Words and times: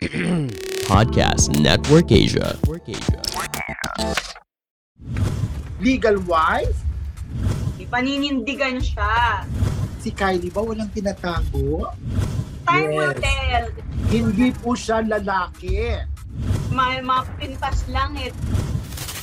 Podcast 0.88 1.52
Network 1.60 2.08
Asia. 2.08 2.56
Legal 5.76 6.16
wife? 6.24 6.72
Paninindigan 7.84 8.80
siya. 8.80 9.44
Si 10.00 10.08
Kylie 10.14 10.48
ba 10.48 10.64
walang 10.64 10.88
tinatago? 10.88 11.92
Time 12.64 12.96
will 12.96 13.12
Yes. 13.12 13.20
tell. 13.20 13.66
Hindi 14.08 14.48
po 14.56 14.72
siya 14.72 15.04
lalaki. 15.04 16.00
May 16.72 17.04
mga 17.04 17.22
pintas 17.36 17.84
lang 17.92 18.16
eh. 18.16 18.32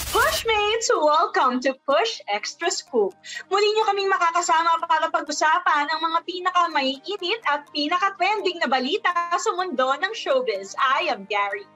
Pushmates, 0.07 0.87
welcome 0.87 1.59
to 1.59 1.75
Push 1.83 2.23
Extra 2.31 2.71
Scoop. 2.71 3.11
Muli 3.51 3.67
niyo 3.75 3.83
kaming 3.91 4.07
makakasama 4.07 4.79
para 4.87 5.11
pag-usapan 5.11 5.83
ang 5.91 5.99
mga 5.99 6.19
pinakamaiinit 6.23 7.41
at 7.43 7.67
pinaka-trending 7.75 8.55
na 8.63 8.71
balita 8.71 9.11
sa 9.35 9.51
mundo 9.59 9.91
ng 9.99 10.13
showbiz. 10.15 10.71
I 10.79 11.11
am 11.11 11.27
Gary. 11.27 11.67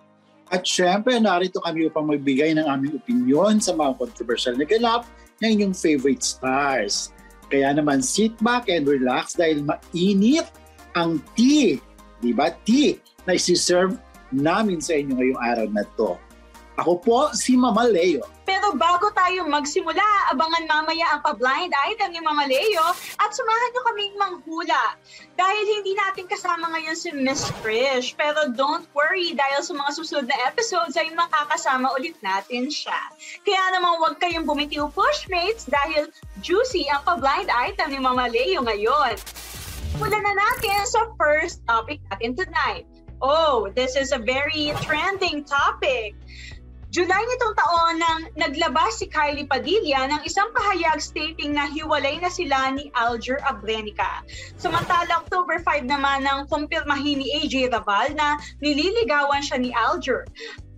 At 0.48 0.64
syempre, 0.64 1.20
narito 1.20 1.60
kami 1.60 1.92
upang 1.92 2.08
magbigay 2.08 2.56
ng 2.56 2.64
aming 2.72 3.04
opinion 3.04 3.60
sa 3.60 3.76
mga 3.76 4.00
controversial 4.00 4.56
na 4.56 4.64
ganap 4.64 5.04
ng 5.44 5.60
inyong 5.60 5.76
favorite 5.76 6.24
stars. 6.24 7.12
Kaya 7.52 7.76
naman 7.76 8.00
sit 8.00 8.32
back 8.40 8.72
and 8.72 8.88
relax 8.88 9.36
dahil 9.36 9.60
mainit 9.68 10.48
ang 10.96 11.20
tea, 11.36 11.84
di 12.24 12.32
ba? 12.32 12.56
Tea 12.64 12.96
na 13.28 13.36
isi-serve 13.36 14.00
namin 14.32 14.80
sa 14.80 14.96
inyo 14.96 15.20
ngayong 15.20 15.42
araw 15.44 15.68
na 15.68 15.84
to. 16.00 16.16
Ako 16.82 16.98
po 16.98 17.30
si 17.38 17.54
Mama 17.54 17.86
Leo. 17.86 18.26
Pero 18.42 18.74
bago 18.74 19.14
tayo 19.14 19.46
magsimula, 19.46 20.34
abangan 20.34 20.66
mamaya 20.66 21.14
ang 21.14 21.22
pa-blind 21.22 21.70
item 21.86 22.10
ni 22.10 22.18
Mama 22.26 22.50
Leo 22.50 22.82
at 23.22 23.30
samahan 23.30 23.70
niyo 23.70 23.82
kaming 23.86 24.16
manghula. 24.18 24.98
Dahil 25.38 25.62
hindi 25.78 25.94
natin 25.94 26.26
kasama 26.26 26.74
ngayon 26.74 26.98
si 26.98 27.14
Miss 27.14 27.54
Trish. 27.62 28.18
Pero 28.18 28.50
don't 28.58 28.90
worry 28.98 29.38
dahil 29.38 29.62
sa 29.62 29.78
mga 29.78 29.92
susunod 29.94 30.26
na 30.26 30.38
episodes 30.50 30.98
ay 30.98 31.14
makakasama 31.14 31.94
ulit 31.94 32.18
natin 32.26 32.74
siya. 32.74 32.98
Kaya 33.46 33.62
naman 33.78 34.02
huwag 34.02 34.18
kayong 34.18 34.50
bumitiw 34.50 34.90
pushmates 34.90 35.70
dahil 35.70 36.10
juicy 36.42 36.90
ang 36.90 37.06
pa-blind 37.06 37.54
item 37.54 37.94
ni 37.94 38.02
Mama 38.02 38.26
Leo 38.26 38.66
ngayon. 38.66 39.22
Mula 40.02 40.18
na 40.18 40.34
natin 40.34 40.82
sa 40.90 41.14
first 41.14 41.62
topic 41.70 42.02
natin 42.10 42.34
tonight. 42.34 42.90
Oh, 43.22 43.70
this 43.78 43.94
is 43.94 44.10
a 44.10 44.18
very 44.18 44.74
trending 44.82 45.46
topic. 45.46 46.18
July 46.92 47.24
nitong 47.24 47.56
taon 47.56 47.96
nang 48.04 48.20
naglabas 48.36 49.00
si 49.00 49.08
Kylie 49.08 49.48
Padilla 49.48 50.12
ng 50.12 50.28
isang 50.28 50.52
pahayag 50.52 51.00
stating 51.00 51.56
na 51.56 51.72
hiwalay 51.72 52.20
na 52.20 52.28
sila 52.28 52.68
ni 52.76 52.92
Alger 53.00 53.40
Abrenica. 53.48 54.20
Samantala, 54.60 55.24
October 55.24 55.56
5 55.64 55.88
naman 55.88 56.28
nang 56.28 56.52
kumpirmahin 56.52 57.24
ni 57.24 57.32
AJ 57.40 57.72
Raval 57.72 58.12
na 58.12 58.36
nililigawan 58.60 59.40
siya 59.40 59.64
ni 59.64 59.72
Alger. 59.72 60.28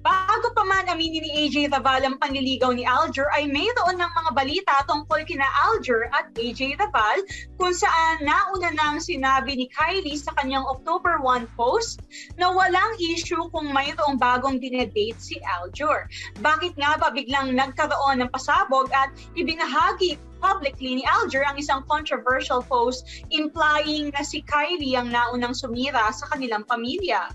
Bago 0.04 0.52
pa 0.52 0.68
man 0.68 0.84
aminin 0.92 1.24
ni 1.24 1.32
AJ 1.48 1.72
Raval 1.72 2.04
ang 2.04 2.20
panliligaw 2.20 2.76
ni 2.76 2.84
Alger 2.84 3.32
ay 3.32 3.48
mayroon 3.48 3.96
ng 3.96 4.12
mga 4.12 4.32
balita 4.36 4.76
tungkol 4.84 5.24
kina 5.24 5.48
Alger 5.64 6.12
at 6.12 6.28
AJ 6.36 6.76
Raval 6.76 7.24
kung 7.56 7.72
saan 7.72 8.20
nauna 8.20 8.76
nang 8.76 9.00
sinabi 9.00 9.56
ni 9.56 9.72
Kylie 9.72 10.20
sa 10.20 10.36
kanyang 10.36 10.68
October 10.68 11.24
1 11.24 11.48
post 11.56 12.04
na 12.36 12.52
walang 12.52 13.00
issue 13.00 13.48
kung 13.56 13.72
mayroong 13.72 14.20
bagong 14.20 14.60
dinedate 14.60 15.16
si 15.24 15.40
Alger. 15.48 16.12
Bakit 16.44 16.76
nga 16.76 17.00
ba 17.00 17.08
biglang 17.08 17.56
nagkaroon 17.56 18.20
ng 18.20 18.30
pasabog 18.36 18.92
at 18.92 19.08
ibinahagi 19.40 20.20
publicly 20.44 21.00
ni 21.00 21.08
Alger 21.08 21.48
ang 21.48 21.56
isang 21.56 21.80
controversial 21.88 22.60
post 22.60 23.08
implying 23.32 24.12
na 24.12 24.20
si 24.20 24.44
Kylie 24.44 25.00
ang 25.00 25.16
naunang 25.16 25.56
sumira 25.56 26.12
sa 26.12 26.28
kanilang 26.28 26.68
pamilya? 26.68 27.32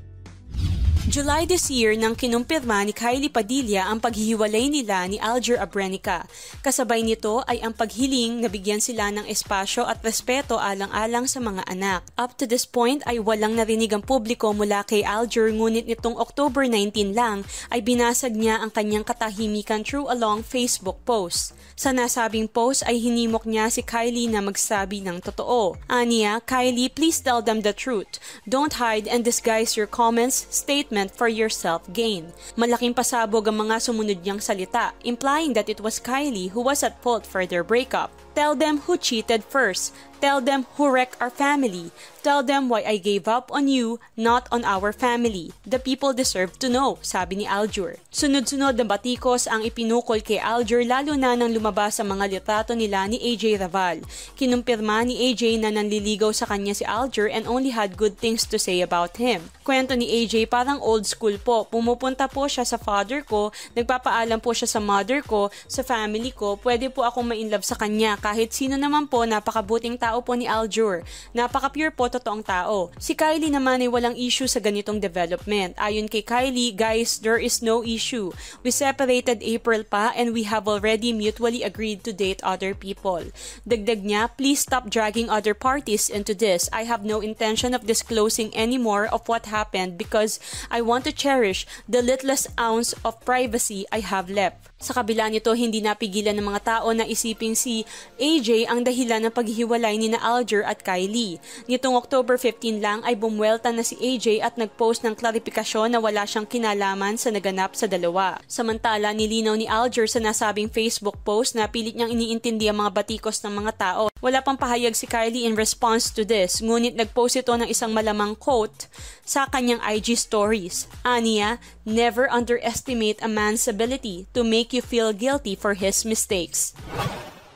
July 1.09 1.49
this 1.49 1.73
year 1.73 1.97
nang 1.97 2.13
kinumpirma 2.13 2.85
ni 2.85 2.93
Kylie 2.93 3.33
Padilla 3.33 3.89
ang 3.89 3.97
paghihiwalay 3.97 4.69
nila 4.69 5.09
ni 5.09 5.17
Alger 5.17 5.57
Abrenica. 5.57 6.29
Kasabay 6.61 7.01
nito 7.01 7.41
ay 7.49 7.65
ang 7.65 7.73
paghiling 7.73 8.45
na 8.45 8.53
bigyan 8.53 8.77
sila 8.77 9.09
ng 9.09 9.25
espasyo 9.25 9.89
at 9.89 10.05
respeto 10.05 10.61
alang-alang 10.61 11.25
sa 11.25 11.41
mga 11.41 11.65
anak. 11.65 12.05
Up 12.21 12.37
to 12.37 12.45
this 12.45 12.69
point 12.69 13.01
ay 13.09 13.17
walang 13.25 13.57
narinig 13.57 13.89
ang 13.97 14.05
publiko 14.05 14.53
mula 14.53 14.85
kay 14.85 15.01
Alger 15.01 15.49
ngunit 15.49 15.89
nitong 15.89 16.21
October 16.21 16.69
19 16.69 17.17
lang 17.17 17.41
ay 17.73 17.81
binasag 17.81 18.37
niya 18.37 18.61
ang 18.61 18.69
kanyang 18.69 19.09
katahimikan 19.09 19.81
through 19.81 20.13
a 20.13 20.17
long 20.19 20.45
Facebook 20.45 21.01
post. 21.09 21.57
Sa 21.73 21.89
nasabing 21.89 22.53
post 22.53 22.85
ay 22.85 23.01
hinimok 23.01 23.49
niya 23.49 23.73
si 23.73 23.81
Kylie 23.81 24.29
na 24.29 24.45
magsabi 24.45 25.01
ng 25.01 25.25
totoo. 25.25 25.81
Aniya, 25.89 26.45
Kylie, 26.45 26.93
please 26.93 27.17
tell 27.25 27.41
them 27.41 27.65
the 27.65 27.73
truth. 27.73 28.21
Don't 28.45 28.77
hide 28.77 29.09
and 29.09 29.25
disguise 29.25 29.73
your 29.73 29.89
comments, 29.89 30.45
statements, 30.53 30.98
for 31.07 31.31
your 31.31 31.47
self-gain. 31.47 32.35
Malaking 32.59 32.99
pasabog 32.99 33.47
ang 33.47 33.63
mga 33.63 33.79
sumunod 33.79 34.19
niyang 34.27 34.43
salita, 34.43 34.91
implying 35.07 35.55
that 35.55 35.71
it 35.71 35.79
was 35.79 36.03
Kylie 36.03 36.51
who 36.51 36.67
was 36.67 36.83
at 36.83 36.99
fault 36.99 37.23
for 37.23 37.47
their 37.47 37.63
breakup. 37.63 38.11
Tell 38.39 38.55
them 38.55 38.87
who 38.87 38.95
cheated 38.95 39.43
first. 39.43 39.91
Tell 40.19 40.39
them 40.43 40.67
who 40.75 40.91
wrecked 40.91 41.15
our 41.23 41.31
family. 41.31 41.91
Tell 42.27 42.43
them 42.43 42.67
why 42.67 42.83
I 42.83 42.99
gave 42.99 43.31
up 43.31 43.55
on 43.55 43.71
you, 43.71 44.03
not 44.19 44.51
on 44.51 44.67
our 44.67 44.91
family. 44.91 45.55
The 45.63 45.79
people 45.79 46.11
deserve 46.11 46.59
to 46.59 46.67
know, 46.67 46.99
sabi 47.03 47.39
ni 47.39 47.47
Aljur. 47.47 48.03
Sunod-sunod 48.11 48.75
na 48.75 48.83
batikos 48.83 49.47
ang 49.47 49.63
ipinukol 49.63 50.19
kay 50.19 50.43
Aljur 50.43 50.83
lalo 50.83 51.15
na 51.15 51.39
nang 51.39 51.55
lumabas 51.55 52.03
ang 52.03 52.19
mga 52.19 52.35
litrato 52.35 52.75
nila 52.75 53.07
ni 53.07 53.23
AJ 53.23 53.63
Raval. 53.63 54.03
Kinumpirma 54.35 55.07
ni 55.07 55.31
AJ 55.31 55.63
na 55.63 55.71
nanliligaw 55.71 56.35
sa 56.35 56.51
kanya 56.51 56.75
si 56.75 56.83
Aljur 56.83 57.31
and 57.31 57.47
only 57.47 57.71
had 57.71 57.95
good 57.95 58.19
things 58.19 58.43
to 58.43 58.59
say 58.59 58.83
about 58.83 59.15
him. 59.23 59.55
Kwento 59.63 59.95
ni 59.95 60.11
AJ 60.11 60.51
parang 60.51 60.83
old 60.83 61.07
school 61.07 61.39
po. 61.39 61.63
Pumupunta 61.71 62.27
po 62.27 62.51
siya 62.51 62.67
sa 62.67 62.75
father 62.75 63.23
ko, 63.23 63.55
nagpapaalam 63.79 64.43
po 64.43 64.51
siya 64.51 64.67
sa 64.67 64.83
mother 64.83 65.23
ko, 65.23 65.55
sa 65.71 65.87
family 65.87 66.35
ko, 66.35 66.59
pwede 66.67 66.91
po 66.91 67.07
akong 67.07 67.31
ma-inlove 67.31 67.63
sa 67.63 67.79
kanya 67.79 68.19
kahit 68.29 68.53
sino 68.53 68.77
naman 68.77 69.09
po 69.09 69.25
napakabuting 69.25 69.97
tao 69.97 70.21
po 70.21 70.37
ni 70.37 70.45
Aljur. 70.45 71.01
Napaka-pure 71.33 71.89
po 71.89 72.13
totoong 72.13 72.45
tao. 72.45 72.93
Si 73.01 73.17
Kylie 73.17 73.49
naman 73.49 73.81
ay 73.81 73.89
walang 73.89 74.13
issue 74.21 74.45
sa 74.45 74.61
ganitong 74.61 75.01
development. 75.01 75.73
Ayon 75.81 76.13
kay 76.13 76.21
Kylie, 76.21 76.77
guys, 76.77 77.25
there 77.25 77.41
is 77.41 77.65
no 77.65 77.81
issue. 77.81 78.29
We 78.61 78.69
separated 78.69 79.41
April 79.41 79.81
pa 79.81 80.13
and 80.13 80.37
we 80.37 80.45
have 80.45 80.69
already 80.69 81.17
mutually 81.17 81.65
agreed 81.65 82.05
to 82.05 82.13
date 82.13 82.45
other 82.45 82.77
people. 82.77 83.33
Dagdag 83.65 84.05
niya, 84.05 84.29
please 84.37 84.61
stop 84.61 84.93
dragging 84.93 85.33
other 85.33 85.57
parties 85.57 86.13
into 86.13 86.37
this. 86.37 86.69
I 86.69 86.85
have 86.85 87.09
no 87.09 87.25
intention 87.25 87.73
of 87.73 87.89
disclosing 87.89 88.53
any 88.53 88.77
more 88.77 89.09
of 89.09 89.25
what 89.25 89.49
happened 89.49 89.97
because 89.97 90.37
I 90.69 90.85
want 90.85 91.09
to 91.09 91.17
cherish 91.17 91.65
the 91.89 92.05
littlest 92.05 92.53
ounce 92.61 92.93
of 93.01 93.25
privacy 93.25 93.89
I 93.89 94.05
have 94.05 94.29
left. 94.29 94.68
Sa 94.79 94.95
kabila 94.95 95.27
nito, 95.27 95.51
hindi 95.59 95.83
napigilan 95.83 96.39
ng 96.39 96.55
mga 96.55 96.63
tao 96.63 96.95
na 96.95 97.03
isiping 97.03 97.59
si 97.59 97.83
AJ 98.15 98.71
ang 98.71 98.87
dahilan 98.87 99.27
ng 99.27 99.35
paghihiwalay 99.35 99.99
ni 99.99 100.15
na 100.15 100.23
Alger 100.23 100.63
at 100.63 100.87
Kylie. 100.87 101.43
Nitong 101.67 101.99
October 101.99 102.39
15 102.39 102.79
lang 102.79 103.03
ay 103.03 103.19
bumwelta 103.19 103.75
na 103.75 103.83
si 103.83 103.99
AJ 103.99 104.39
at 104.39 104.55
nagpost 104.55 105.03
ng 105.03 105.19
klarifikasyon 105.19 105.99
na 105.99 105.99
wala 105.99 106.23
siyang 106.23 106.47
kinalaman 106.47 107.19
sa 107.19 107.35
naganap 107.35 107.75
sa 107.75 107.91
dalawa. 107.91 108.39
Samantala, 108.47 109.11
nilinaw 109.11 109.59
ni 109.59 109.67
Alger 109.67 110.07
sa 110.07 110.23
nasabing 110.23 110.71
Facebook 110.71 111.19
post 111.27 111.59
na 111.59 111.67
pilit 111.67 111.99
niyang 111.99 112.15
iniintindi 112.15 112.71
ang 112.71 112.79
mga 112.79 113.03
batikos 113.03 113.43
ng 113.43 113.59
mga 113.59 113.73
tao. 113.83 114.15
Wala 114.23 114.47
pang 114.47 114.59
pahayag 114.59 114.95
si 114.95 115.11
Kylie 115.11 115.47
in 115.47 115.59
response 115.59 116.11
to 116.15 116.23
this, 116.23 116.63
ngunit 116.63 116.95
nagpost 116.95 117.35
ito 117.35 117.51
ng 117.51 117.67
isang 117.67 117.91
malamang 117.91 118.39
quote 118.39 118.87
sa 119.27 119.51
kanyang 119.51 119.83
IG 119.83 120.15
stories. 120.15 120.87
Ania, 121.03 121.59
never 121.87 122.31
underestimate 122.31 123.19
a 123.23 123.29
man's 123.31 123.67
ability 123.67 124.27
to 124.35 124.43
make 124.43 124.68
you 124.73 124.83
feel 124.83 125.13
guilty 125.13 125.55
for 125.55 125.75
his 125.75 126.05
mistakes. 126.05 126.75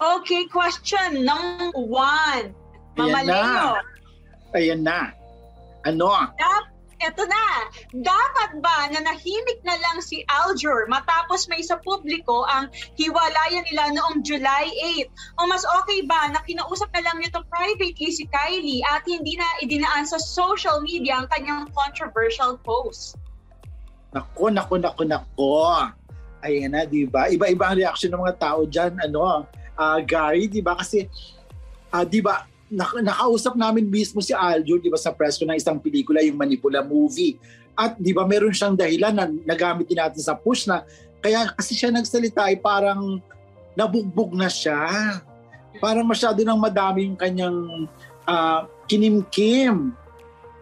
Okay, 0.03 0.47
question 0.51 1.23
number 1.23 1.71
one. 1.79 2.55
Mama 2.99 3.23
Ayan 3.23 3.27
na. 3.27 3.39
Leo, 3.39 3.71
Ayan 4.53 4.81
na. 4.85 5.01
Ano? 5.83 6.11
dap, 6.39 6.65
eto 7.03 7.27
na. 7.27 7.47
Dapat 7.91 8.63
ba 8.63 8.91
na 8.95 9.03
nahimik 9.03 9.63
na 9.67 9.75
lang 9.79 9.99
si 9.99 10.23
Aljur 10.31 10.87
matapos 10.87 11.51
may 11.51 11.63
sa 11.63 11.79
publiko 11.83 12.47
ang 12.47 12.71
hiwalayan 12.95 13.67
nila 13.67 13.91
noong 13.95 14.23
July 14.23 14.71
8? 15.03 15.43
O 15.43 15.51
mas 15.51 15.67
okay 15.83 16.07
ba 16.07 16.31
na 16.31 16.43
kinausap 16.47 16.91
na 16.95 17.03
lang 17.03 17.19
nito 17.19 17.43
privately 17.51 18.11
si 18.15 18.27
Kylie 18.31 18.87
at 18.87 19.03
hindi 19.07 19.35
na 19.35 19.49
idinaan 19.63 20.07
sa 20.07 20.23
social 20.23 20.79
media 20.83 21.19
ang 21.19 21.27
kanyang 21.31 21.67
controversial 21.75 22.59
post? 22.63 23.19
Nako, 24.13 24.53
nako, 24.53 24.77
nako, 24.79 25.03
nako. 25.09 25.55
Ayan 26.43 26.75
na, 26.75 26.83
di 26.83 27.07
ba? 27.07 27.31
Iba-iba 27.31 27.71
ang 27.71 27.79
reaction 27.79 28.11
ng 28.11 28.23
mga 28.23 28.37
tao 28.37 28.67
dyan. 28.67 28.99
Ano, 28.99 29.47
ah, 29.79 29.99
Gary, 30.03 30.51
di 30.51 30.59
ba? 30.59 30.75
Kasi, 30.75 31.07
ah, 31.95 32.03
di 32.03 32.19
ba, 32.19 32.45
nak- 32.67 32.99
nakausap 32.99 33.55
namin 33.55 33.87
mismo 33.87 34.19
si 34.19 34.35
Aljo, 34.35 34.83
di 34.83 34.91
ba, 34.91 34.99
sa 34.99 35.15
press 35.15 35.39
ko 35.39 35.47
ng 35.47 35.55
isang 35.55 35.79
pelikula, 35.79 36.19
yung 36.21 36.37
Manipula 36.37 36.83
movie. 36.83 37.39
At 37.79 37.95
di 37.97 38.11
ba, 38.11 38.27
meron 38.27 38.53
siyang 38.53 38.75
dahilan 38.75 39.15
na 39.15 39.31
nagamit 39.47 39.87
din 39.87 39.97
natin 39.97 40.21
sa 40.21 40.35
push 40.35 40.67
na, 40.67 40.83
kaya 41.23 41.47
kasi 41.55 41.79
siya 41.79 41.95
nagsalita 41.95 42.51
ay 42.51 42.59
parang 42.59 43.23
nabugbog 43.79 44.35
na 44.35 44.51
siya. 44.51 45.23
Parang 45.79 46.05
masyado 46.05 46.43
nang 46.43 46.59
madami 46.59 47.07
yung 47.07 47.17
kanyang 47.17 47.87
ah, 48.27 48.67
kinimkim. 48.91 49.95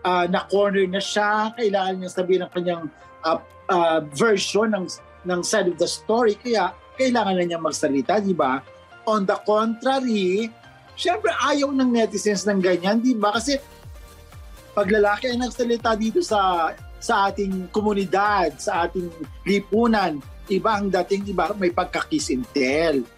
uh, 0.05 0.27
na-corner 0.29 0.87
na 0.89 1.01
siya, 1.01 1.53
kailangan 1.57 1.95
niya 2.01 2.11
sabihin 2.11 2.41
ng 2.45 2.53
kanyang 2.53 2.85
uh, 3.25 3.39
uh, 3.69 4.01
version 4.17 4.69
ng, 4.73 4.85
ng 5.27 5.41
side 5.45 5.69
of 5.73 5.77
the 5.77 5.89
story, 5.89 6.37
kaya 6.37 6.73
kailangan 6.97 7.37
na 7.37 7.45
niya 7.45 7.61
magsalita, 7.61 8.21
di 8.21 8.37
ba? 8.37 8.61
On 9.09 9.25
the 9.25 9.37
contrary, 9.45 10.53
syempre 10.97 11.33
ayaw 11.33 11.73
ng 11.73 11.91
netizens 11.91 12.45
ng 12.45 12.61
ganyan, 12.61 13.01
di 13.01 13.17
ba? 13.17 13.33
Kasi 13.37 13.57
pag 14.77 14.89
lalaki 14.89 15.33
ang 15.33 15.45
nagsalita 15.45 15.97
dito 15.97 16.21
sa 16.21 16.73
sa 17.01 17.33
ating 17.33 17.73
komunidad, 17.73 18.61
sa 18.61 18.85
ating 18.85 19.09
lipunan, 19.49 20.21
iba 20.53 20.71
ang 20.77 20.93
dating, 20.93 21.25
iba 21.33 21.49
may 21.57 21.73
pagka-kiss 21.73 22.29
and. 22.37 23.09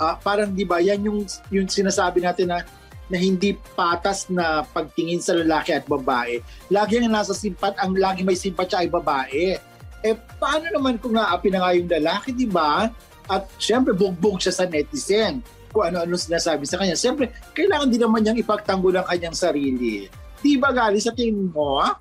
Uh, 0.00 0.16
parang 0.18 0.50
di 0.50 0.66
ba, 0.66 0.82
yan 0.82 1.06
yung, 1.06 1.22
yung 1.54 1.68
sinasabi 1.70 2.24
natin 2.24 2.50
na 2.50 2.66
na 3.10 3.18
hindi 3.18 3.58
patas 3.74 4.30
na 4.30 4.62
pagtingin 4.62 5.18
sa 5.18 5.34
lalaki 5.34 5.74
at 5.74 5.84
babae. 5.84 6.38
Lagi 6.70 7.02
ang 7.02 7.10
nasa 7.10 7.34
simpat, 7.34 7.74
ang 7.82 7.98
lagi 7.98 8.22
may 8.22 8.38
simpatya 8.38 8.86
ay 8.86 8.88
babae. 8.88 9.58
Eh, 10.00 10.16
paano 10.40 10.66
naman 10.72 10.96
kung 10.96 11.16
naapi 11.16 11.48
na 11.52 11.60
nga 11.64 11.76
yung 11.76 11.90
lalaki, 11.90 12.32
di 12.32 12.48
ba? 12.48 12.88
At 13.28 13.46
syempre, 13.60 13.92
bugbog 13.92 14.40
siya 14.40 14.52
sa 14.52 14.64
netizen 14.64 15.44
kung 15.70 15.86
ano-ano 15.86 16.18
sinasabi 16.18 16.66
sa 16.66 16.80
kanya. 16.80 16.98
Siyempre, 16.98 17.30
kailangan 17.54 17.92
din 17.92 18.02
naman 18.02 18.20
niyang 18.26 18.40
ipagtanggol 18.40 18.96
ang 18.96 19.06
kanyang 19.06 19.36
sarili. 19.36 20.10
Di 20.40 20.56
ba, 20.56 20.72
Gali, 20.72 20.98
sa 20.98 21.14
tingin 21.14 21.52
mo, 21.52 21.78
ha? 21.78 21.94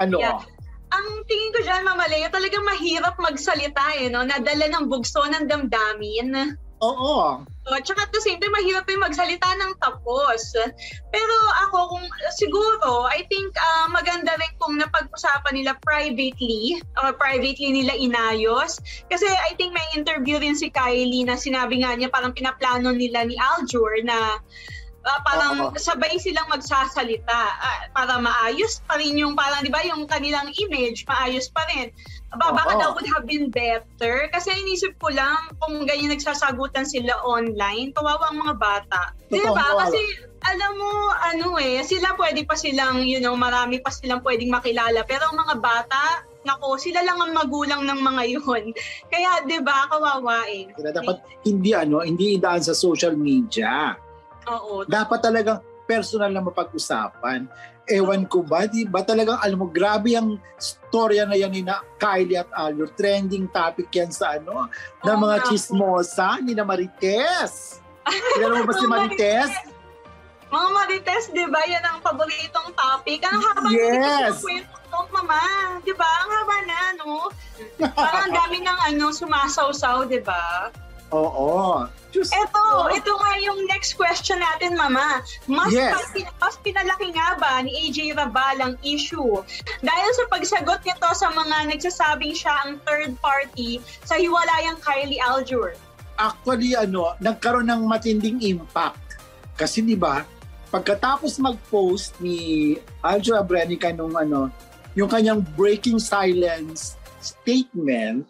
Ano? 0.00 0.16
Yeah 0.22 0.40
ang 0.90 1.06
tingin 1.26 1.54
ko 1.54 1.60
dyan, 1.62 1.86
Mama 1.86 2.06
Leo, 2.10 2.26
talagang 2.34 2.66
mahirap 2.66 3.14
magsalita 3.22 3.94
eh, 3.98 4.10
no? 4.10 4.26
Nadala 4.26 4.66
ng 4.66 4.90
bugso 4.90 5.22
ng 5.22 5.46
damdamin. 5.46 6.58
Oo. 6.82 7.46
So, 7.70 7.78
tsaka 7.78 8.02
at 8.02 8.10
the 8.10 8.18
same 8.18 8.42
time, 8.42 8.50
mahirap 8.50 8.82
din 8.90 8.98
magsalita 8.98 9.46
ng 9.46 9.78
tapos. 9.78 10.58
Pero 11.14 11.36
ako, 11.62 11.94
kung 11.94 12.06
siguro, 12.34 13.06
I 13.06 13.22
think 13.30 13.54
uh, 13.54 13.86
maganda 13.94 14.34
rin 14.42 14.50
kung 14.58 14.74
napag-usapan 14.82 15.54
nila 15.54 15.78
privately, 15.78 16.82
or 16.98 17.14
privately 17.14 17.70
nila 17.70 17.94
inayos. 17.94 18.82
Kasi 19.06 19.30
I 19.30 19.54
think 19.54 19.70
may 19.70 19.86
interview 19.94 20.42
rin 20.42 20.58
si 20.58 20.66
Kylie 20.74 21.22
na 21.22 21.38
sinabi 21.38 21.86
nga 21.86 21.94
niya 21.94 22.10
parang 22.10 22.34
pinaplano 22.34 22.90
nila 22.90 23.22
ni 23.22 23.38
Aljur 23.38 24.02
na 24.02 24.42
uh, 25.04 25.20
parang 25.24 25.72
Oo. 25.72 25.76
sabay 25.76 26.16
silang 26.20 26.48
magsasalita 26.52 27.40
uh, 27.60 27.80
para 27.96 28.20
maayos 28.20 28.84
pa 28.84 29.00
rin 29.00 29.16
yung 29.16 29.32
parang 29.32 29.64
'di 29.64 29.72
ba 29.72 29.80
yung 29.84 30.04
kanilang 30.04 30.52
image 30.60 31.04
maayos 31.08 31.48
pa 31.48 31.64
rin. 31.72 31.92
Aba, 32.30 32.54
baka 32.54 32.78
daw 32.78 32.94
would 32.94 33.10
have 33.10 33.26
been 33.26 33.50
better 33.50 34.30
kasi 34.30 34.54
inisip 34.54 34.94
ko 35.02 35.10
lang 35.10 35.50
kung 35.58 35.82
ganyan 35.82 36.14
nagsasagutan 36.14 36.86
sila 36.86 37.18
online, 37.26 37.90
kawawa 37.90 38.30
ang 38.30 38.38
mga 38.38 38.54
bata. 38.60 39.00
'Di 39.32 39.42
ba? 39.50 39.66
Kasi 39.86 40.00
alam 40.40 40.72
mo 40.78 40.92
ano 41.12 41.58
eh, 41.60 41.84
sila 41.84 42.16
pwede 42.16 42.46
pa 42.48 42.56
silang, 42.56 43.04
you 43.04 43.20
know, 43.20 43.36
marami 43.36 43.82
pa 43.82 43.92
silang 43.92 44.22
pwedeng 44.22 44.52
makilala 44.52 45.04
pero 45.04 45.28
ang 45.28 45.36
mga 45.36 45.56
bata 45.58 46.24
nako, 46.40 46.80
sila 46.80 47.04
lang 47.04 47.20
ang 47.20 47.36
magulang 47.36 47.84
ng 47.84 48.00
mga 48.00 48.22
yun. 48.38 48.64
Kaya 49.12 49.44
'di 49.44 49.60
ba, 49.60 49.90
kawawa 49.90 50.48
eh. 50.48 50.70
Kaya 50.72 50.92
dapat 50.96 51.20
hindi 51.44 51.76
ano, 51.76 52.00
hindi 52.00 52.40
idaan 52.40 52.64
sa 52.64 52.72
social 52.72 53.12
media. 53.16 53.92
Oo. 54.48 54.86
Dapat 54.88 55.18
talagang 55.20 55.60
personal 55.84 56.30
na 56.30 56.38
mapag-usapan. 56.38 57.50
Ewan 57.90 58.22
ko 58.30 58.46
ba, 58.46 58.70
di 58.70 58.86
ba 58.86 59.02
talagang 59.02 59.42
alam 59.42 59.66
mo, 59.66 59.66
grabe 59.66 60.14
ang 60.14 60.38
storya 60.54 61.26
na 61.26 61.34
yan 61.34 61.50
ni 61.50 61.66
na 61.66 61.82
Kylie 61.98 62.38
at 62.38 62.46
Aldo. 62.54 62.86
Trending 62.94 63.50
topic 63.50 63.90
yan 63.90 64.14
sa 64.14 64.38
ano, 64.38 64.70
ng 65.02 65.18
mga 65.18 65.50
chismosa, 65.50 66.38
ni 66.38 66.54
na 66.54 66.62
Marites. 66.62 67.82
Kilala 68.06 68.62
mo 68.62 68.64
ba 68.70 68.74
si 68.78 68.86
Marites? 68.86 69.50
Mga 70.50 70.68
Marites, 70.70 71.24
di 71.34 71.46
ba? 71.50 71.60
Yan 71.66 71.82
ang 71.82 71.98
paboritong 71.98 72.70
topic. 72.78 73.26
Ang 73.26 73.42
haba 73.42 73.68
yes. 73.74 74.42
ng 74.46 75.06
mama. 75.10 75.42
Di 75.82 75.94
ba? 75.94 76.10
Ang 76.26 76.30
haba 76.30 76.56
na, 76.66 76.80
no? 76.98 77.30
Parang 77.94 78.30
dami 78.30 78.62
ng 78.62 78.78
ano, 78.94 79.10
sumasaw-saw, 79.10 80.06
di 80.06 80.22
ba? 80.22 80.70
Oo. 81.10 81.86
Just, 82.10 82.34
ito, 82.34 82.58
oh. 82.74 82.90
ito 82.90 83.12
nga 83.14 83.32
yung 83.38 83.66
next 83.70 83.94
question 83.94 84.42
natin, 84.42 84.74
Mama. 84.74 85.22
Mas, 85.46 85.70
yes. 85.70 85.94
pa, 85.94 85.98
mas 86.42 86.58
pinalaki 86.58 87.14
nga 87.14 87.38
ba 87.38 87.62
ni 87.62 87.70
AJ 87.86 88.18
Rabal 88.18 88.58
ang 88.58 88.74
issue? 88.82 89.38
Dahil 89.82 90.10
sa 90.18 90.24
pagsagot 90.26 90.82
nito 90.82 91.08
sa 91.14 91.30
mga 91.30 91.70
nagsasabing 91.70 92.34
siya 92.34 92.54
ang 92.66 92.82
third 92.82 93.14
party 93.22 93.78
sa 94.02 94.18
hiwalayang 94.18 94.78
Kylie 94.82 95.22
Aljur. 95.22 95.78
Actually, 96.18 96.74
ano, 96.74 97.14
nagkaroon 97.22 97.70
ng 97.70 97.82
matinding 97.86 98.42
impact. 98.42 99.22
Kasi 99.54 99.82
di 99.82 99.94
ba, 99.94 100.26
pagkatapos 100.74 101.38
mag-post 101.38 102.18
ni 102.18 102.74
Aljur 103.02 103.38
Abrenica 103.38 103.90
nung 103.94 104.18
ano, 104.18 104.50
yung 104.98 105.10
kanyang 105.10 105.46
breaking 105.54 106.02
silence 106.02 106.98
statement, 107.22 108.26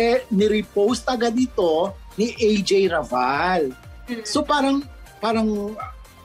eh, 0.00 0.24
ni-repost 0.32 1.06
agad 1.06 1.36
ito 1.36 1.92
ni 2.16 2.34
AJ 2.36 2.92
Raval. 2.92 3.72
Mm. 4.08 4.24
So 4.26 4.44
parang 4.44 4.84
parang 5.22 5.76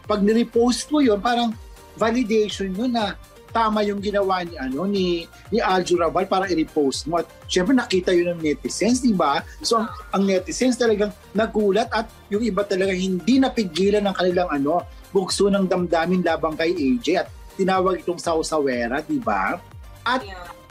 pag 0.08 0.24
ni-repost 0.24 0.90
mo 0.90 1.04
'yon, 1.04 1.20
parang 1.20 1.54
validation 1.98 2.72
yun 2.72 2.94
na 2.94 3.18
tama 3.58 3.82
yung 3.82 3.98
ginawa 3.98 4.46
ni 4.46 4.54
ano 4.60 4.86
ni 4.86 5.26
ni 5.50 5.58
Aljo 5.58 5.98
Raval 5.98 6.30
para 6.30 6.46
i-repost 6.46 7.10
mo. 7.10 7.18
At 7.18 7.28
syempre 7.50 7.74
nakita 7.74 8.14
yun 8.14 8.38
ng 8.38 8.42
netizens, 8.44 9.02
di 9.02 9.16
ba? 9.16 9.42
So 9.66 9.82
ang, 9.82 9.90
ang 10.14 10.24
netizens 10.28 10.78
talagang 10.78 11.10
nagulat 11.34 11.90
at 11.90 12.06
yung 12.30 12.44
iba 12.44 12.62
talaga 12.62 12.94
hindi 12.94 13.42
napigilan 13.42 14.06
ng 14.06 14.16
kanilang 14.16 14.50
ano, 14.52 14.86
bugso 15.10 15.50
ng 15.50 15.66
damdamin 15.66 16.22
labang 16.22 16.54
kay 16.54 16.76
AJ 16.76 17.08
at 17.26 17.28
tinawag 17.58 18.06
itong 18.06 18.22
sausawera, 18.22 19.02
di 19.02 19.18
ba? 19.18 19.58
At 20.06 20.22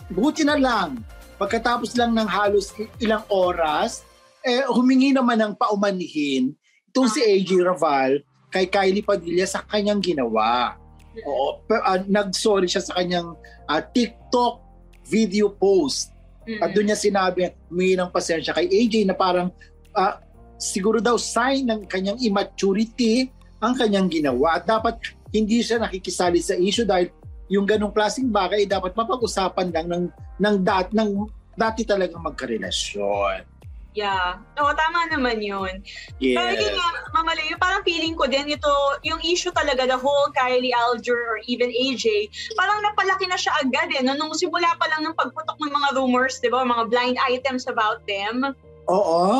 buti 0.06 0.46
na 0.46 0.54
lang, 0.54 1.02
pagkatapos 1.36 1.98
lang 1.98 2.14
ng 2.14 2.28
halos 2.30 2.70
ilang 3.02 3.26
oras, 3.26 4.06
eh, 4.46 4.62
humingi 4.70 5.10
naman 5.10 5.42
ng 5.42 5.52
paumanihin 5.58 6.54
itong 6.94 7.10
si 7.10 7.18
AJ 7.18 7.66
Raval 7.66 8.22
kay 8.54 8.70
Kylie 8.70 9.02
Padilla 9.02 9.42
sa 9.44 9.66
kanyang 9.66 9.98
ginawa. 9.98 10.78
Oo, 11.26 11.58
uh, 11.66 12.00
nag-sorry 12.06 12.70
siya 12.70 12.86
sa 12.86 12.94
kanyang 12.94 13.34
uh, 13.66 13.82
TikTok 13.82 14.62
video 15.10 15.50
post. 15.50 16.14
Mm-hmm. 16.46 16.62
At 16.62 16.68
doon 16.72 16.86
niya 16.86 16.98
sinabi, 16.98 17.50
humingi 17.66 17.98
ng 17.98 18.10
pasensya 18.14 18.54
kay 18.54 18.70
AJ 18.70 19.10
na 19.10 19.18
parang 19.18 19.50
uh, 19.98 20.14
siguro 20.56 21.02
daw 21.02 21.18
sign 21.18 21.66
ng 21.66 21.90
kanyang 21.90 22.22
immaturity 22.22 23.28
ang 23.58 23.74
kanyang 23.74 24.06
ginawa. 24.06 24.62
At 24.62 24.70
dapat 24.70 25.02
hindi 25.34 25.58
siya 25.58 25.82
nakikisali 25.82 26.38
sa 26.38 26.54
issue 26.54 26.86
dahil 26.86 27.10
yung 27.50 27.66
ganong 27.66 27.90
klaseng 27.90 28.30
bagay 28.30 28.62
dapat 28.64 28.94
mapag-usapan 28.94 29.74
lang 29.74 29.86
ng, 29.90 30.04
ng, 30.38 30.56
dat, 30.62 30.94
ng 30.94 31.26
dati 31.58 31.82
talagang 31.82 32.22
magkarelasyon. 32.22 33.55
Yeah. 33.96 34.44
Oo, 34.60 34.76
tama 34.76 35.08
naman 35.08 35.40
yun. 35.40 35.80
Yes. 36.20 36.36
Pero 36.36 36.52
yun 36.52 36.74
nga, 36.76 36.88
Mama 37.16 37.32
Leo, 37.32 37.56
parang 37.56 37.80
feeling 37.80 38.12
ko 38.12 38.28
din 38.28 38.44
ito, 38.52 38.68
yung 39.08 39.24
issue 39.24 39.48
talaga, 39.56 39.88
the 39.88 39.96
whole 39.96 40.28
Kylie 40.36 40.76
Alger 40.76 41.16
or 41.16 41.40
even 41.48 41.72
AJ, 41.72 42.28
parang 42.60 42.84
napalaki 42.84 43.24
na 43.24 43.40
siya 43.40 43.56
agad 43.64 43.88
eh. 43.96 44.04
No? 44.04 44.12
Nung 44.12 44.36
simula 44.36 44.76
pa 44.76 44.92
lang 44.92 45.08
ng 45.08 45.16
pagputok 45.16 45.56
ng 45.56 45.72
mga 45.72 45.88
rumors, 45.96 46.36
di 46.44 46.52
ba, 46.52 46.60
mga 46.60 46.92
blind 46.92 47.16
items 47.24 47.64
about 47.72 48.04
them. 48.04 48.52
Oo. 48.92 49.32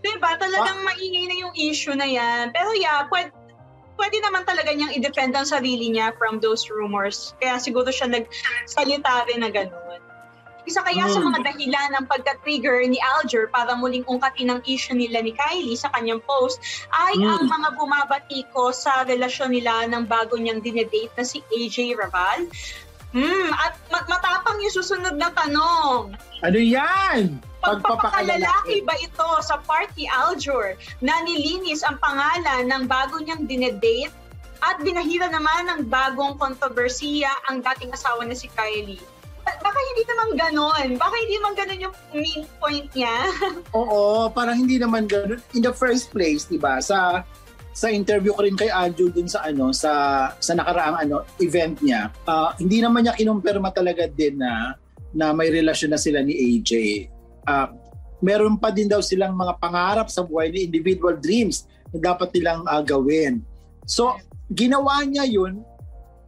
Diba? 0.00 0.30
Talagang 0.40 0.80
ah. 0.80 0.86
maingay 0.88 1.28
na 1.28 1.36
yung 1.36 1.52
issue 1.52 1.92
na 1.92 2.08
yan. 2.08 2.56
Pero 2.56 2.72
yeah, 2.72 3.04
pwede, 3.12 3.36
pwede 4.00 4.16
naman 4.24 4.48
talaga 4.48 4.72
niyang 4.72 4.96
i-defend 4.96 5.36
ang 5.36 5.44
sarili 5.44 5.92
niya 5.92 6.16
from 6.16 6.40
those 6.40 6.72
rumors. 6.72 7.36
Kaya 7.36 7.60
siguro 7.60 7.92
siya 7.92 8.08
nagsalita 8.08 9.28
rin 9.28 9.44
na 9.44 9.52
gano'n. 9.52 9.99
Isa 10.70 10.86
kaya 10.86 11.10
mm. 11.10 11.10
sa 11.10 11.18
mga 11.18 11.38
dahilan 11.42 11.88
ng 11.98 12.04
pagka-trigger 12.06 12.86
ni 12.86 13.02
Alger 13.18 13.50
para 13.50 13.74
muling 13.74 14.06
ungkatin 14.06 14.54
ang 14.54 14.62
issue 14.62 14.94
nila 14.94 15.18
ni 15.18 15.34
Kylie 15.34 15.74
sa 15.74 15.90
kanyang 15.90 16.22
post 16.22 16.62
ay 16.94 17.18
mm. 17.18 17.26
ang 17.26 17.44
mga 17.50 17.68
bumabatiko 17.74 18.70
sa 18.70 19.02
relasyon 19.02 19.50
nila 19.50 19.90
ng 19.90 20.06
bago 20.06 20.38
niyang 20.38 20.62
dinedate 20.62 21.10
na 21.18 21.26
si 21.26 21.42
AJ 21.50 21.98
Raval. 21.98 22.46
Hmm, 23.10 23.50
at 23.50 23.74
matapang 23.90 24.62
yung 24.62 24.70
susunod 24.70 25.18
na 25.18 25.34
tanong. 25.34 26.14
Ano 26.46 26.58
yan? 26.62 27.42
Pagpapakalalaki 27.58 28.86
ba 28.86 28.94
ito 29.02 29.30
sa 29.42 29.58
party 29.66 30.06
Aljur 30.06 30.78
na 31.02 31.18
nilinis 31.26 31.82
ang 31.82 31.98
pangalan 31.98 32.70
ng 32.70 32.86
bago 32.86 33.18
niyang 33.18 33.50
dinedate 33.50 34.14
at 34.62 34.78
binahira 34.86 35.26
naman 35.26 35.66
ng 35.66 35.80
bagong 35.90 36.38
kontrobersiya 36.38 37.34
ang 37.50 37.58
dating 37.58 37.90
asawa 37.90 38.22
na 38.22 38.38
si 38.38 38.46
Kylie? 38.54 39.02
Baka 39.58 39.78
hindi 39.90 40.02
naman 40.06 40.28
ganon. 40.38 40.88
Baka 40.94 41.14
hindi 41.18 41.34
naman 41.36 41.52
ganon 41.58 41.80
yung 41.82 41.94
main 42.14 42.42
point 42.62 42.88
niya. 42.94 43.16
Oo, 43.78 44.30
parang 44.30 44.54
hindi 44.54 44.78
naman 44.78 45.10
ganon. 45.10 45.42
In 45.58 45.66
the 45.66 45.74
first 45.74 46.14
place, 46.14 46.46
di 46.46 46.56
ba, 46.56 46.78
sa 46.78 47.26
sa 47.70 47.86
interview 47.88 48.34
ko 48.34 48.42
rin 48.42 48.58
kay 48.58 48.68
Aljo 48.68 49.08
dun 49.14 49.30
sa 49.30 49.46
ano 49.46 49.70
sa 49.70 49.92
sa 50.36 50.52
nakaraang 50.58 51.06
ano 51.06 51.22
event 51.38 51.78
niya 51.80 52.10
uh, 52.26 52.50
hindi 52.58 52.82
naman 52.82 53.06
niya 53.06 53.14
kinumpirma 53.14 53.70
talaga 53.70 54.10
din 54.10 54.42
na 54.42 54.74
na 55.14 55.30
may 55.30 55.48
relasyon 55.54 55.94
na 55.94 56.00
sila 56.00 56.18
ni 56.20 56.34
AJ 56.34 56.70
uh, 57.46 57.66
ah, 57.66 57.68
meron 58.20 58.58
pa 58.58 58.74
din 58.74 58.90
daw 58.90 58.98
silang 58.98 59.38
mga 59.38 59.56
pangarap 59.62 60.10
sa 60.10 60.26
buhay 60.26 60.50
ni 60.50 60.66
individual 60.66 61.16
dreams 61.16 61.64
na 61.94 62.12
dapat 62.12 62.34
nilang 62.34 62.66
uh, 62.66 62.82
gawin 62.82 63.38
so 63.86 64.18
ginawa 64.50 65.06
niya 65.06 65.24
yun 65.30 65.62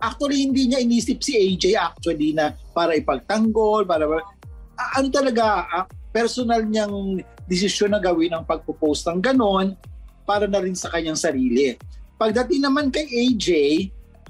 Actually, 0.02 0.42
hindi 0.42 0.66
niya 0.66 0.82
inisip 0.82 1.22
si 1.22 1.38
AJ 1.38 1.78
actually 1.78 2.34
na 2.34 2.58
para 2.74 2.98
ipagtanggol, 2.98 3.86
para 3.86 4.10
ah, 4.10 4.90
ano 4.98 5.08
talaga, 5.14 5.62
personal 6.10 6.66
niyang 6.66 7.22
desisyon 7.46 7.94
na 7.94 8.02
gawin 8.02 8.34
ang 8.34 8.42
pagpo-post 8.42 9.06
ng 9.06 9.22
ganon 9.22 9.78
para 10.26 10.50
na 10.50 10.58
rin 10.58 10.74
sa 10.74 10.90
kanyang 10.90 11.14
sarili. 11.14 11.78
Pagdating 12.18 12.66
naman 12.66 12.90
kay 12.90 13.06
AJ, 13.06 13.48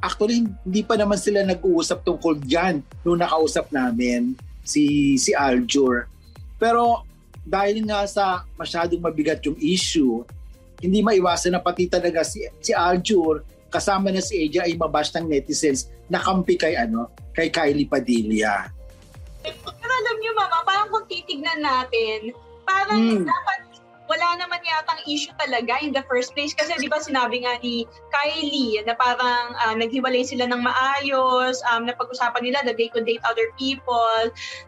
actually 0.04 0.44
hindi 0.44 0.82
pa 0.84 1.00
naman 1.00 1.16
sila 1.16 1.40
nag-uusap 1.40 2.04
tungkol 2.04 2.36
diyan 2.44 2.84
nung 3.00 3.20
nakausap 3.20 3.72
namin 3.72 4.36
si 4.60 5.16
si 5.16 5.32
Aljur. 5.32 6.04
Pero 6.60 7.06
dahil 7.42 7.82
nga 7.88 8.06
sa 8.06 8.46
masyadong 8.54 9.02
mabigat 9.02 9.42
yung 9.42 9.58
issue, 9.58 10.22
hindi 10.82 11.02
maiwasan 11.02 11.54
na 11.54 11.62
pati 11.62 11.86
talaga 11.90 12.22
si, 12.22 12.42
si 12.62 12.70
Aljur 12.74 13.42
kasama 13.72 14.12
na 14.12 14.20
si 14.20 14.36
AJ 14.36 14.68
ay 14.68 14.74
mabash 14.76 15.10
ng 15.16 15.24
netizens 15.26 15.88
na 16.12 16.20
kampi 16.20 16.60
kay 16.60 16.76
ano, 16.76 17.08
kay 17.32 17.48
Kylie 17.48 17.88
Padilla. 17.88 18.68
Pero 19.42 19.72
alam 19.72 20.16
niyo 20.20 20.32
mama, 20.36 20.60
parang 20.62 20.92
kung 20.92 21.08
titignan 21.08 21.64
natin, 21.64 22.36
parang 22.68 23.00
Hmm. 23.00 23.24
dapat 23.24 23.58
wala 24.12 24.28
naman 24.36 24.60
yatang 24.60 25.00
issue 25.08 25.32
talaga 25.40 25.80
in 25.80 25.88
the 25.96 26.04
first 26.04 26.36
place 26.36 26.52
kasi 26.52 26.76
di 26.76 26.84
ba 26.84 27.00
sinabi 27.00 27.48
nga 27.48 27.56
ni 27.64 27.88
Kylie 28.12 28.84
na 28.84 28.92
parang 28.92 29.56
ah, 29.56 29.72
naghiwalay 29.72 30.20
sila 30.20 30.44
ng 30.52 30.60
maayos, 30.60 31.64
um, 31.72 31.88
napag-usapan 31.88 32.44
nila 32.44 32.60
that 32.60 32.76
they 32.76 32.92
could 32.92 33.08
date 33.08 33.24
other 33.24 33.48
people. 33.56 34.20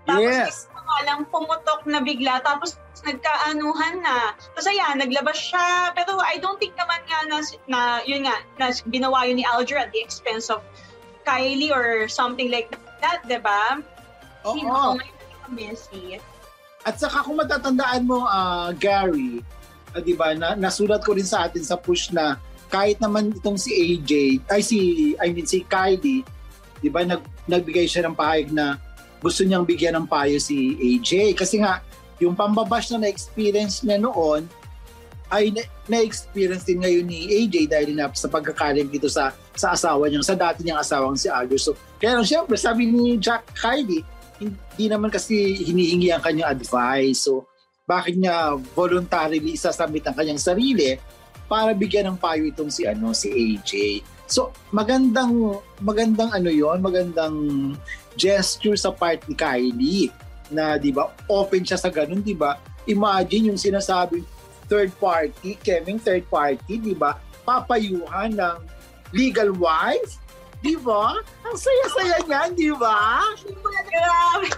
Tapos 0.08 0.32
Yes. 0.32 0.56
lang 1.04 1.28
pumutok 1.28 1.84
na 1.84 2.00
bigla 2.00 2.40
tapos 2.40 2.80
nagkaanuhan 3.04 4.00
na. 4.00 4.32
Tapos 4.56 4.66
ayan, 4.66 4.98
naglabas 4.98 5.36
siya. 5.36 5.92
Pero 5.92 6.18
I 6.24 6.40
don't 6.40 6.56
think 6.56 6.74
naman 6.74 7.00
nga 7.04 7.18
na, 7.28 7.36
na 7.68 7.80
yun 8.08 8.24
nga, 8.24 8.36
na 8.56 8.72
ginawa 8.88 9.28
yun 9.28 9.38
ni 9.38 9.46
Alger 9.46 9.78
at 9.78 9.92
the 9.92 10.00
expense 10.00 10.48
of 10.48 10.64
Kylie 11.24 11.72
or 11.72 12.08
something 12.08 12.48
like 12.52 12.72
that, 13.00 13.24
di 13.24 13.40
ba? 13.40 13.80
Oo. 14.44 14.56
Hindi 14.56 14.68
ko 14.68 15.48
messy. 15.52 16.20
At 16.84 17.00
saka 17.00 17.24
kung 17.24 17.40
matatandaan 17.40 18.04
mo, 18.04 18.28
ah, 18.28 18.72
Gary, 18.76 19.40
ah, 19.96 20.00
di 20.04 20.12
ba, 20.12 20.36
na, 20.36 20.52
nasulat 20.52 21.00
ko 21.00 21.16
rin 21.16 21.24
sa 21.24 21.48
atin 21.48 21.64
sa 21.64 21.80
push 21.80 22.12
na 22.12 22.36
kahit 22.68 23.00
naman 23.00 23.32
itong 23.32 23.56
si 23.56 23.72
AJ, 23.72 24.12
ay 24.52 24.60
si, 24.60 24.78
I 25.16 25.32
mean 25.32 25.48
si 25.48 25.64
Kylie, 25.64 26.24
di 26.80 26.88
ba, 26.92 27.04
nag, 27.08 27.24
nagbigay 27.48 27.88
siya 27.88 28.04
ng 28.04 28.16
pahayag 28.16 28.52
na 28.52 28.76
gusto 29.24 29.40
niyang 29.40 29.64
bigyan 29.64 29.96
ng 29.96 30.06
payo 30.08 30.36
si 30.36 30.76
AJ. 30.76 31.32
Kasi 31.32 31.64
nga, 31.64 31.80
yung 32.24 32.36
pambabash 32.36 32.90
na 32.92 33.04
na-experience 33.04 33.84
niya 33.84 34.00
noon, 34.00 34.48
ay 35.32 35.50
na- 35.52 35.70
na-experience 35.88 36.64
din 36.64 36.80
ngayon 36.80 37.06
ni 37.08 37.20
AJ 37.44 37.54
dahil 37.68 37.90
na 37.96 38.08
sa 38.12 38.28
pagkakalim 38.28 38.88
dito 38.88 39.08
sa 39.08 39.32
sa 39.54 39.72
asawa 39.72 40.08
niya, 40.08 40.20
sa 40.24 40.36
dati 40.36 40.62
niyang 40.62 40.82
asawang 40.82 41.16
si 41.16 41.30
Aldo. 41.30 41.56
So, 41.56 41.78
kaya 41.98 42.18
lang 42.18 42.26
siyempre, 42.26 42.58
sabi 42.58 42.90
ni 42.90 43.16
Jack 43.16 43.46
Kylie, 43.54 44.02
hindi 44.38 44.86
naman 44.90 45.08
kasi 45.14 45.54
hinihingi 45.62 46.10
ang 46.10 46.22
kanyang 46.22 46.58
advice. 46.58 47.24
So, 47.24 47.46
bakit 47.84 48.18
niya 48.18 48.58
voluntarily 48.74 49.54
isasubmit 49.54 50.04
ang 50.08 50.16
kanyang 50.16 50.40
sarili 50.40 50.96
para 51.46 51.76
bigyan 51.76 52.08
ng 52.12 52.18
payo 52.18 52.48
itong 52.48 52.72
si 52.72 52.88
ano 52.88 53.12
si 53.12 53.28
AJ. 53.28 54.00
So, 54.24 54.50
magandang 54.72 55.60
magandang 55.84 56.32
ano 56.32 56.48
'yon, 56.48 56.80
magandang 56.80 57.36
gesture 58.16 58.78
sa 58.78 58.90
part 58.90 59.20
ni 59.28 59.36
Kylie 59.36 60.08
na 60.50 60.76
'di 60.76 60.92
ba, 60.92 61.12
open 61.30 61.62
siya 61.64 61.78
sa 61.80 61.88
ganun, 61.88 62.20
'di 62.20 62.36
ba? 62.36 62.60
Imagine 62.84 63.54
yung 63.54 63.60
sinasabi 63.60 64.24
third 64.68 64.92
party, 65.00 65.56
Kevin 65.60 66.00
third 66.00 66.24
party, 66.28 66.80
'di 66.80 66.96
ba? 66.96 67.16
Papayuhan 67.44 68.36
ng 68.36 68.56
legal 69.12 69.52
wife, 69.56 70.20
'di 70.64 70.76
ba? 70.80 71.20
Ang 71.44 71.56
saya-saya 71.56 72.18
niyan, 72.24 72.50
'di 72.56 72.72
ba? 72.76 73.24
Grabe. 73.88 74.48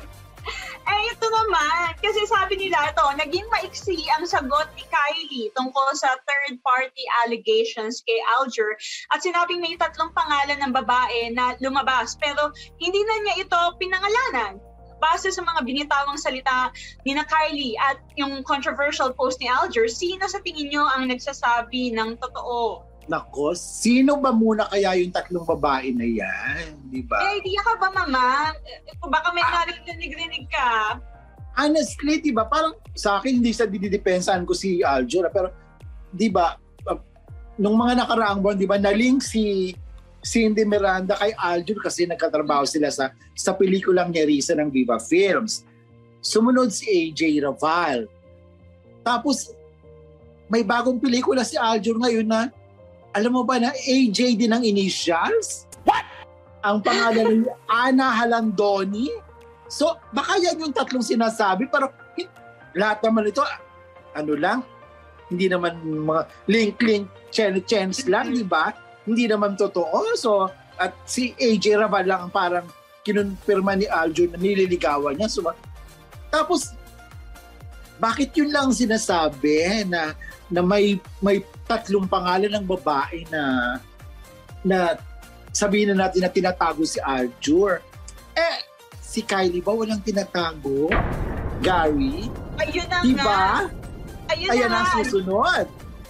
Eh, 0.87 1.03
ito 1.11 1.27
naman. 1.27 1.99
Kasi 1.99 2.23
sabi 2.31 2.55
nila 2.55 2.95
ito, 2.95 3.03
naging 3.19 3.43
maiksi 3.51 4.07
ang 4.15 4.23
sagot 4.23 4.71
ni 4.79 4.87
Kylie 4.87 5.51
tungkol 5.59 5.91
sa 5.99 6.15
third-party 6.23 7.03
allegations 7.27 8.07
kay 8.07 8.15
Alger. 8.39 8.79
At 9.11 9.27
sinabing 9.27 9.59
may 9.59 9.75
tatlong 9.75 10.15
pangalan 10.15 10.63
ng 10.63 10.71
babae 10.71 11.35
na 11.35 11.59
lumabas. 11.59 12.15
Pero 12.23 12.55
hindi 12.79 13.03
na 13.03 13.17
niya 13.19 13.35
ito 13.43 13.61
pinangalanan. 13.83 14.63
Base 14.97 15.29
sa 15.29 15.43
mga 15.45 15.61
binitawang 15.65 16.17
salita 16.17 16.73
ni 17.05 17.13
na 17.13 17.25
Kylie 17.29 17.77
at 17.77 18.01
yung 18.17 18.41
controversial 18.45 19.13
post 19.13 19.37
ni 19.45 19.49
Alger, 19.49 19.89
sino 19.93 20.25
sa 20.25 20.41
tingin 20.41 20.73
nyo 20.73 20.89
ang 20.89 21.13
nagsasabi 21.13 21.93
ng 21.93 22.17
totoo? 22.17 22.87
Nako, 23.07 23.55
sino 23.55 24.19
ba 24.19 24.35
muna 24.35 24.67
kaya 24.67 24.99
yung 24.99 25.15
tatlong 25.15 25.47
babae 25.47 25.95
na 25.95 26.03
yan? 26.03 26.75
Di 26.91 27.07
ba? 27.07 27.23
Eh, 27.23 27.39
idea 27.39 27.63
ka 27.63 27.79
ba, 27.79 27.89
mama? 27.95 28.51
Eh, 28.67 28.99
Baka 28.99 29.31
may 29.31 29.47
narinig-rinig 29.47 30.51
ka. 30.51 30.99
Honestly, 31.55 32.19
di 32.19 32.35
ba, 32.35 32.51
parang 32.51 32.75
sa 32.99 33.23
akin 33.23 33.39
hindi 33.39 33.55
sa 33.55 33.71
dididepensahan 33.71 34.43
ko 34.43 34.53
si 34.53 34.83
Aljur, 34.83 35.31
pero 35.31 35.55
di 36.11 36.27
ba, 36.27 36.59
uh, 36.91 36.99
nung 37.63 37.79
mga 37.79 38.03
nakaraang 38.03 38.43
buwan, 38.43 38.59
di 38.59 38.67
ba, 38.67 38.77
na-link 38.77 39.23
si 39.23 39.71
Cindy 40.27 40.67
Miranda 40.67 41.15
kay 41.15 41.31
Aljur 41.39 41.79
kasi 41.79 42.03
nagkatrabaho 42.03 42.67
sila 42.67 42.91
sa 42.91 43.15
sa 43.31 43.55
pelikulang 43.55 44.11
Nerissa 44.11 44.59
ng 44.59 44.75
Viva 44.75 44.99
Films. 44.99 45.63
Sumunod 46.19 46.75
si 46.75 46.91
AJ 46.91 47.47
Raval. 47.47 48.11
Tapos, 49.07 49.55
may 50.51 50.67
bagong 50.67 50.99
pelikula 50.99 51.47
si 51.47 51.55
Aljur 51.55 52.03
ngayon 52.03 52.27
na 52.27 52.51
alam 53.15 53.31
mo 53.31 53.47
ba 53.47 53.63
na 53.63 53.71
AJ 53.71 54.35
din 54.35 54.51
ang 54.51 54.67
initials? 54.67 55.71
What? 55.87 56.03
Ang 56.67 56.83
pangalan 56.83 57.47
ni 57.47 57.51
Ana 57.71 58.11
Halandoni. 58.11 59.09
So, 59.71 59.95
baka 60.11 60.43
yan 60.43 60.59
yung 60.59 60.75
tatlong 60.75 61.07
sinasabi, 61.07 61.71
pero 61.71 61.95
lahat 62.75 62.99
naman 63.07 63.31
ito, 63.31 63.47
ano 64.13 64.35
lang, 64.35 64.59
hindi 65.31 65.47
naman 65.47 65.79
mga 65.83 66.23
link-link, 66.51 67.07
chance 67.31 68.05
lang, 68.11 68.35
di 68.35 68.43
ba? 68.43 68.75
Hindi 69.07 69.31
naman 69.31 69.55
totoo. 69.55 70.13
So, 70.19 70.51
at 70.77 70.93
si 71.09 71.33
AJ 71.39 71.81
Raval 71.81 72.05
lang 72.05 72.29
ang 72.29 72.33
parang 72.35 72.67
kinonfirma 73.07 73.79
ni 73.79 73.87
Aljo 73.87 74.27
na 74.29 74.37
nililigawan 74.37 75.15
niya. 75.17 75.31
So, 75.31 75.47
tapos, 76.29 76.75
bakit 77.97 78.35
yun 78.37 78.53
lang 78.53 78.75
sinasabi 78.75 79.87
na 79.89 80.13
na 80.47 80.61
may 80.61 81.01
may 81.19 81.43
tatlong 81.65 82.07
pangalan 82.07 82.53
ng 82.53 82.67
babae 82.67 83.25
na 83.33 83.43
na 84.63 85.01
sabihin 85.51 85.95
na 85.95 86.07
natin 86.07 86.27
na 86.27 86.31
tinatago 86.31 86.85
si 86.85 87.01
Aljur. 87.01 87.81
Eh, 88.37 88.59
si 89.01 89.25
Kylie 89.25 89.65
ba 89.65 89.73
walang 89.73 90.05
tinatago? 90.05 90.93
Gary? 91.65 92.29
Ayun 92.61 92.87
na 92.93 92.99
Di 93.01 93.13
nga. 93.17 93.65
Ayun 94.29 94.51
Ayan 94.53 94.69
na 94.69 94.85
ang 94.85 94.93
susunod. 95.01 95.67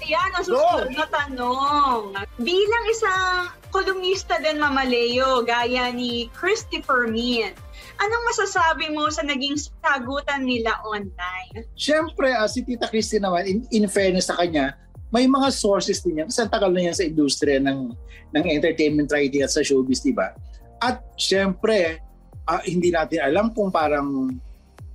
Ayan 0.07 0.31
ang 0.39 0.47
susunod 0.47 0.95
na 0.95 1.07
tanong. 1.11 2.15
Bilang 2.39 2.85
isang 2.95 3.51
kolumnista 3.75 4.39
din 4.39 4.63
Mamaleo, 4.63 5.43
gaya 5.43 5.91
ni 5.91 6.31
Christopher 6.31 7.11
Min, 7.11 7.51
anong 7.99 8.25
masasabi 8.31 8.95
mo 8.95 9.11
sa 9.11 9.27
naging 9.27 9.59
sagutan 9.59 10.47
nila 10.47 10.79
online? 10.87 11.67
Siyempre, 11.75 12.31
ah, 12.31 12.47
si 12.47 12.63
Tita 12.63 12.87
Christy 12.87 13.19
naman, 13.19 13.51
in, 13.51 13.67
in 13.75 13.91
fairness 13.91 14.31
sa 14.31 14.39
kanya, 14.39 14.79
may 15.11 15.27
mga 15.27 15.51
sources 15.51 15.99
din 16.07 16.23
yan. 16.23 16.31
Kasi 16.31 16.47
ang 16.47 16.55
tagal 16.55 16.71
na 16.71 16.87
yan 16.87 16.95
sa 16.95 17.03
industriya 17.03 17.59
ng, 17.59 17.91
ng 18.31 18.45
entertainment 18.47 19.11
writing 19.11 19.43
at 19.43 19.51
sa 19.51 19.67
showbiz, 19.67 20.07
di 20.07 20.15
ba? 20.15 20.31
At 20.79 21.03
siyempre, 21.19 21.99
ah, 22.47 22.63
hindi 22.63 22.95
natin 22.95 23.27
alam 23.27 23.51
kung 23.51 23.75
parang 23.75 24.31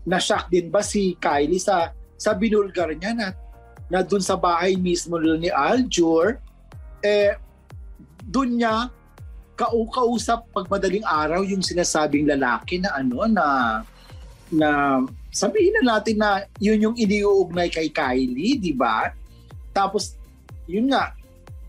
na-shock 0.08 0.48
din 0.48 0.72
ba 0.72 0.80
si 0.80 1.20
Kylie 1.20 1.60
sa 1.60 1.91
sa 2.15 2.38
binulgar 2.38 2.94
niya 2.94 3.12
na, 3.18 3.27
na 3.91 4.00
dun 4.07 4.24
sa 4.24 4.39
bahay 4.39 4.79
mismo 4.79 5.19
ni 5.19 5.51
Aljur, 5.51 6.39
eh, 7.03 7.36
dun 8.24 8.55
niya 8.55 8.88
kau 9.60 9.83
kausap 9.91 10.48
pag 10.55 10.71
madaling 10.71 11.03
araw 11.03 11.43
yung 11.43 11.60
sinasabing 11.60 12.25
lalaki 12.25 12.79
na 12.79 12.95
ano 12.95 13.27
na 13.27 13.45
na 14.48 14.69
sabihin 15.29 15.75
na 15.83 15.95
natin 16.00 16.17
na 16.17 16.48
yun 16.57 16.79
yung 16.79 16.95
iniuugnay 16.95 17.67
kay 17.67 17.91
Kylie, 17.91 18.57
di 18.57 18.71
ba? 18.71 19.12
Tapos, 19.75 20.15
yun 20.67 20.91
nga, 20.91 21.12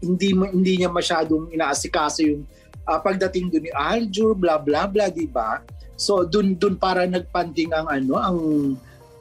hindi 0.02 0.34
hindi 0.34 0.82
niya 0.82 0.90
masyadong 0.90 1.50
inaasikaso 1.50 2.22
yung 2.22 2.42
ah, 2.86 2.98
pagdating 3.02 3.50
doon 3.50 3.66
ni 3.66 3.72
Aljur, 3.74 4.38
bla 4.38 4.62
bla 4.62 4.86
bla, 4.86 5.10
di 5.10 5.26
ba? 5.26 5.62
So, 5.98 6.26
dun 6.26 6.58
dun 6.58 6.78
para 6.78 7.06
nagpanting 7.06 7.70
ang 7.70 7.86
ano, 7.86 8.14
ang 8.18 8.38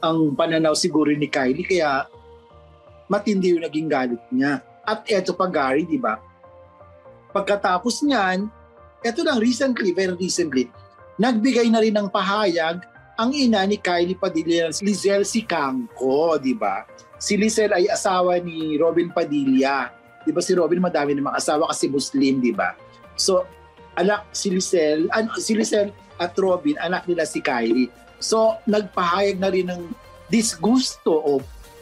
ang 0.02 0.34
pananaw 0.34 0.74
siguro 0.74 1.14
ni 1.14 1.30
Kylie 1.30 1.66
kaya 1.66 2.10
matindi 3.12 3.52
yung 3.52 3.68
naging 3.68 3.92
galit 3.92 4.24
niya. 4.32 4.64
At 4.88 5.04
eto 5.12 5.36
pa 5.36 5.52
Gary, 5.52 5.84
di 5.84 6.00
ba? 6.00 6.16
Pagkatapos 7.36 8.08
niyan, 8.08 8.48
eto 9.04 9.20
lang 9.28 9.44
recently, 9.44 9.92
very 9.92 10.16
recently, 10.16 10.72
nagbigay 11.20 11.68
na 11.68 11.84
rin 11.84 12.00
ng 12.00 12.08
pahayag 12.08 12.80
ang 13.20 13.36
ina 13.36 13.68
ni 13.68 13.76
Kylie 13.76 14.16
Padilla, 14.16 14.72
Lizelle 14.80 15.28
Sicangco, 15.28 16.40
di 16.40 16.56
ba? 16.56 16.88
Si 17.20 17.36
Lizelle 17.36 17.78
ay 17.78 17.86
asawa 17.92 18.40
ni 18.40 18.80
Robin 18.80 19.12
Padilla. 19.12 19.92
Di 20.24 20.32
ba 20.32 20.42
si 20.42 20.56
Robin 20.56 20.82
madami 20.82 21.14
namang 21.14 21.38
asawa 21.38 21.70
kasi 21.70 21.92
Muslim, 21.92 22.42
di 22.42 22.50
ba? 22.50 22.74
So, 23.20 23.46
anak 24.00 24.32
si 24.32 24.50
Lisel, 24.54 25.12
ano, 25.12 25.36
si 25.38 25.54
Lisel 25.54 25.92
at 26.18 26.34
Robin, 26.40 26.80
anak 26.80 27.06
nila 27.06 27.28
si 27.28 27.44
Kylie. 27.44 27.92
So, 28.22 28.58
nagpahayag 28.66 29.38
na 29.42 29.50
rin 29.50 29.70
ng 29.70 29.94
disgusto 30.32 31.12
o 31.12 31.32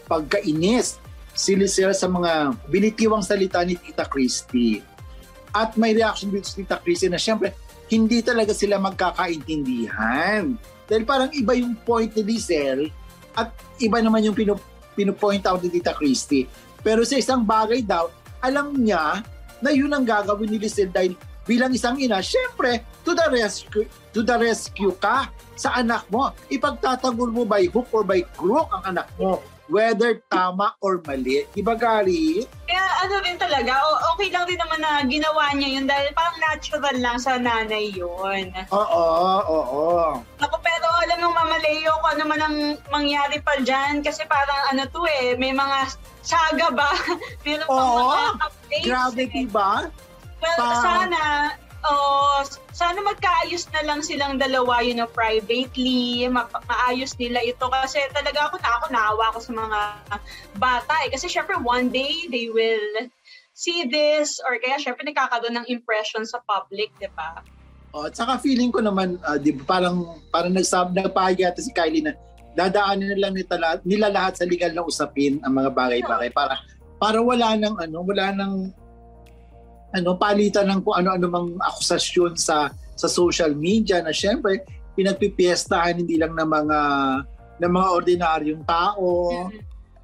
pagkainis 0.09 0.97
si 1.39 1.55
Lisel 1.55 1.95
sa 1.95 2.11
mga 2.11 2.51
binitiwang 2.67 3.23
salita 3.23 3.63
ni 3.63 3.79
Tita 3.79 4.03
Christy. 4.11 4.83
At 5.55 5.79
may 5.79 5.95
reaction 5.95 6.27
dito 6.27 6.51
si 6.51 6.59
Tita 6.59 6.83
Christy 6.83 7.07
na 7.07 7.15
syempre, 7.15 7.55
hindi 7.87 8.19
talaga 8.19 8.51
sila 8.51 8.75
magkakaintindihan. 8.75 10.59
Dahil 10.83 11.03
parang 11.07 11.31
iba 11.31 11.55
yung 11.55 11.79
point 11.87 12.11
ni 12.11 12.35
Lisel 12.35 12.91
at 13.39 13.55
iba 13.79 14.03
naman 14.03 14.27
yung 14.27 14.35
pinu, 14.35 14.59
pinupoint 14.99 15.47
out 15.47 15.63
ni 15.63 15.71
Tita 15.71 15.95
Christy. 15.95 16.43
Pero 16.83 17.07
sa 17.07 17.15
isang 17.15 17.47
bagay 17.47 17.87
daw, 17.87 18.11
alam 18.43 18.75
niya 18.75 19.23
na 19.63 19.71
yun 19.71 19.95
ang 19.95 20.03
gagawin 20.03 20.51
ni 20.51 20.59
Lisel 20.59 20.91
dahil 20.91 21.15
bilang 21.47 21.71
isang 21.71 21.95
ina, 21.95 22.19
syempre, 22.19 22.83
to 23.07 23.15
the 23.15 23.25
rescue, 23.31 23.87
to 24.11 24.27
the 24.27 24.35
rescue 24.35 24.91
ka 24.99 25.31
sa 25.55 25.79
anak 25.79 26.03
mo. 26.11 26.35
Ipagtatanggol 26.51 27.31
mo 27.31 27.47
by 27.47 27.63
hook 27.71 27.87
or 27.95 28.03
by 28.03 28.19
crook 28.35 28.67
ang 28.75 28.91
anak 28.91 29.07
mo 29.15 29.39
whether 29.69 30.19
tama 30.27 30.75
or 30.81 30.99
mali. 31.05 31.45
Di 31.53 31.61
ba, 31.61 31.77
Gary? 31.77 32.43
Kaya 32.65 32.83
ano 33.05 33.15
rin 33.23 33.37
talaga, 33.37 33.77
okay 34.13 34.33
lang 34.33 34.49
din 34.49 34.57
naman 34.57 34.81
na 34.81 35.05
ginawa 35.05 35.53
niya 35.55 35.69
yun 35.79 35.85
dahil 35.85 36.09
parang 36.17 36.37
natural 36.41 36.95
lang 36.97 37.17
sa 37.21 37.37
nanay 37.37 37.93
yun. 37.93 38.49
Oo, 38.73 39.05
oo. 39.45 39.85
Ako, 40.41 40.55
pero 40.59 40.85
alam 41.05 41.17
ng 41.21 41.33
Mama 41.37 41.57
Leo 41.61 41.93
kung 42.01 42.11
ano 42.17 42.23
man 42.25 42.41
ang 42.41 42.57
mangyari 42.89 43.37
pa 43.39 43.55
dyan 43.61 44.01
kasi 44.01 44.25
parang 44.25 44.73
ano 44.73 44.83
to 44.89 45.05
eh, 45.21 45.37
may 45.37 45.53
mga 45.53 45.77
saga 46.25 46.67
ba? 46.73 46.89
Meron 47.45 47.69
Oo. 47.69 48.09
mga 48.09 48.21
updates. 48.41 48.85
Grabe, 48.89 49.23
eh. 49.23 49.29
diba? 49.31 49.71
Well, 50.39 50.57
Pa- 50.57 50.81
sana, 50.81 51.21
oh, 51.85 52.43
sana 52.75 52.99
magkaayos 52.99 53.67
na 53.71 53.81
lang 53.87 53.99
silang 54.03 54.35
dalawa, 54.35 54.83
you 54.83 54.95
know, 54.95 55.07
privately, 55.07 56.27
ma- 56.27 56.49
maayos 56.67 57.15
nila 57.15 57.43
ito. 57.43 57.65
Kasi 57.67 57.99
talaga 58.11 58.51
ako 58.51 58.55
na 58.59 58.69
ako 58.79 58.85
naawa 58.91 59.23
ako 59.31 59.39
sa 59.39 59.53
mga 59.55 59.79
bata 60.59 60.93
eh. 61.07 61.09
Kasi 61.13 61.31
syempre 61.31 61.55
one 61.59 61.87
day 61.91 62.27
they 62.27 62.51
will 62.51 63.07
see 63.55 63.87
this 63.87 64.39
or 64.43 64.55
kaya 64.59 64.79
syempre 64.79 65.03
nagkakaroon 65.07 65.55
ng 65.59 65.67
impression 65.67 66.23
sa 66.23 66.39
public, 66.47 66.91
di 66.99 67.11
ba? 67.15 67.43
Oh, 67.89 68.05
at 68.05 68.13
saka 68.13 68.37
feeling 68.37 68.69
ko 68.69 68.85
naman, 68.85 69.17
ah, 69.25 69.35
di 69.35 69.51
ba, 69.51 69.79
parang, 69.79 70.21
parang 70.29 70.53
nagsab, 70.53 70.93
nagpahagi 70.93 71.41
ata 71.43 71.59
si 71.59 71.73
Kylie 71.73 72.05
na 72.05 72.13
dadaanan 72.53 73.15
na 73.15 73.17
lang 73.17 73.33
nila, 73.33 73.81
nila 73.87 74.07
lahat 74.11 74.41
sa 74.41 74.45
legal 74.45 74.71
na 74.75 74.85
usapin 74.85 75.41
ang 75.41 75.57
mga 75.57 75.69
bagay-bagay 75.73 76.29
para 76.33 76.59
para 76.99 77.23
wala 77.23 77.55
nang 77.55 77.79
ano, 77.79 78.03
wala 78.03 78.35
nang 78.35 78.75
ano 79.95 80.15
palitan 80.17 80.69
ng 80.69 80.81
kung 80.85 80.95
ano-ano 81.01 81.25
mang 81.29 81.49
akusasyon 81.57 82.37
sa 82.37 82.69
sa 82.93 83.07
social 83.09 83.55
media 83.57 84.03
na 84.03 84.13
syempre 84.13 84.61
pinagpipiestahan 84.93 85.97
hindi 85.97 86.19
lang 86.19 86.35
ng 86.35 86.49
mga 86.49 86.79
ng 87.59 87.71
mga 87.71 87.87
ordinaryong 87.89 88.63
tao 88.67 89.07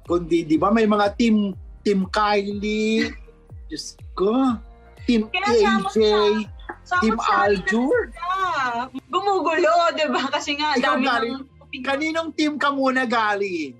kundi 0.06 0.42
di 0.42 0.56
ba 0.58 0.74
may 0.74 0.88
mga 0.88 1.14
team 1.14 1.54
team 1.86 2.06
Kylie 2.10 3.10
Diyos 3.70 3.94
ko 4.18 4.58
team 5.06 5.30
AJ 5.30 5.96
Sa 6.86 7.02
team 7.02 7.18
Aljur 7.18 8.14
gumugulo, 9.10 9.72
di 9.94 10.06
ba? 10.10 10.22
Kasi 10.30 10.58
nga, 10.58 10.76
Ikaw, 10.76 10.82
dami 10.82 11.04
Gary, 11.06 11.30
ng 11.32 11.84
Kaninong 11.84 12.30
team 12.32 12.56
ka 12.56 12.72
muna, 12.72 13.04
Gali? 13.04 13.76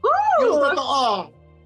Woo! 0.00 0.40
Yung 0.40 0.60
totoo. 0.72 1.04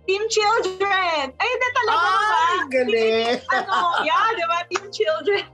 Team 0.04 0.23
Children! 0.28 1.32
Ay, 1.40 1.49
hindi 1.49 1.68
talaga 1.73 1.96
Ay, 1.96 2.12
ba? 2.12 2.64
galing. 2.68 3.37
Ano, 3.56 3.76
yeah, 4.04 4.28
di 4.37 4.44
ba? 4.44 4.58
Team 4.68 4.84
Children. 4.92 5.44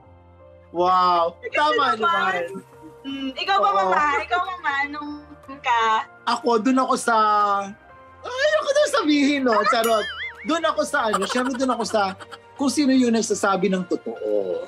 Wow. 0.74 1.38
Tama 1.54 1.98
naman. 1.98 2.62
Mm, 3.06 3.30
ikaw 3.34 3.56
ba, 3.58 3.70
mama? 3.74 4.02
Ikaw, 4.22 4.40
mama, 4.44 4.72
nung 4.90 5.10
ka? 5.60 6.06
Ako, 6.26 6.62
dun 6.62 6.78
ako 6.78 6.94
sa... 6.98 7.16
Ayoko 8.20 8.70
na 8.70 8.82
sabihin, 8.90 9.40
no? 9.46 9.56
Charot. 9.70 10.06
Dun 10.44 10.64
ako 10.64 10.80
sa 10.88 11.12
ano, 11.12 11.24
syempre 11.28 11.52
dun 11.56 11.72
ako 11.72 11.84
sa 11.84 12.16
kung 12.56 12.72
sino 12.72 12.92
yung 12.92 13.12
nagsasabi 13.12 13.68
ng 13.72 13.84
totoo. 13.88 14.64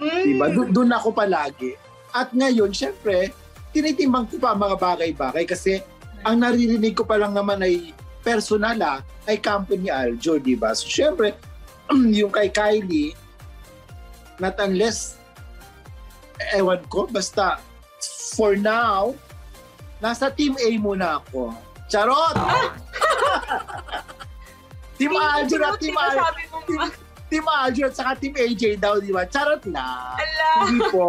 Mm, 0.00 0.22
Diba? 0.24 0.46
Dun, 0.52 0.68
dun 0.72 0.90
ako 0.92 1.12
palagi. 1.12 1.76
At 2.12 2.32
ngayon, 2.32 2.72
syempre, 2.72 3.32
tinitimbang 3.72 4.28
ko 4.28 4.40
pa 4.40 4.56
mga 4.56 4.76
bagay-bagay 4.76 5.44
kasi 5.44 5.80
ang 6.24 6.40
naririnig 6.40 6.96
ko 6.96 7.04
pa 7.04 7.20
lang 7.20 7.36
naman 7.36 7.60
ay 7.60 7.92
personal 8.26 8.74
ah, 8.82 8.98
ay 9.30 9.38
kampo 9.38 9.78
ni 9.78 9.86
Aljo, 9.86 10.42
di 10.42 10.58
ba? 10.58 10.74
So, 10.74 10.90
syempre, 10.90 11.38
yung 12.18 12.34
kay 12.34 12.50
Kylie, 12.50 13.14
not 14.42 14.58
unless, 14.58 15.22
ewan 16.50 16.82
ko, 16.90 17.06
basta, 17.06 17.62
for 18.34 18.58
now, 18.58 19.14
nasa 20.02 20.34
Team 20.34 20.58
A 20.58 20.68
muna 20.82 21.22
ako. 21.22 21.54
Charot! 21.86 22.34
team 24.98 25.14
Aljo 25.14 25.56
at 25.62 25.78
Team 25.78 25.94
Aljo. 25.94 26.26
Team 27.30 27.46
Aljo 27.46 27.82
at 27.86 27.94
saka 27.94 28.18
Team 28.18 28.34
AJ 28.34 28.82
daw, 28.82 28.98
di 28.98 29.14
ba? 29.14 29.22
Charot 29.30 29.62
lang. 29.70 30.18
Ala. 30.18 30.50
Hindi 30.66 30.82
po. 30.90 31.06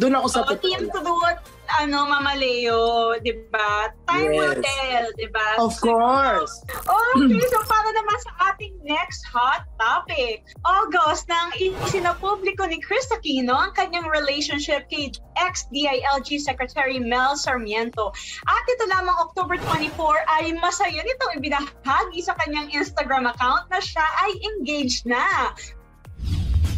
Doon 0.00 0.16
ako 0.16 0.26
sa 0.32 0.40
Oh, 0.40 0.56
totoo 0.56 0.64
team 0.64 0.88
lang. 0.88 1.36
Ano, 1.78 2.02
Mama 2.02 2.34
Leo, 2.34 3.14
di 3.22 3.30
ba? 3.48 3.94
Time 4.10 4.34
will 4.34 4.58
Yes. 4.58 4.66
tell, 4.66 5.04
di 5.14 5.28
ba? 5.30 5.48
Of 5.62 5.78
course. 5.78 6.54
Okay, 7.10 7.42
so 7.50 7.58
para 7.66 7.90
naman 7.90 8.18
sa 8.22 8.30
ating 8.50 8.74
next 8.86 9.22
hot 9.26 9.66
topic. 9.78 10.42
August 10.62 11.26
nang 11.26 11.50
isinapubliko 11.58 12.66
ni 12.66 12.78
Chris 12.82 13.06
Aquino 13.10 13.54
ang 13.54 13.72
kanyang 13.74 14.06
relationship 14.06 14.86
kay 14.90 15.10
ex-DILG 15.38 16.38
Secretary 16.38 16.98
Mel 17.02 17.34
Sarmiento. 17.34 18.10
At 18.46 18.64
ito 18.66 18.84
lamang 18.86 19.16
October 19.22 19.58
24 19.58 19.94
ay 20.38 20.54
masaya 20.58 21.02
nitong 21.02 21.32
ibinahagi 21.42 22.20
sa 22.22 22.34
kanyang 22.42 22.70
Instagram 22.70 23.26
account 23.26 23.66
na 23.70 23.80
siya 23.82 24.06
ay 24.22 24.30
engaged 24.54 25.06
na. 25.06 25.54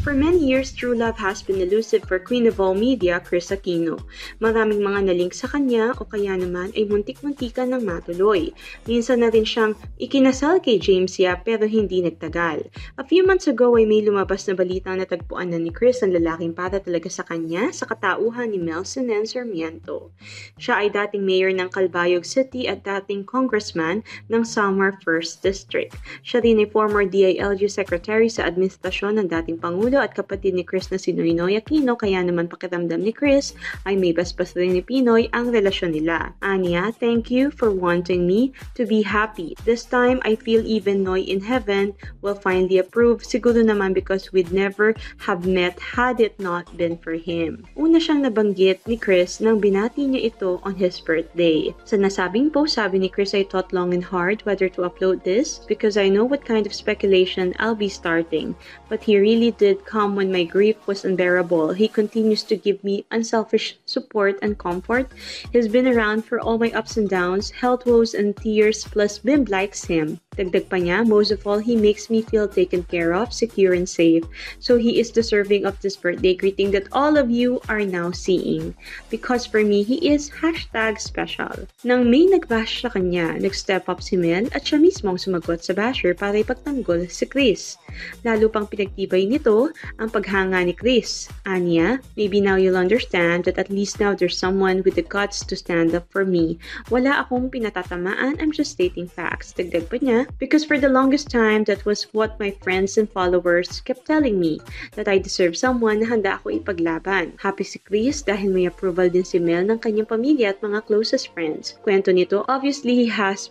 For 0.02 0.18
many 0.18 0.42
years, 0.42 0.74
True 0.74 0.98
Love 0.98 1.14
has 1.22 1.46
been 1.46 1.62
elusive 1.62 2.02
for 2.10 2.18
Queen 2.18 2.50
of 2.50 2.58
All 2.58 2.74
Media, 2.74 3.22
Chris 3.22 3.54
Aquino. 3.54 4.02
Maraming 4.42 4.82
mga 4.82 5.06
nalink 5.06 5.30
sa 5.30 5.46
kanya 5.46 5.94
o 5.94 6.02
kaya 6.02 6.34
naman 6.34 6.74
ay 6.74 6.90
muntik-muntikan 6.90 7.70
ng 7.70 7.86
matuloy. 7.86 8.50
Minsan 8.90 9.22
na 9.22 9.30
rin 9.30 9.46
siyang 9.46 9.78
ikinasal 10.02 10.58
kay 10.58 10.82
James 10.82 11.22
Yap 11.22 11.46
pero 11.46 11.70
hindi 11.70 12.02
nagtagal. 12.02 12.66
A 12.98 13.04
few 13.06 13.22
months 13.22 13.46
ago 13.46 13.78
ay 13.78 13.86
may 13.86 14.02
lumabas 14.02 14.50
na 14.50 14.58
balita 14.58 14.90
na 14.90 15.06
tagpuan 15.06 15.54
na 15.54 15.62
ni 15.62 15.70
Chris 15.70 16.02
ang 16.02 16.10
lalaking 16.10 16.50
para 16.50 16.82
talaga 16.82 17.06
sa 17.06 17.22
kanya 17.22 17.70
sa 17.70 17.86
katauhan 17.86 18.50
ni 18.50 18.58
Melson 18.58 19.06
N. 19.06 19.22
Sarmiento. 19.22 20.10
Siya 20.58 20.82
ay 20.82 20.90
dating 20.90 21.22
mayor 21.22 21.54
ng 21.54 21.70
Calbayog 21.70 22.26
City 22.26 22.66
at 22.66 22.82
dating 22.82 23.22
congressman 23.22 24.02
ng 24.26 24.42
Samar 24.42 24.98
1st 25.06 25.46
District. 25.46 25.94
Siya 26.26 26.42
rin 26.42 26.58
ay 26.58 26.66
former 26.74 27.06
DILG 27.06 27.70
Secretary 27.70 28.26
sa 28.26 28.50
administrasyon 28.50 29.22
ng 29.22 29.30
dating 29.30 29.62
Pangulo 29.62 29.91
at 29.98 30.16
kapatid 30.16 30.54
ni 30.54 30.64
Chris 30.64 30.88
na 30.88 30.96
si 30.96 31.12
Noynoy 31.12 31.58
Aquino 31.58 31.98
kaya 31.98 32.22
naman 32.22 32.48
pakiramdam 32.48 33.02
ni 33.02 33.12
Chris 33.12 33.52
ay 33.84 33.98
may 33.98 34.14
basbas 34.14 34.56
rin 34.56 34.72
ni 34.72 34.80
Pinoy 34.80 35.26
ang 35.34 35.50
relasyon 35.50 35.92
nila. 35.92 36.32
Anya, 36.40 36.94
thank 36.96 37.28
you 37.28 37.50
for 37.50 37.68
wanting 37.68 38.24
me 38.24 38.54
to 38.78 38.86
be 38.86 39.02
happy. 39.02 39.58
This 39.66 39.82
time, 39.84 40.22
I 40.22 40.38
feel 40.38 40.62
even 40.62 41.02
Noy 41.02 41.26
in 41.26 41.42
heaven 41.42 41.92
will 42.22 42.38
finally 42.38 42.78
approve. 42.78 43.26
Siguro 43.26 43.60
naman 43.60 43.92
because 43.92 44.30
we'd 44.30 44.54
never 44.54 44.94
have 45.26 45.44
met 45.44 45.76
had 45.82 46.22
it 46.22 46.38
not 46.38 46.70
been 46.78 46.96
for 46.96 47.18
him. 47.18 47.66
Una 47.74 47.98
siyang 47.98 48.22
nabanggit 48.22 48.86
ni 48.86 48.94
Chris 48.96 49.42
nang 49.42 49.58
binati 49.58 50.06
niya 50.06 50.30
ito 50.30 50.62
on 50.62 50.78
his 50.78 51.02
birthday. 51.02 51.74
Sa 51.84 51.98
nasabing 51.98 52.54
post, 52.54 52.78
sabi 52.78 53.02
ni 53.02 53.10
Chris, 53.10 53.34
I 53.34 53.42
thought 53.42 53.74
long 53.74 53.90
and 53.90 54.04
hard 54.04 54.40
whether 54.46 54.70
to 54.70 54.86
upload 54.86 55.26
this 55.26 55.66
because 55.66 55.98
I 55.98 56.06
know 56.06 56.22
what 56.22 56.46
kind 56.46 56.64
of 56.64 56.76
speculation 56.76 57.52
I'll 57.58 57.78
be 57.78 57.90
starting. 57.90 58.54
But 58.86 59.02
he 59.02 59.18
really 59.18 59.50
did 59.56 59.81
come 59.84 60.16
when 60.16 60.32
my 60.32 60.44
grief 60.44 60.76
was 60.86 61.04
unbearable. 61.04 61.72
He 61.72 61.88
continues 61.88 62.42
to 62.44 62.56
give 62.56 62.82
me 62.82 63.04
unselfish 63.10 63.76
support 63.86 64.38
and 64.42 64.58
comfort. 64.58 65.10
He's 65.52 65.68
been 65.68 65.86
around 65.86 66.24
for 66.24 66.40
all 66.40 66.58
my 66.58 66.70
ups 66.72 66.96
and 66.96 67.08
downs, 67.08 67.50
health 67.50 67.86
woes 67.86 68.14
and 68.14 68.36
tears, 68.36 68.84
plus 68.84 69.18
Bim 69.18 69.44
likes 69.44 69.84
him. 69.84 70.20
Dagdag 70.32 70.72
pa 70.72 70.80
niya, 70.80 71.04
most 71.04 71.28
of 71.28 71.44
all, 71.44 71.60
he 71.60 71.76
makes 71.76 72.08
me 72.08 72.24
feel 72.24 72.48
taken 72.48 72.82
care 72.88 73.12
of, 73.12 73.36
secure 73.36 73.76
and 73.76 73.84
safe. 73.84 74.24
So 74.64 74.80
he 74.80 74.96
is 74.96 75.12
deserving 75.12 75.68
of 75.68 75.76
this 75.84 75.92
birthday 75.92 76.32
greeting 76.32 76.72
that 76.72 76.88
all 76.88 77.20
of 77.20 77.28
you 77.28 77.60
are 77.68 77.84
now 77.84 78.16
seeing. 78.16 78.72
Because 79.12 79.44
for 79.44 79.60
me, 79.60 79.84
he 79.84 80.00
is 80.08 80.32
hashtag 80.40 81.04
special. 81.04 81.68
Nang 81.84 82.08
may 82.08 82.24
nagbash 82.24 82.80
sa 82.80 82.88
kanya, 82.88 83.36
nag-step 83.36 83.92
up 83.92 84.00
si 84.00 84.16
Mel 84.16 84.48
at 84.56 84.64
siya 84.64 84.80
mismo 84.80 85.12
ang 85.12 85.20
sumagot 85.20 85.60
sa 85.60 85.76
basher 85.76 86.16
para 86.16 86.40
ipagtanggol 86.40 87.12
si 87.12 87.28
Chris. 87.28 87.76
Lalo 88.24 88.48
pang 88.48 88.64
pinagtibay 88.64 89.28
nito 89.28 89.68
ang 90.00 90.08
paghanga 90.08 90.64
ni 90.64 90.72
Chris. 90.72 91.28
Anya, 91.44 92.00
maybe 92.16 92.40
now 92.40 92.56
you'll 92.56 92.80
understand 92.80 93.44
that 93.44 93.60
at 93.60 93.68
least 93.68 94.00
now 94.00 94.16
there's 94.16 94.40
someone 94.40 94.80
with 94.80 94.96
the 94.96 95.04
guts 95.04 95.44
to 95.44 95.52
stand 95.52 95.92
up 95.92 96.08
for 96.08 96.24
me. 96.24 96.56
Wala 96.88 97.20
akong 97.20 97.52
pinatatamaan, 97.52 98.40
I'm 98.40 98.50
just 98.50 98.72
stating 98.72 99.04
facts. 99.04 99.52
Dagdag 99.52 99.92
pa 99.92 100.00
niya, 100.00 100.21
Because 100.38 100.64
for 100.64 100.78
the 100.78 100.88
longest 100.88 101.30
time, 101.30 101.64
that 101.64 101.84
was 101.84 102.10
what 102.12 102.40
my 102.40 102.50
friends 102.62 102.98
and 102.98 103.10
followers 103.10 103.80
kept 103.82 104.06
telling 104.06 104.38
me, 104.38 104.60
that 104.94 105.08
I 105.08 105.18
deserve 105.18 105.56
someone 105.56 106.00
na 106.00 106.10
handa 106.10 106.40
ako 106.40 106.54
ipaglaban. 106.58 107.38
Happy 107.40 107.64
si 107.64 107.78
Chris 107.78 108.22
dahil 108.22 108.50
may 108.52 108.66
approval 108.66 109.08
din 109.08 109.24
si 109.24 109.38
Mel 109.38 109.66
ng 109.66 109.78
kanyang 109.78 110.10
pamilya 110.10 110.54
at 110.56 110.62
mga 110.62 110.84
closest 110.86 111.30
friends. 111.32 111.78
Kwento 111.82 112.10
nito, 112.14 112.44
obviously 112.48 113.06
he 113.06 113.08
has 113.08 113.48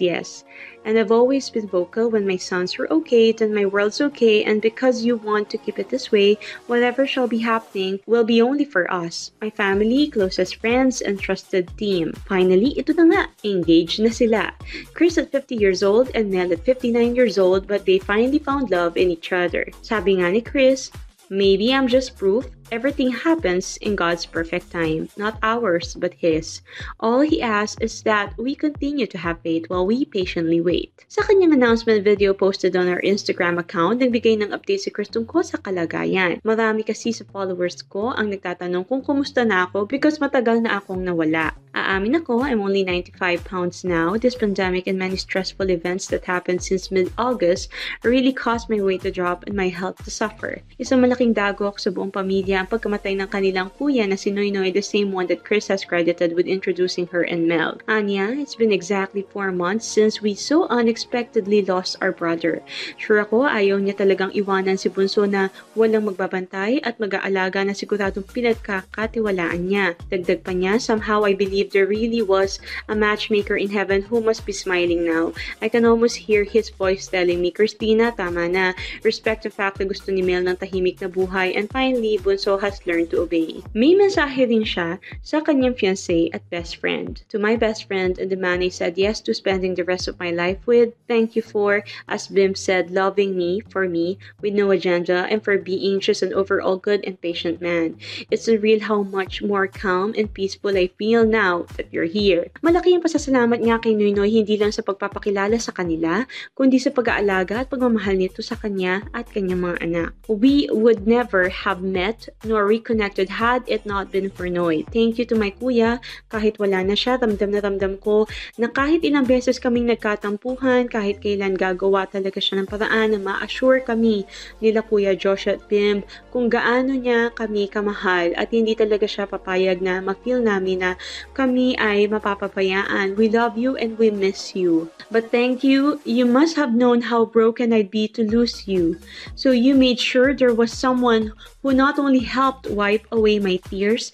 yes. 0.00 0.44
And 0.84 0.98
I've 0.98 1.10
always 1.10 1.48
been 1.48 1.66
vocal 1.66 2.10
when 2.10 2.26
my 2.26 2.36
sons 2.36 2.76
were 2.76 2.92
okay, 2.92 3.32
then 3.32 3.54
my 3.54 3.64
world's 3.64 4.00
okay, 4.00 4.44
and 4.44 4.60
because 4.60 5.04
you 5.04 5.16
want 5.16 5.48
to 5.50 5.58
keep 5.58 5.78
it 5.78 5.88
this 5.88 6.12
way, 6.12 6.36
whatever 6.66 7.06
shall 7.06 7.26
be 7.26 7.38
happening 7.38 8.00
will 8.06 8.24
be 8.24 8.42
only 8.42 8.64
for 8.64 8.90
us, 8.92 9.32
my 9.40 9.50
family, 9.50 10.08
closest 10.08 10.56
friends, 10.56 11.00
and 11.00 11.18
trusted 11.18 11.70
team. 11.78 12.12
Finally, 12.28 12.78
ito 12.78 12.92
na 12.92 13.04
nga, 13.08 13.22
engaged 13.44 14.04
na 14.04 14.10
sila. 14.10 14.52
Chris 14.92 15.16
at 15.16 15.32
50 15.32 15.56
years 15.56 15.82
old 15.82 16.10
and 16.14 16.30
Mel 16.30 16.52
at 16.52 16.64
59 16.64 17.16
years 17.16 17.38
old, 17.38 17.66
but 17.66 17.86
they 17.86 17.98
finally 17.98 18.38
found 18.38 18.70
love 18.70 18.96
in 18.96 19.10
each 19.10 19.32
other. 19.32 19.64
Sabi 19.80 20.20
nga 20.20 20.30
ni 20.30 20.44
Chris, 20.44 20.92
Maybe 21.30 21.72
I'm 21.72 21.88
just 21.88 22.16
proof 22.16 22.46
everything 22.70 23.10
happens 23.10 23.76
in 23.82 23.96
God's 23.96 24.24
perfect 24.24 24.70
time, 24.70 25.08
not 25.16 25.36
ours, 25.42 25.94
but 25.98 26.14
His. 26.14 26.62
All 27.00 27.20
He 27.20 27.42
asks 27.42 27.80
is 27.80 28.02
that 28.02 28.32
we 28.38 28.54
continue 28.54 29.06
to 29.08 29.18
have 29.18 29.42
faith 29.42 29.66
while 29.68 29.84
we 29.84 30.04
patiently 30.04 30.60
wait. 30.60 31.04
Sa 31.08 31.20
kanyang 31.26 31.52
announcement 31.52 32.04
video 32.04 32.32
posted 32.32 32.76
on 32.76 32.88
our 32.88 33.00
Instagram 33.02 33.58
account, 33.58 34.00
nagbigay 34.00 34.40
ng 34.40 34.54
update 34.54 34.86
si 34.86 34.90
Chris 34.94 35.10
tungkol 35.10 35.42
sa 35.42 35.58
kalagayan. 35.58 36.38
Marami 36.46 36.86
kasi 36.86 37.10
sa 37.10 37.26
followers 37.28 37.82
ko 37.82 38.14
ang 38.14 38.30
nagtatanong 38.30 38.86
kung 38.86 39.02
kumusta 39.02 39.42
na 39.42 39.66
ako 39.66 39.90
because 39.90 40.22
matagal 40.22 40.62
na 40.62 40.78
akong 40.78 41.02
nawala. 41.02 41.52
Aamin 41.74 42.22
ako, 42.22 42.46
I'm 42.46 42.62
only 42.62 42.86
95 42.86 43.42
pounds 43.42 43.82
now. 43.82 44.14
This 44.14 44.38
pandemic 44.38 44.86
and 44.86 44.94
many 44.94 45.18
stressful 45.18 45.74
events 45.74 46.06
that 46.14 46.22
happened 46.22 46.62
since 46.62 46.94
mid-August 46.94 47.66
really 48.06 48.30
caused 48.30 48.70
my 48.70 48.78
weight 48.78 49.02
to 49.02 49.10
drop 49.10 49.42
and 49.50 49.58
my 49.58 49.66
health 49.66 49.98
to 50.06 50.10
suffer. 50.10 50.62
Isang 50.78 51.02
malaking 51.02 51.34
dagok 51.34 51.82
sa 51.82 51.90
buong 51.90 52.14
pamilya 52.14 52.53
ang 52.60 52.70
pagkamatay 52.70 53.18
ng 53.18 53.28
kanilang 53.30 53.70
kuya 53.74 54.06
na 54.06 54.18
si 54.18 54.30
Noynoy, 54.30 54.70
the 54.70 54.84
same 54.84 55.10
one 55.10 55.26
that 55.26 55.42
Chris 55.42 55.66
has 55.72 55.82
credited 55.82 56.36
with 56.36 56.44
introducing 56.46 57.08
her 57.08 57.24
and 57.24 57.48
Mel. 57.48 57.80
Anya, 57.88 58.30
it's 58.36 58.54
been 58.54 58.74
exactly 58.74 59.24
4 59.32 59.50
months 59.50 59.88
since 59.88 60.20
we 60.20 60.36
so 60.36 60.68
unexpectedly 60.68 61.64
lost 61.64 61.96
our 62.04 62.12
brother. 62.12 62.60
Sure 63.00 63.24
ako, 63.24 63.48
ayaw 63.48 63.80
niya 63.80 63.96
talagang 63.96 64.34
iwanan 64.36 64.76
si 64.76 64.92
Bunso 64.92 65.24
na 65.24 65.48
walang 65.72 66.04
magbabantay 66.04 66.84
at 66.84 67.00
mag-aalaga 67.00 67.64
na 67.64 67.72
siguradong 67.72 68.28
pinagkakatiwalaan 68.28 69.64
niya. 69.64 69.96
Dagdag 70.12 70.44
pa 70.44 70.52
niya, 70.52 70.76
somehow 70.76 71.24
I 71.24 71.32
believe 71.32 71.72
there 71.72 71.88
really 71.88 72.20
was 72.20 72.60
a 72.90 72.94
matchmaker 72.98 73.56
in 73.56 73.72
heaven 73.72 74.04
who 74.04 74.20
must 74.20 74.44
be 74.44 74.52
smiling 74.52 75.08
now. 75.08 75.32
I 75.64 75.72
can 75.72 75.88
almost 75.88 76.28
hear 76.28 76.44
his 76.44 76.68
voice 76.68 77.08
telling 77.08 77.40
me, 77.40 77.48
Christina, 77.48 78.12
tama 78.12 78.44
na. 78.52 78.76
Respect 79.00 79.48
the 79.48 79.52
fact 79.54 79.80
na 79.80 79.88
gusto 79.88 80.12
ni 80.12 80.20
Mel 80.20 80.44
ng 80.44 80.60
tahimik 80.60 81.00
na 81.00 81.08
buhay 81.08 81.56
and 81.56 81.72
finally, 81.72 82.20
Bunso 82.20 82.43
has 82.60 82.84
learned 82.84 83.10
to 83.10 83.24
obey. 83.24 83.64
May 83.72 83.96
mensahe 83.96 84.44
din 84.44 84.64
siya 84.64 85.00
sa 85.24 85.40
kanyang 85.40 85.74
fiancé 85.74 86.28
at 86.36 86.44
best 86.52 86.76
friend. 86.78 87.20
To 87.32 87.40
my 87.40 87.56
best 87.56 87.88
friend 87.88 88.20
and 88.20 88.28
the 88.28 88.36
man 88.36 88.60
I 88.60 88.68
said 88.68 89.00
yes 89.00 89.24
to 89.24 89.32
spending 89.32 89.74
the 89.74 89.88
rest 89.88 90.04
of 90.06 90.20
my 90.20 90.30
life 90.30 90.60
with, 90.68 90.92
thank 91.08 91.32
you 91.34 91.42
for, 91.42 91.82
as 92.06 92.28
Bim 92.28 92.52
said, 92.54 92.92
loving 92.92 93.36
me, 93.36 93.64
for 93.72 93.88
me, 93.88 94.20
with 94.44 94.52
no 94.52 94.70
agenda, 94.70 95.24
and 95.32 95.40
for 95.40 95.56
being 95.56 95.98
just 95.98 96.20
an 96.20 96.36
overall 96.36 96.76
good 96.76 97.00
and 97.08 97.20
patient 97.20 97.64
man. 97.64 97.96
It's 98.30 98.48
unreal 98.48 98.84
how 98.84 99.02
much 99.02 99.40
more 99.40 99.66
calm 99.66 100.12
and 100.16 100.28
peaceful 100.28 100.76
I 100.76 100.92
feel 101.00 101.24
now 101.24 101.64
that 101.80 101.88
you're 101.88 102.10
here. 102.10 102.52
Malaki 102.60 102.92
ang 102.92 103.04
pasasalamat 103.04 103.62
niya 103.62 103.80
kay 103.80 103.96
Noynoy 103.96 104.28
hindi 104.28 104.58
lang 104.58 104.74
sa 104.74 104.84
pagpapakilala 104.84 105.56
sa 105.62 105.72
kanila, 105.72 106.26
kundi 106.52 106.76
sa 106.82 106.90
pag-aalaga 106.90 107.64
at 107.64 107.70
pagmamahal 107.70 108.18
nito 108.18 108.42
sa 108.42 108.58
kanya 108.58 109.06
at 109.14 109.30
kanyang 109.30 109.62
mga 109.62 109.78
anak. 109.80 110.10
We 110.26 110.68
would 110.74 111.06
never 111.06 111.48
have 111.48 111.80
met 111.80 112.28
nor 112.42 112.66
reconnected 112.66 113.30
had 113.38 113.62
it 113.70 113.86
not 113.86 114.10
been 114.10 114.28
for 114.28 114.50
Noy. 114.50 114.82
Thank 114.90 115.22
you 115.22 115.24
to 115.30 115.38
my 115.38 115.54
kuya. 115.54 116.02
Kahit 116.26 116.58
wala 116.58 116.82
na 116.82 116.98
siya, 116.98 117.16
ramdam 117.22 117.54
na 117.54 117.60
ramdam 117.62 117.94
ko 118.02 118.26
na 118.58 118.66
kahit 118.68 119.06
ilang 119.06 119.24
beses 119.24 119.62
kaming 119.62 119.86
nagkatampuhan, 119.86 120.90
kahit 120.90 121.22
kailan 121.22 121.54
gagawa 121.54 122.04
talaga 122.10 122.42
siya 122.42 122.62
ng 122.62 122.68
paraan 122.68 123.16
na 123.16 123.20
ma-assure 123.22 123.80
kami 123.84 124.26
nila 124.58 124.82
Kuya 124.84 125.14
Josh 125.14 125.46
at 125.46 125.64
Bim 125.70 126.02
kung 126.34 126.50
gaano 126.50 126.92
niya 126.98 127.30
kami 127.32 127.70
kamahal 127.70 128.34
at 128.34 128.50
hindi 128.50 128.74
talaga 128.74 129.06
siya 129.06 129.24
papayag 129.30 129.80
na 129.80 130.02
ma-feel 130.04 130.42
namin 130.42 130.82
na 130.82 130.90
kami 131.32 131.78
ay 131.80 132.10
mapapapayaan. 132.10 133.16
We 133.16 133.30
love 133.30 133.56
you 133.56 133.78
and 133.78 133.96
we 133.96 134.10
miss 134.10 134.56
you. 134.56 134.90
But 135.14 135.30
thank 135.30 135.62
you, 135.62 136.00
you 136.04 136.26
must 136.26 136.56
have 136.56 136.74
known 136.74 137.00
how 137.00 137.24
broken 137.24 137.72
I'd 137.72 137.88
be 137.88 138.08
to 138.18 138.28
lose 138.28 138.66
you. 138.66 138.98
So 139.36 139.52
you 139.52 139.76
made 139.76 140.00
sure 140.00 140.34
there 140.34 140.52
was 140.52 140.72
someone 140.72 141.32
who 141.62 141.72
not 141.72 142.00
only 142.00 142.18
helped 142.18 142.68
wipe 142.68 143.06
away 143.12 143.38
my 143.38 143.62
tears, 143.70 144.10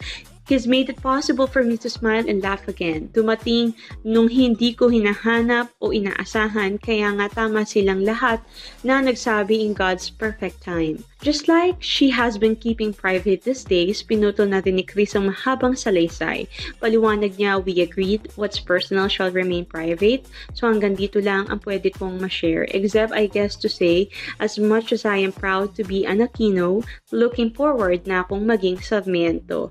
He's 0.51 0.67
made 0.67 0.91
it 0.91 0.99
possible 0.99 1.47
for 1.47 1.63
me 1.63 1.79
to 1.79 1.87
smile 1.87 2.27
and 2.27 2.43
laugh 2.43 2.67
again. 2.67 3.15
Dumating 3.15 3.79
nung 4.03 4.27
hindi 4.27 4.75
ko 4.75 4.91
hinahanap 4.91 5.71
o 5.79 5.95
inaasahan, 5.95 6.83
kaya 6.83 7.15
nga 7.15 7.31
tama 7.31 7.63
silang 7.63 8.03
lahat 8.03 8.43
na 8.83 8.99
nagsabi 8.99 9.63
in 9.63 9.79
God's 9.79 10.11
perfect 10.11 10.59
time. 10.59 11.07
Just 11.23 11.47
like 11.47 11.79
she 11.79 12.11
has 12.11 12.35
been 12.35 12.59
keeping 12.59 12.91
private 12.91 13.47
these 13.47 13.63
days, 13.63 14.03
pinutol 14.03 14.51
natin 14.51 14.81
ni 14.81 14.83
Chris 14.83 15.15
ang 15.15 15.31
mahabang 15.31 15.79
salaysay. 15.79 16.51
Paliwanag 16.83 17.39
niya, 17.39 17.63
we 17.63 17.79
agreed, 17.79 18.27
what's 18.35 18.59
personal 18.59 19.07
shall 19.07 19.31
remain 19.31 19.63
private. 19.63 20.27
So 20.59 20.67
hanggang 20.67 20.99
dito 20.99 21.23
lang 21.23 21.47
ang 21.47 21.63
pwede 21.63 21.95
kong 21.95 22.19
ma-share. 22.19 22.67
Except 22.75 23.15
I 23.15 23.31
guess 23.31 23.55
to 23.63 23.71
say, 23.71 24.11
as 24.43 24.59
much 24.59 24.91
as 24.91 25.07
I 25.07 25.23
am 25.23 25.31
proud 25.31 25.79
to 25.79 25.87
be 25.87 26.03
an 26.11 26.27
Aquino, 26.27 26.83
looking 27.15 27.55
forward 27.55 28.11
na 28.11 28.27
akong 28.27 28.43
maging 28.43 28.83
Sarmiento. 28.83 29.71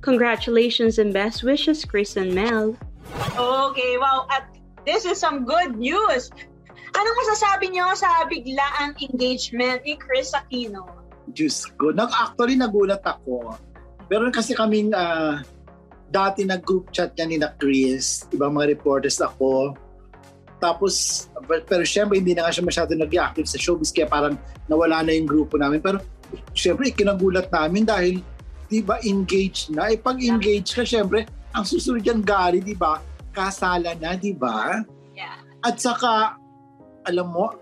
Congratulations 0.00 0.98
and 0.98 1.12
best 1.12 1.42
wishes, 1.42 1.84
Chris 1.84 2.16
and 2.16 2.34
Mel. 2.34 2.76
Okay, 3.38 3.98
wow. 3.98 4.26
At 4.30 4.48
this 4.86 5.04
is 5.04 5.18
some 5.18 5.44
good 5.44 5.76
news. 5.76 6.30
Anong 6.94 7.16
masasabi 7.26 7.74
niyo 7.74 7.90
sa 7.98 8.06
biglaang 8.30 8.94
engagement 9.02 9.82
ni 9.82 9.98
Chris 9.98 10.30
Aquino? 10.30 10.86
Diyos 11.34 11.66
ko. 11.74 11.90
Actually, 11.96 12.54
nagulat 12.54 13.02
ako. 13.02 13.58
Meron 14.06 14.30
kasi 14.30 14.54
kaming 14.54 14.94
uh, 14.94 15.42
dati 16.12 16.46
nag-group 16.46 16.94
chat 16.94 17.10
niya 17.18 17.26
ni 17.26 17.36
na 17.42 17.50
Chris, 17.58 18.28
ibang 18.30 18.54
mga 18.54 18.78
reporters 18.78 19.18
ako. 19.18 19.74
Tapos, 20.62 21.26
pero 21.66 21.82
syempre 21.82 22.22
hindi 22.22 22.32
na 22.32 22.46
nga 22.46 22.54
siya 22.54 22.64
masyado 22.64 22.94
nag-active 22.94 23.48
sa 23.50 23.58
showbiz 23.58 23.90
kaya 23.90 24.06
parang 24.06 24.38
nawala 24.70 25.02
na 25.02 25.12
yung 25.12 25.26
grupo 25.26 25.58
namin. 25.58 25.82
Pero 25.82 25.98
syempre, 26.54 26.94
kinagulat 26.94 27.50
namin 27.50 27.82
dahil 27.82 28.22
di 28.68 28.80
ba, 28.80 29.00
engaged 29.04 29.72
na. 29.72 29.92
Eh, 29.92 29.98
pag 29.98 30.20
engaged 30.20 30.74
ka, 30.74 30.84
syempre, 30.84 31.28
ang 31.54 31.64
susunod 31.64 32.02
yan, 32.02 32.20
Gary, 32.24 32.60
di 32.64 32.74
ba, 32.74 32.98
kasala 33.34 33.94
na, 33.98 34.16
di 34.18 34.34
ba? 34.34 34.82
Yeah. 35.14 35.38
At 35.62 35.78
saka, 35.78 36.38
alam 37.04 37.28
mo, 37.30 37.54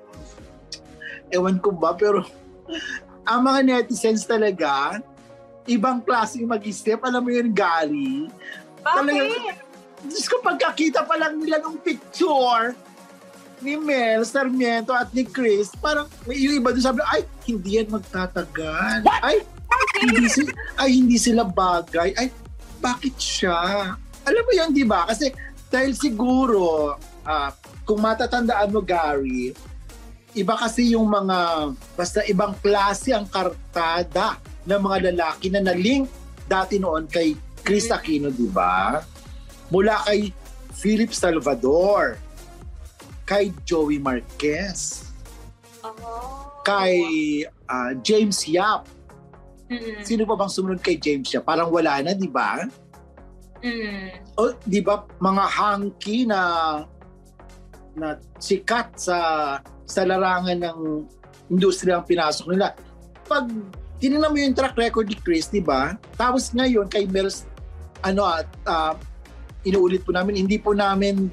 ewan 1.33 1.59
ko 1.59 1.75
ba, 1.75 1.97
pero 1.97 2.25
ang 3.31 3.41
mga 3.47 3.61
netizens 3.67 4.25
talaga, 4.25 5.01
ibang 5.67 6.03
klaseng 6.03 6.47
mag-isip. 6.47 6.99
Alam 7.07 7.23
mo 7.23 7.31
yun, 7.31 7.51
Gary? 7.55 8.27
Bakit? 8.83 9.71
Diyos 10.03 10.27
ko, 10.27 10.43
pagkakita 10.43 11.07
pa 11.07 11.15
lang 11.15 11.39
nila 11.39 11.63
ng 11.63 11.79
picture 11.79 12.75
ni 13.63 13.79
Mel 13.79 14.27
Sarmiento 14.27 14.91
at 14.91 15.15
ni 15.15 15.23
Chris, 15.23 15.71
parang 15.79 16.11
yung 16.27 16.59
iba 16.59 16.75
doon 16.75 16.83
sabi, 16.83 17.01
ay, 17.07 17.23
hindi 17.47 17.79
yan 17.79 17.95
magtatagal. 17.95 19.07
What? 19.07 19.23
Ay, 19.23 19.47
hindi 20.01 20.29
si, 20.29 20.43
ay 20.81 20.91
hindi 20.97 21.19
sila 21.21 21.45
bagay. 21.45 22.17
Ay, 22.17 22.33
bakit 22.81 23.15
siya? 23.21 23.93
Alam 24.23 24.43
mo 24.43 24.53
yun, 24.55 24.71
di 24.73 24.85
ba? 24.87 25.07
Kasi 25.07 25.31
dahil 25.73 25.97
siguro, 25.97 26.97
uh, 27.25 27.51
kung 27.85 28.01
matatandaan 28.01 28.73
mo, 28.73 28.81
Gary, 28.85 29.53
iba 30.33 30.55
kasi 30.57 30.93
yung 30.93 31.09
mga, 31.09 31.73
basta 31.97 32.21
ibang 32.29 32.57
klase 32.61 33.13
ang 33.13 33.29
kartada 33.29 34.41
ng 34.65 34.81
mga 34.81 34.99
lalaki 35.13 35.53
na 35.53 35.61
na-link 35.61 36.09
dati 36.49 36.77
noon 36.77 37.09
kay 37.09 37.37
Chris 37.63 37.89
Aquino, 37.89 38.29
di 38.29 38.49
ba? 38.51 39.01
Mula 39.73 40.03
kay 40.05 40.35
Philip 40.77 41.15
Salvador, 41.15 42.19
kay 43.25 43.55
Joey 43.63 44.03
Marquez, 44.03 45.09
oh. 45.81 46.59
kay 46.67 47.01
uh, 47.71 47.97
James 48.03 48.45
Yap, 48.45 48.85
Mm. 49.73 50.05
Sino 50.05 50.23
pa 50.29 50.37
bang 50.37 50.53
sumunod 50.53 50.81
kay 50.85 51.01
James 51.01 51.33
siya? 51.33 51.41
Parang 51.41 51.73
wala 51.73 52.05
na, 52.05 52.13
di 52.13 52.29
ba? 52.29 52.69
Mm. 53.65 54.37
O, 54.37 54.53
di 54.69 54.85
ba, 54.85 55.09
mga 55.17 55.45
hangki 55.49 56.29
na 56.29 56.41
na 57.93 58.17
sikat 58.41 58.97
sa 58.97 59.19
sa 59.85 60.01
larangan 60.09 60.57
ng 60.57 60.81
industriya 61.53 62.01
ang 62.01 62.09
pinasok 62.09 62.57
nila. 62.57 62.73
Pag 63.29 63.53
tinignan 64.01 64.33
mo 64.33 64.39
yung 64.41 64.57
track 64.57 64.77
record 64.77 65.09
ni 65.09 65.17
Chris, 65.21 65.53
di 65.53 65.61
ba? 65.61 65.97
Tapos 66.17 66.51
ngayon 66.57 66.89
kay 66.89 67.05
Mels, 67.09 67.45
ano 68.01 68.25
at 68.25 68.49
uh, 68.65 68.97
inuulit 69.63 70.03
po 70.03 70.11
namin, 70.17 70.43
hindi 70.43 70.57
po 70.57 70.73
namin 70.73 71.29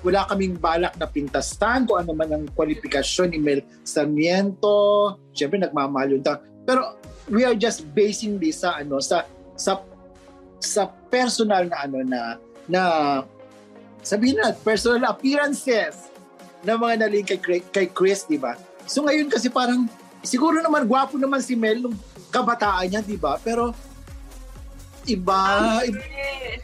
wala 0.00 0.24
kaming 0.28 0.56
balak 0.56 0.96
na 0.96 1.08
pintasan 1.08 1.84
kung 1.84 2.00
ano 2.00 2.12
man 2.16 2.28
ang 2.32 2.44
kwalifikasyon 2.56 3.36
ni 3.36 3.38
Mel 3.40 3.60
Sarmiento. 3.84 5.16
Siyempre, 5.36 5.60
nagmamahal 5.60 6.16
yung 6.16 6.24
tao. 6.24 6.40
Pero 6.64 6.99
we 7.28 7.44
are 7.44 7.58
just 7.58 7.84
basing 7.92 8.40
this 8.40 8.64
sa 8.64 8.80
ano 8.80 9.02
sa 9.02 9.28
sa 9.58 9.82
sa 10.60 10.88
personal 11.12 11.68
na 11.68 11.76
ano 11.84 11.98
na 12.06 12.20
na 12.70 12.82
sabihin 14.00 14.40
na 14.40 14.56
personal 14.56 15.12
appearances 15.12 16.08
ng 16.64 16.76
mga 16.76 16.94
naling 17.04 17.26
kay, 17.26 17.60
kay 17.72 17.86
Chris, 17.88 18.28
di 18.28 18.36
ba? 18.36 18.56
So 18.84 19.04
ngayon 19.04 19.32
kasi 19.32 19.48
parang 19.48 19.88
siguro 20.20 20.60
naman 20.60 20.84
gwapo 20.84 21.16
naman 21.16 21.40
si 21.40 21.56
Mel 21.56 21.80
nung 21.80 21.96
kabataan 22.28 22.88
niya, 22.88 23.00
di 23.00 23.16
ba? 23.16 23.40
Pero 23.40 23.72
iba, 25.08 25.80
iba, 25.84 26.04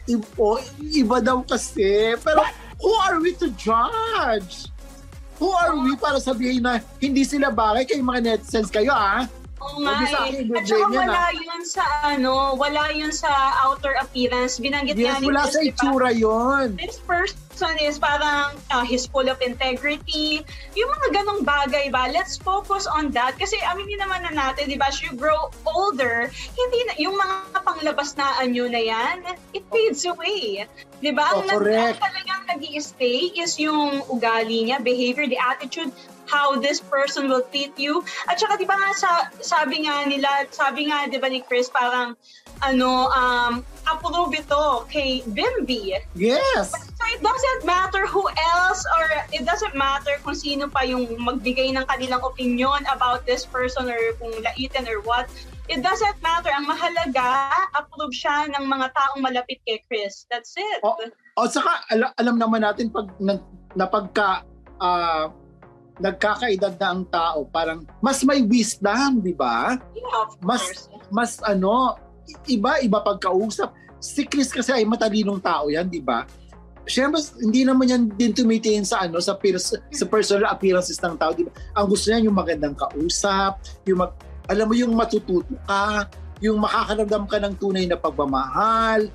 iba, 0.05 0.49
iba 0.81 1.17
daw 1.21 1.41
kasi. 1.41 2.13
Pero 2.21 2.41
who 2.77 2.91
are 3.05 3.17
we 3.17 3.33
to 3.37 3.49
judge? 3.57 4.69
Who 5.37 5.53
are 5.53 5.77
we 5.77 5.93
para 5.97 6.17
sabihin 6.17 6.65
na 6.65 6.81
hindi 6.97 7.21
sila 7.21 7.53
bagay 7.53 7.85
kay 7.85 8.01
mga 8.01 8.33
netizens 8.33 8.73
kayo 8.73 8.93
ah? 8.93 9.25
Oo 9.57 9.81
nga 9.81 10.05
eh. 10.29 10.45
At 10.53 10.65
saka 10.69 10.85
wala 10.93 11.23
yun 11.33 11.61
sa 11.65 11.83
ano, 12.05 12.53
wala 12.53 12.93
yun 12.93 13.09
sa 13.09 13.29
outer 13.65 13.97
appearance. 13.97 14.61
Binanggit 14.61 14.97
yes, 14.97 15.17
nga 15.17 15.21
ni 15.21 15.27
wala 15.33 15.43
sa 15.49 15.59
itsura 15.65 16.09
yun. 16.13 16.77
This 16.77 17.01
person 17.01 17.75
is 17.81 17.97
parang 17.97 18.53
uh, 18.69 18.85
he's 18.85 19.09
full 19.09 19.25
of 19.25 19.41
integrity. 19.41 20.45
Yung 20.77 20.89
mga 20.93 21.07
ganong 21.21 21.41
bagay 21.41 21.89
ba, 21.89 22.05
let's 22.13 22.37
focus 22.37 22.85
on 22.85 23.09
that. 23.17 23.33
Kasi 23.41 23.57
aminin 23.65 23.97
naman 23.97 24.29
na 24.29 24.31
natin, 24.33 24.69
di 24.69 24.77
ba, 24.77 24.93
as 24.93 25.01
you 25.01 25.09
grow 25.17 25.49
older, 25.65 26.29
hindi 26.53 26.79
na, 26.85 26.93
yung 27.01 27.17
mga 27.17 27.57
panglabas 27.65 28.13
na 28.13 28.37
anyo 28.37 28.69
na 28.69 28.81
yan, 28.81 29.25
it 29.57 29.65
fades 29.73 30.05
away. 30.05 30.69
Di 31.01 31.11
ba? 31.13 31.33
Oh, 31.33 31.41
ang, 31.41 31.49
correct. 31.49 31.97
ang 31.97 32.13
talagang 32.13 32.41
nag 32.45 32.61
stay 32.77 33.33
is 33.33 33.57
yung 33.57 34.05
ugali 34.05 34.69
niya, 34.69 34.77
behavior, 34.81 35.25
the 35.25 35.37
attitude, 35.41 35.89
how 36.27 36.59
this 36.59 36.79
person 36.83 37.31
will 37.31 37.43
treat 37.49 37.73
you. 37.79 38.03
At 38.27 38.39
saka 38.39 38.59
'di 38.59 38.67
ba 38.67 38.75
nga 38.75 38.91
sa, 38.93 39.09
sabi 39.39 39.87
nga 39.87 40.03
nila, 40.05 40.47
sabi 40.51 40.91
nga 40.91 41.07
'di 41.07 41.17
ba 41.17 41.27
ni 41.31 41.41
Chris 41.43 41.71
parang 41.71 42.13
ano 42.63 43.07
um 43.13 43.61
approve 43.87 44.33
ito 44.35 44.85
kay 44.91 45.23
Bimby. 45.31 45.95
Yes. 46.17 46.73
So 46.73 47.03
it 47.13 47.21
doesn't 47.23 47.63
matter 47.63 48.03
who 48.09 48.25
else 48.57 48.81
or 48.97 49.05
it 49.31 49.47
doesn't 49.47 49.77
matter 49.77 50.19
kung 50.25 50.35
sino 50.35 50.67
pa 50.67 50.83
yung 50.83 51.07
magbigay 51.21 51.71
ng 51.71 51.85
kanilang 51.87 52.19
opinion 52.25 52.83
about 52.91 53.23
this 53.23 53.47
person 53.47 53.87
or 53.87 54.01
kung 54.19 54.33
laitin 54.43 54.89
or 54.89 54.99
what. 55.05 55.29
It 55.67 55.83
doesn't 55.83 56.23
matter. 56.23 56.47
Ang 56.47 56.63
mahalaga, 56.63 57.51
approve 57.75 58.15
siya 58.15 58.47
ng 58.55 58.71
mga 58.71 58.87
taong 58.95 59.19
malapit 59.19 59.59
kay 59.67 59.83
Chris. 59.83 60.23
That's 60.31 60.55
it. 60.55 60.79
O, 60.79 60.95
o 61.35 61.47
saka 61.51 61.83
al- 61.91 62.15
alam 62.15 62.39
naman 62.39 62.63
natin 62.63 62.87
pag 62.87 63.11
na, 63.19 63.35
na 63.75 63.83
pagka 63.83 64.47
uh, 64.79 65.27
nagkakaedad 65.97 66.77
na 66.77 66.87
ang 66.93 67.03
tao, 67.09 67.45
parang 67.49 67.83
mas 67.99 68.21
may 68.21 68.41
wisdom, 68.41 69.21
di 69.21 69.33
ba? 69.33 69.77
Yeah, 69.93 70.25
Mas, 70.41 70.63
course. 70.63 70.83
mas 71.09 71.31
ano, 71.41 71.97
iba, 72.45 72.77
iba 72.79 72.99
pagkausap. 73.01 73.73
Si 73.97 74.25
Chris 74.25 74.53
kasi 74.53 74.69
ay 74.69 74.85
matalinong 74.85 75.41
tao 75.41 75.67
yan, 75.67 75.89
di 75.89 75.97
ba? 75.99 76.25
Siyempre, 76.87 77.19
hindi 77.43 77.67
naman 77.67 77.89
yan 77.89 78.03
din 78.15 78.31
tumitingin 78.31 78.87
sa 78.87 79.03
ano 79.03 79.19
sa, 79.19 79.35
pers- 79.35 79.75
sa 79.91 80.05
personal 80.07 80.47
appearances 80.47 81.01
ng 81.01 81.17
tao, 81.17 81.33
di 81.33 81.43
ba? 81.43 81.51
Ang 81.75 81.91
gusto 81.91 82.13
niya 82.13 82.23
yung 82.23 82.37
magandang 82.37 82.77
kausap, 82.77 83.59
yung 83.83 84.05
mag, 84.05 84.13
alam 84.47 84.69
mo 84.69 84.73
yung 84.77 84.93
matututo 84.95 85.51
ka, 85.67 86.07
yung 86.39 86.61
makakaramdam 86.61 87.25
ka 87.27 87.37
ng 87.41 87.53
tunay 87.57 87.83
na 87.89 87.97
pagmamahal, 87.97 89.09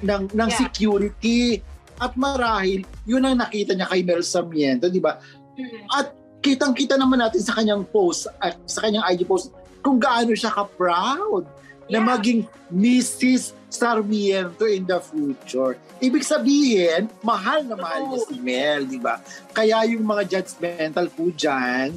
ng, 0.00 0.22
ng 0.32 0.48
Yeah. 0.48 0.60
security, 0.64 1.60
at 2.00 2.16
marahil, 2.16 2.88
yun 3.04 3.20
ang 3.20 3.36
nakita 3.36 3.76
niya 3.76 3.84
kay 3.84 4.00
Mel 4.00 4.24
Sarmiento, 4.24 4.88
di 4.88 5.04
ba? 5.04 5.20
Mm. 5.60 5.84
At 5.92 6.16
kitang-kita 6.40 6.96
naman 6.96 7.20
natin 7.20 7.40
sa 7.44 7.56
kanyang 7.56 7.84
post, 7.84 8.28
at 8.40 8.56
sa 8.64 8.84
kanyang 8.84 9.04
IG 9.12 9.28
post, 9.28 9.52
kung 9.80 10.00
gaano 10.00 10.32
siya 10.32 10.52
ka-proud 10.52 11.44
na 11.90 11.98
Yeah. 12.00 12.06
maging 12.06 12.40
Mrs. 12.70 13.52
Sarmiento 13.70 14.66
in 14.66 14.82
the 14.86 14.98
future. 14.98 15.78
Ibig 16.02 16.26
sabihin, 16.26 17.06
mahal 17.22 17.62
na 17.66 17.78
mahal 17.78 18.10
niya 18.10 18.20
si 18.26 18.36
Mel, 18.42 18.82
di 18.86 18.98
ba? 18.98 19.22
Kaya 19.54 19.86
yung 19.86 20.02
mga 20.02 20.26
judgmental 20.26 21.06
po 21.10 21.30
dyan, 21.30 21.94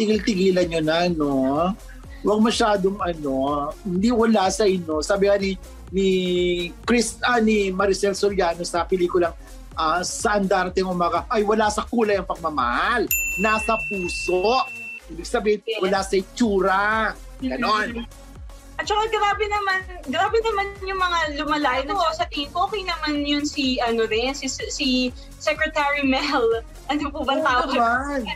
tigil-tigilan 0.00 0.64
nyo 0.64 0.80
na, 0.80 0.98
no? 1.12 1.34
Huwag 2.20 2.40
masyadong 2.40 3.00
ano, 3.00 3.68
hindi 3.84 4.12
wala 4.12 4.48
sa 4.52 4.64
inyo. 4.68 5.00
Sabi 5.00 5.28
ni, 5.40 5.50
ni 5.92 6.08
Chris, 6.84 7.16
ah, 7.24 7.40
ni 7.40 7.72
Maricel 7.72 8.12
Soriano 8.16 8.60
sa 8.64 8.84
pelikulang 8.84 9.32
ah, 9.80 10.00
Saan 10.04 10.44
Darating 10.44 10.84
Umaga, 10.84 11.24
ay 11.32 11.40
wala 11.40 11.72
sa 11.72 11.88
kulay 11.88 12.20
ang 12.20 12.28
pagmamahal. 12.28 13.08
Nasa 13.40 13.80
puso. 13.88 14.68
Ibig 15.08 15.26
sabihin, 15.26 15.60
Yes. 15.64 15.80
wala 15.80 16.00
sa 16.04 16.14
itsura. 16.14 16.84
Ganon. 17.40 18.04
At 18.76 18.88
saka 18.88 19.12
grabe 19.12 19.44
naman, 19.44 19.78
grabe 20.08 20.40
naman 20.40 20.72
yung 20.84 20.96
mga 20.96 21.18
lumalay. 21.36 21.84
Nag 21.84 22.00
sa 22.16 22.24
tingin 22.28 22.48
ko, 22.48 22.64
okay 22.64 22.80
naman 22.80 23.28
yun 23.28 23.44
si, 23.44 23.76
ano 23.76 24.08
rin, 24.08 24.32
si, 24.32 24.48
si 24.48 24.88
Secretary 25.36 26.04
Mel. 26.04 26.44
Ano 26.90 27.06
po 27.14 27.22
ba 27.22 27.38
tawag? 27.38 27.70
naman. 27.70 28.26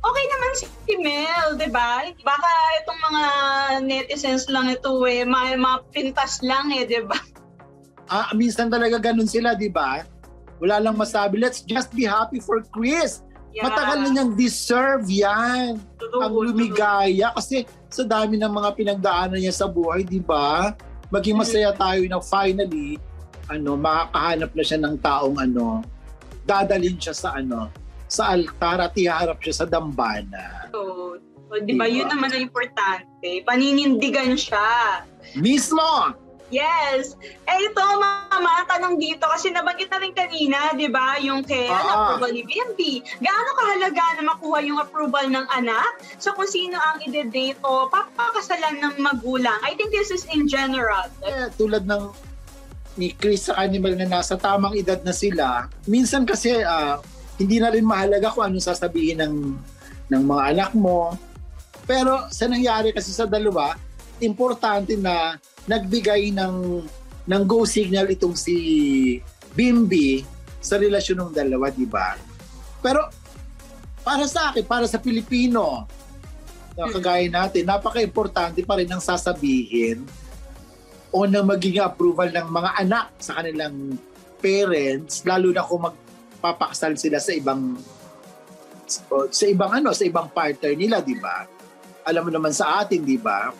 Okay 0.00 0.24
naman 0.30 0.50
si, 0.54 0.64
si 0.86 0.94
Mel, 0.96 1.58
di 1.58 1.66
ba? 1.68 2.06
Baka 2.22 2.50
itong 2.80 3.00
mga 3.02 3.22
netizens 3.82 4.46
lang 4.46 4.70
ito 4.70 4.94
eh, 5.04 5.26
mga, 5.26 5.58
mga 5.58 5.78
pintas 5.90 6.38
lang 6.40 6.70
eh, 6.70 6.86
di 6.86 7.02
ba? 7.02 7.18
Ah, 8.06 8.30
minsan 8.30 8.70
talaga 8.70 8.98
ganun 9.02 9.26
sila, 9.26 9.58
di 9.58 9.66
ba? 9.66 10.06
Wala 10.60 10.76
lang 10.78 10.94
masabi. 10.94 11.40
Let's 11.40 11.64
just 11.64 11.90
be 11.90 12.04
happy 12.04 12.38
for 12.38 12.60
Chris. 12.68 13.24
Yeah. 13.50 13.66
Matagal 13.66 13.96
na 13.98 14.08
niyang 14.12 14.32
deserve 14.36 15.08
yan. 15.08 15.80
True, 15.98 16.22
Ang 16.22 16.34
lumigaya. 16.52 17.34
Kasi 17.34 17.64
sa 17.90 18.04
dami 18.04 18.38
ng 18.38 18.46
mga 18.46 18.70
pinagdaanan 18.76 19.40
niya 19.40 19.50
sa 19.50 19.66
buhay, 19.66 20.06
di 20.06 20.22
ba? 20.22 20.76
Maging 21.10 21.34
Mm. 21.34 21.42
masaya 21.42 21.70
tayo 21.74 21.98
na 22.06 22.22
finally, 22.22 22.94
ano, 23.50 23.74
makakahanap 23.74 24.50
na 24.54 24.62
siya 24.62 24.78
ng 24.78 24.94
taong 25.02 25.36
ano, 25.40 25.82
dadalhin 26.44 26.94
siya 26.94 27.10
sa 27.10 27.34
ano, 27.34 27.66
sa 28.06 28.30
altar 28.30 28.86
at 28.86 28.94
iharap 28.94 29.42
siya 29.42 29.54
sa 29.54 29.66
dambana. 29.66 30.70
So, 30.70 31.18
so, 31.50 31.58
di 31.58 31.74
ba, 31.74 31.86
Diba? 31.86 31.90
yun 31.90 32.06
naman 32.06 32.30
ang 32.30 32.42
importante. 32.44 33.42
Paninindigan 33.42 34.38
siya. 34.38 35.02
Mismo! 35.34 36.14
Yes. 36.50 37.14
Eh 37.46 37.58
ito, 37.62 37.78
mama, 37.78 38.66
tanong 38.66 38.98
dito 38.98 39.22
kasi 39.24 39.54
nabanggit 39.54 39.86
na 39.86 39.98
rin 40.02 40.10
kanina, 40.10 40.74
di 40.74 40.90
ba, 40.90 41.14
yung 41.22 41.46
kay 41.46 41.70
Ah. 41.70 41.78
ano, 41.78 41.90
approval 42.18 42.30
ni 42.34 42.42
BNB. 42.42 42.80
Gaano 43.22 43.50
kahalaga 43.54 44.04
na 44.18 44.22
makuha 44.34 44.58
yung 44.66 44.82
approval 44.82 45.30
ng 45.30 45.46
anak? 45.54 45.90
So 46.18 46.34
kung 46.34 46.50
sino 46.50 46.74
ang 46.74 47.06
ide-date 47.06 47.58
o 47.62 47.86
papakasalan 47.86 48.82
ng 48.82 48.94
magulang. 48.98 49.56
I 49.62 49.78
think 49.78 49.94
this 49.94 50.10
is 50.10 50.26
in 50.28 50.50
general. 50.50 51.06
Eh, 51.22 51.48
tulad 51.54 51.86
ng 51.86 52.10
ni 52.98 53.14
Chris 53.14 53.46
sa 53.46 53.54
Animal 53.56 53.94
na 53.94 54.18
nasa 54.18 54.34
tamang 54.34 54.74
edad 54.74 54.98
na 55.06 55.14
sila, 55.14 55.70
minsan 55.86 56.26
kasi 56.26 56.60
ah, 56.60 56.98
hindi 57.38 57.56
na 57.56 57.70
rin 57.70 57.86
mahalaga 57.86 58.34
kung 58.34 58.44
anong 58.44 58.66
sasabihin 58.66 59.22
ng, 59.22 59.34
ng 60.10 60.22
mga 60.26 60.42
anak 60.52 60.70
mo. 60.74 61.14
Pero 61.86 62.26
sa 62.28 62.44
nangyari 62.44 62.90
kasi 62.90 63.14
sa 63.14 63.24
dalawa, 63.24 63.78
importante 64.22 64.96
na 64.96 65.36
nagbigay 65.68 66.32
ng 66.34 66.84
ng 67.28 67.42
go 67.46 67.62
signal 67.68 68.08
itong 68.10 68.34
si 68.34 68.56
Bimbi 69.54 70.24
sa 70.60 70.76
relasyon 70.76 71.28
ng 71.28 71.32
dalawa, 71.34 71.72
di 71.72 71.86
ba? 71.86 72.16
Pero 72.80 73.06
para 74.00 74.24
sa 74.26 74.50
akin, 74.50 74.64
para 74.64 74.86
sa 74.88 74.98
Pilipino, 74.98 75.84
na 76.78 76.88
kagaya 76.88 77.26
natin, 77.28 77.66
napaka-importante 77.66 78.64
pa 78.64 78.78
rin 78.78 78.88
ang 78.88 79.02
sasabihin 79.02 80.06
o 81.10 81.26
na 81.26 81.42
magiging 81.42 81.82
approval 81.82 82.30
ng 82.30 82.48
mga 82.48 82.70
anak 82.86 83.06
sa 83.18 83.42
kanilang 83.42 83.98
parents, 84.38 85.26
lalo 85.26 85.50
na 85.52 85.66
kung 85.66 85.84
magpapakasal 85.84 86.96
sila 86.96 87.18
sa 87.18 87.34
ibang 87.34 87.76
sa 89.30 89.46
ibang 89.46 89.70
ano, 89.70 89.94
sa 89.94 90.02
ibang 90.02 90.26
partner 90.30 90.74
nila, 90.74 90.98
di 90.98 91.14
ba? 91.18 91.46
Alam 92.06 92.26
mo 92.26 92.30
naman 92.32 92.50
sa 92.50 92.82
atin, 92.82 93.06
di 93.06 93.18
ba? 93.20 93.54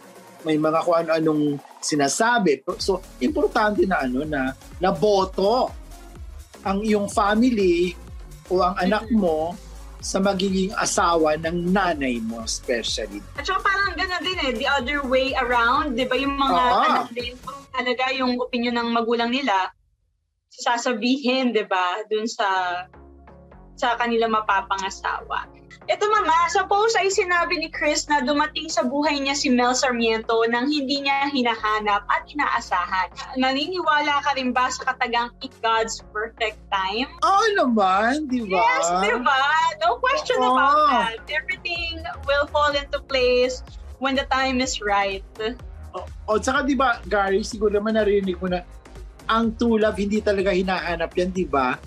May 0.45 0.57
mga 0.57 0.79
kung 0.85 0.97
ano-anong 0.97 1.43
sinasabi. 1.81 2.65
So, 2.81 3.01
importante 3.21 3.85
na 3.85 4.05
ano 4.05 4.25
na 4.25 4.53
na 4.81 4.91
boto 4.93 5.73
ang 6.65 6.85
iyong 6.85 7.09
family 7.09 7.97
o 8.53 8.61
ang 8.61 8.77
anak 8.77 9.09
mo 9.13 9.57
sa 10.01 10.17
magiging 10.17 10.73
asawa 10.81 11.37
ng 11.37 11.73
nanay 11.73 12.25
mo 12.25 12.41
especially. 12.45 13.21
At 13.37 13.45
saka 13.45 13.61
parang 13.61 13.93
gano'n 13.97 14.23
din 14.25 14.39
eh, 14.41 14.53
the 14.57 14.69
other 14.69 15.05
way 15.05 15.37
around, 15.37 15.93
di 15.97 16.09
ba, 16.09 16.17
yung 16.17 16.41
mga 16.41 16.63
Oo. 16.73 16.85
anak 16.89 17.09
din, 17.13 17.37
kung 17.45 17.61
talaga 17.69 18.09
yung 18.17 18.41
opinion 18.41 18.81
ng 18.81 18.89
magulang 18.97 19.29
nila, 19.29 19.69
sasabihin, 20.49 21.53
di 21.53 21.65
ba, 21.69 22.01
dun 22.09 22.25
sa 22.25 22.49
sa 23.77 23.97
kanila 23.97 24.29
mapapangasawa. 24.29 25.60
Ito 25.91 26.05
mama, 26.07 26.35
sa 26.51 26.67
post 26.71 26.95
ay 26.99 27.11
sinabi 27.11 27.59
ni 27.59 27.69
Chris 27.71 28.07
na 28.07 28.23
dumating 28.23 28.71
sa 28.71 28.87
buhay 28.87 29.19
niya 29.19 29.35
si 29.35 29.51
Mel 29.51 29.75
Sarmiento 29.75 30.43
nang 30.47 30.71
hindi 30.71 31.03
niya 31.03 31.31
hinahanap 31.31 32.07
at 32.07 32.23
inaasahan. 32.31 33.09
Naniniwala 33.39 34.23
ka 34.23 34.35
rin 34.39 34.55
ba 34.55 34.71
sa 34.71 34.95
katagang 34.95 35.35
It 35.43 35.55
God's 35.59 36.03
Perfect 36.15 36.59
Time? 36.71 37.11
Oo 37.27 37.45
naman, 37.59 38.31
di 38.31 38.47
ba? 38.47 38.63
Yes, 38.63 38.87
di 39.03 39.15
ba? 39.23 39.43
No 39.83 39.99
question 39.99 40.39
Oo. 40.43 40.55
about 40.55 40.79
that. 40.95 41.19
Everything 41.31 42.03
will 42.27 42.47
fall 42.51 42.71
into 42.71 43.03
place 43.11 43.63
when 43.99 44.15
the 44.15 44.27
time 44.31 44.63
is 44.63 44.79
right. 44.79 45.27
O, 45.91 46.07
o 46.31 46.39
tsaka 46.39 46.63
di 46.63 46.79
ba, 46.79 47.03
Gary, 47.11 47.43
siguro 47.43 47.83
naman 47.83 47.99
narinig 47.99 48.39
mo 48.39 48.47
na 48.47 48.63
ang 49.31 49.55
true 49.55 49.79
love 49.79 49.99
hindi 49.99 50.19
talaga 50.23 50.51
hinahanap 50.51 51.11
yan, 51.15 51.31
di 51.31 51.47
ba? 51.47 51.79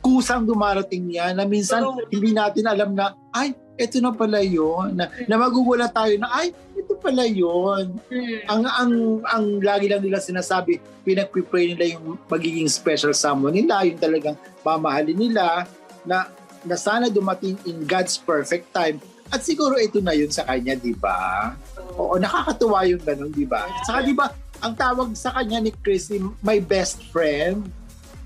Kusang 0.00 0.48
dumarating 0.48 1.12
yan 1.12 1.36
na 1.36 1.44
minsan 1.44 1.84
True. 1.84 2.08
hindi 2.08 2.32
natin 2.32 2.64
alam 2.64 2.96
na, 2.96 3.12
ay, 3.36 3.52
ito 3.76 4.00
na 4.00 4.12
pala 4.12 4.40
yun. 4.40 4.96
Na, 4.96 5.08
na 5.28 5.36
magugulat 5.36 5.92
tayo 5.92 6.16
na, 6.16 6.28
ay, 6.32 6.52
ito 6.76 6.96
pala 6.96 7.24
yun. 7.28 8.00
Hmm. 8.08 8.38
Ang, 8.48 8.62
ang, 8.64 8.92
ang 9.28 9.44
lagi 9.60 9.92
lang 9.92 10.00
nila 10.00 10.20
sinasabi, 10.20 10.80
pinagpipray 11.04 11.76
nila 11.76 11.96
yung 11.96 12.16
magiging 12.28 12.68
special 12.68 13.12
someone 13.12 13.56
nila, 13.56 13.84
yung 13.84 14.00
talagang 14.00 14.36
mamahalin 14.64 15.16
nila, 15.16 15.68
na, 16.04 16.28
na 16.64 16.76
sana 16.76 17.12
dumating 17.12 17.56
in 17.68 17.84
God's 17.84 18.16
perfect 18.16 18.72
time. 18.72 19.00
At 19.30 19.46
siguro 19.46 19.78
ito 19.78 20.02
na 20.02 20.16
yun 20.16 20.32
sa 20.32 20.42
kanya, 20.42 20.74
di 20.74 20.96
ba? 20.96 21.54
Oo, 21.94 22.18
nakakatuwa 22.18 22.82
yung 22.88 23.02
ganun, 23.04 23.30
di 23.30 23.46
ba? 23.46 23.68
Saka 23.86 24.02
di 24.02 24.16
ba, 24.16 24.26
ang 24.60 24.74
tawag 24.76 25.14
sa 25.16 25.32
kanya 25.32 25.62
ni 25.62 25.72
Chrissy, 25.72 26.20
my 26.44 26.60
best 26.60 27.00
friend. 27.08 27.64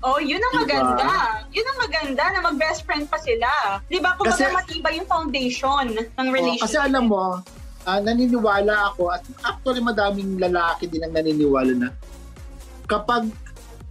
Oh, 0.05 0.21
yun 0.21 0.37
ang 0.37 0.53
Diba? 0.53 0.61
maganda. 0.61 1.09
Yun 1.49 1.65
ang 1.65 1.79
maganda 1.81 2.23
na 2.29 2.39
mag-best 2.45 2.85
friend 2.85 3.09
pa 3.09 3.17
sila. 3.17 3.81
Di 3.89 3.97
ba? 3.97 4.13
Kung 4.21 4.29
Kasi- 4.29 4.53
matibay 4.53 5.01
yung 5.01 5.09
foundation 5.09 5.97
ng 5.97 6.27
relationship. 6.29 6.69
kasi 6.69 6.77
alam 6.77 7.09
mo, 7.09 7.41
ah, 7.83 7.99
naniniwala 7.99 8.93
ako, 8.93 9.09
at 9.09 9.25
actually 9.41 9.81
madaming 9.81 10.37
lalaki 10.37 10.85
din 10.85 11.01
ang 11.01 11.13
naniniwala 11.13 11.73
na 11.73 11.89
kapag 12.85 13.25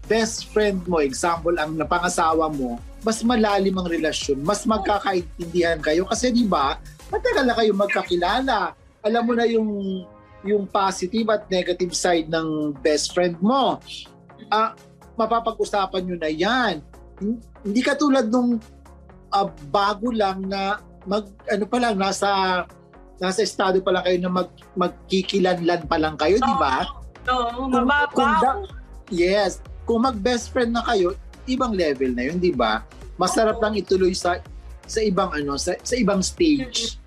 best 0.07 0.47
friend 0.55 0.87
mo, 0.87 1.03
example, 1.03 1.55
ang 1.59 1.75
napangasawa 1.75 2.47
mo, 2.47 2.79
mas 3.03 3.21
malalim 3.27 3.75
ang 3.75 3.91
relasyon, 3.91 4.39
mas 4.41 4.63
magkakaintindihan 4.65 5.83
kayo. 5.83 6.07
Kasi 6.07 6.31
di 6.31 6.47
ba, 6.47 6.79
matagal 7.11 7.43
na 7.43 7.55
kayo 7.59 7.75
magkakilala. 7.75 8.73
Alam 9.03 9.23
mo 9.27 9.33
na 9.35 9.45
yung 9.45 9.69
yung 10.45 10.69
positive 10.69 11.25
at 11.33 11.49
negative 11.49 11.97
side 11.97 12.29
ng 12.29 12.77
best 12.85 13.17
friend 13.17 13.41
mo. 13.41 13.81
Ah, 14.53 14.77
mapapag-usapan 15.17 16.03
nyo 16.03 16.17
na 16.17 16.29
yan. 16.29 16.75
Hin- 17.19 17.43
Hindi 17.63 17.81
katulad 17.81 18.29
nung 18.29 18.61
ah, 19.31 19.49
bago 19.69 20.11
lang 20.11 20.45
na 20.45 20.77
mag 21.05 21.25
ano 21.47 21.65
pa 21.65 21.79
lang 21.79 21.97
nasa 21.97 22.29
nasa 23.17 23.41
estado 23.41 23.79
pa 23.79 23.91
lang 23.91 24.05
kayo 24.05 24.19
na 24.19 24.31
mag 24.33 24.49
magkikilanlan 24.75 25.83
pa 25.85 25.97
lang 25.97 26.15
kayo, 26.15 26.37
di 26.39 26.55
ba? 26.57 26.85
Oo, 27.27 27.71
kung 28.11 28.25
da- 28.39 28.61
Yes. 29.07 29.53
Kung 29.85 30.01
mag-best 30.01 30.49
friend 30.49 30.73
na 30.73 30.83
kayo, 30.83 31.13
ibang 31.45 31.73
level 31.73 32.11
na 32.11 32.23
'yun, 32.25 32.39
di 32.39 32.51
ba? 32.51 32.83
Masarap 33.15 33.61
lang 33.61 33.77
ituloy 33.77 34.13
sa 34.13 34.41
sa 34.85 35.01
ibang 35.01 35.31
ano, 35.31 35.57
sa, 35.57 35.73
sa 35.79 35.95
ibang 35.95 36.21
stage. 36.21 37.01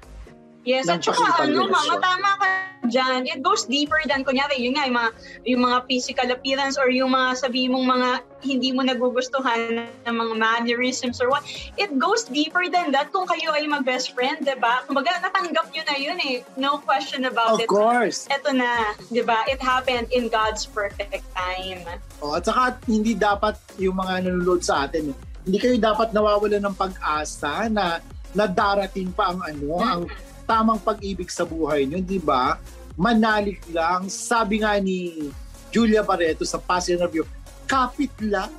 Yes, 0.68 0.92
at 0.92 1.00
saka 1.00 1.48
ano, 1.48 1.72
mama, 1.72 1.96
tama 1.96 2.32
ka 2.44 2.48
dyan. 2.92 3.24
It 3.24 3.40
goes 3.40 3.64
deeper 3.64 4.04
than, 4.04 4.28
kunyari, 4.28 4.60
yun 4.60 4.76
nga, 4.76 4.84
yung 4.84 5.00
mga, 5.00 5.12
yung 5.48 5.62
mga 5.64 5.78
physical 5.88 6.28
appearance 6.28 6.76
or 6.76 6.92
yung 6.92 7.16
mga 7.16 7.40
sabi 7.40 7.72
mong 7.72 7.88
mga 7.88 8.10
hindi 8.44 8.76
mo 8.76 8.84
nagugustuhan 8.84 9.88
ng 9.88 10.16
mga 10.16 10.34
mannerisms 10.36 11.24
or 11.24 11.32
what. 11.32 11.48
It 11.80 11.96
goes 11.96 12.28
deeper 12.28 12.68
than 12.68 12.92
that 12.92 13.16
kung 13.16 13.32
kayo 13.32 13.56
ay 13.56 13.64
mag-best 13.64 14.12
friend, 14.12 14.44
di 14.44 14.60
ba? 14.60 14.84
Kumbaga, 14.84 15.24
natanggap 15.24 15.72
nyo 15.72 15.84
na 15.88 15.96
yun 15.96 16.20
eh. 16.20 16.44
No 16.60 16.84
question 16.84 17.32
about 17.32 17.56
Of 17.56 17.64
it. 17.64 17.72
course. 17.72 18.28
Eto 18.28 18.52
na, 18.52 18.92
di 19.08 19.24
ba? 19.24 19.48
It 19.48 19.64
happened 19.64 20.12
in 20.12 20.28
God's 20.28 20.68
perfect 20.68 21.24
time. 21.32 21.88
Oh, 22.20 22.36
at 22.36 22.44
saka 22.44 22.76
hindi 22.92 23.16
dapat 23.16 23.56
yung 23.80 23.96
mga 23.96 24.28
nanonood 24.28 24.68
sa 24.68 24.84
atin, 24.84 25.16
eh, 25.16 25.18
hindi 25.48 25.64
kayo 25.64 25.80
dapat 25.80 26.12
nawawalan 26.12 26.60
ng 26.60 26.76
pag-asa 26.76 27.72
na 27.72 28.04
na 28.36 28.46
darating 28.46 29.10
pa 29.16 29.32
ang 29.32 29.40
ano, 29.42 29.80
ang 29.80 30.02
tamang 30.48 30.80
pag-ibig 30.80 31.28
sa 31.28 31.44
buhay 31.44 31.84
nyo, 31.84 32.00
di 32.00 32.18
ba? 32.18 32.56
Manalik 32.96 33.62
lang. 33.70 34.08
Sabi 34.08 34.64
nga 34.64 34.80
ni 34.80 35.30
Julia 35.70 36.02
Barreto 36.02 36.48
sa 36.48 36.58
past 36.58 36.88
interview, 36.88 37.28
kapit 37.68 38.16
lang. 38.24 38.50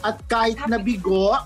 At 0.00 0.18
kahit 0.24 0.58
Kapit. 0.58 0.72
nabigo, 0.72 1.36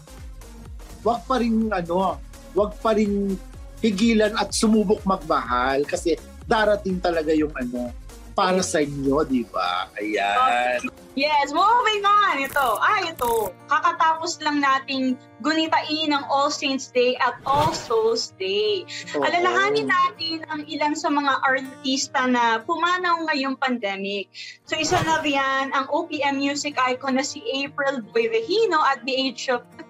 wag 1.02 1.20
pa 1.26 1.42
rin 1.42 1.68
ano, 1.74 2.16
wag 2.54 2.72
pa 2.78 2.94
rin 2.94 3.34
higilan 3.82 4.34
at 4.34 4.50
sumubok 4.50 5.02
magmahal 5.06 5.86
kasi 5.86 6.18
darating 6.46 6.98
talaga 6.98 7.30
yung 7.34 7.52
ano, 7.54 7.90
para 8.38 8.62
sa 8.62 8.78
inyo, 8.78 9.26
di 9.26 9.42
ba? 9.50 9.90
Ayan. 9.98 10.86
Yes, 11.18 11.50
moving 11.50 12.06
on. 12.06 12.38
Ito, 12.38 12.78
ah, 12.78 13.02
ito. 13.02 13.50
Kakatapos 13.66 14.38
lang 14.46 14.62
nating 14.62 15.18
gunitain 15.42 16.14
ang 16.14 16.22
All 16.30 16.46
Saints 16.46 16.94
Day 16.94 17.18
at 17.18 17.34
All 17.42 17.74
Souls 17.74 18.30
Day. 18.38 18.86
Oo. 19.18 19.26
Alalahanin 19.26 19.90
natin 19.90 20.46
ang 20.54 20.62
ilan 20.70 20.94
sa 20.94 21.10
mga 21.10 21.42
artista 21.42 22.30
na 22.30 22.62
pumanaw 22.62 23.26
ngayong 23.26 23.58
pandemic. 23.58 24.30
So 24.70 24.78
isa 24.78 25.02
na 25.02 25.18
riyan 25.18 25.74
ang 25.74 25.90
OPM 25.90 26.38
music 26.38 26.78
icon 26.78 27.18
na 27.18 27.26
si 27.26 27.42
April 27.66 28.06
Boy 28.14 28.30
Regino 28.30 28.78
at 28.86 29.02
the 29.02 29.18
age 29.18 29.50
of 29.50 29.66
59 29.74 29.87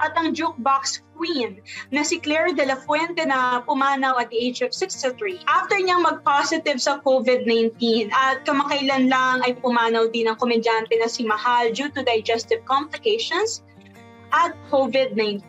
at 0.00 0.12
ang 0.16 0.32
jukebox 0.32 1.04
queen 1.20 1.60
na 1.92 2.00
si 2.00 2.16
Claire 2.16 2.56
de 2.56 2.64
la 2.64 2.80
Fuente 2.80 3.20
na 3.28 3.60
pumanaw 3.60 4.16
at 4.16 4.32
the 4.32 4.40
age 4.40 4.64
of 4.64 4.72
63. 4.72 5.44
After 5.44 5.76
niyang 5.76 6.00
mag-positive 6.00 6.80
sa 6.80 7.04
COVID-19 7.04 8.08
at 8.08 8.48
kamakailan 8.48 9.12
lang 9.12 9.44
ay 9.44 9.52
pumanaw 9.60 10.08
din 10.08 10.32
ang 10.32 10.40
komedyante 10.40 10.96
na 10.96 11.12
si 11.12 11.28
Mahal 11.28 11.76
due 11.76 11.92
to 11.92 12.00
digestive 12.00 12.64
complications 12.64 13.60
at 14.32 14.56
COVID-19. 14.72 15.44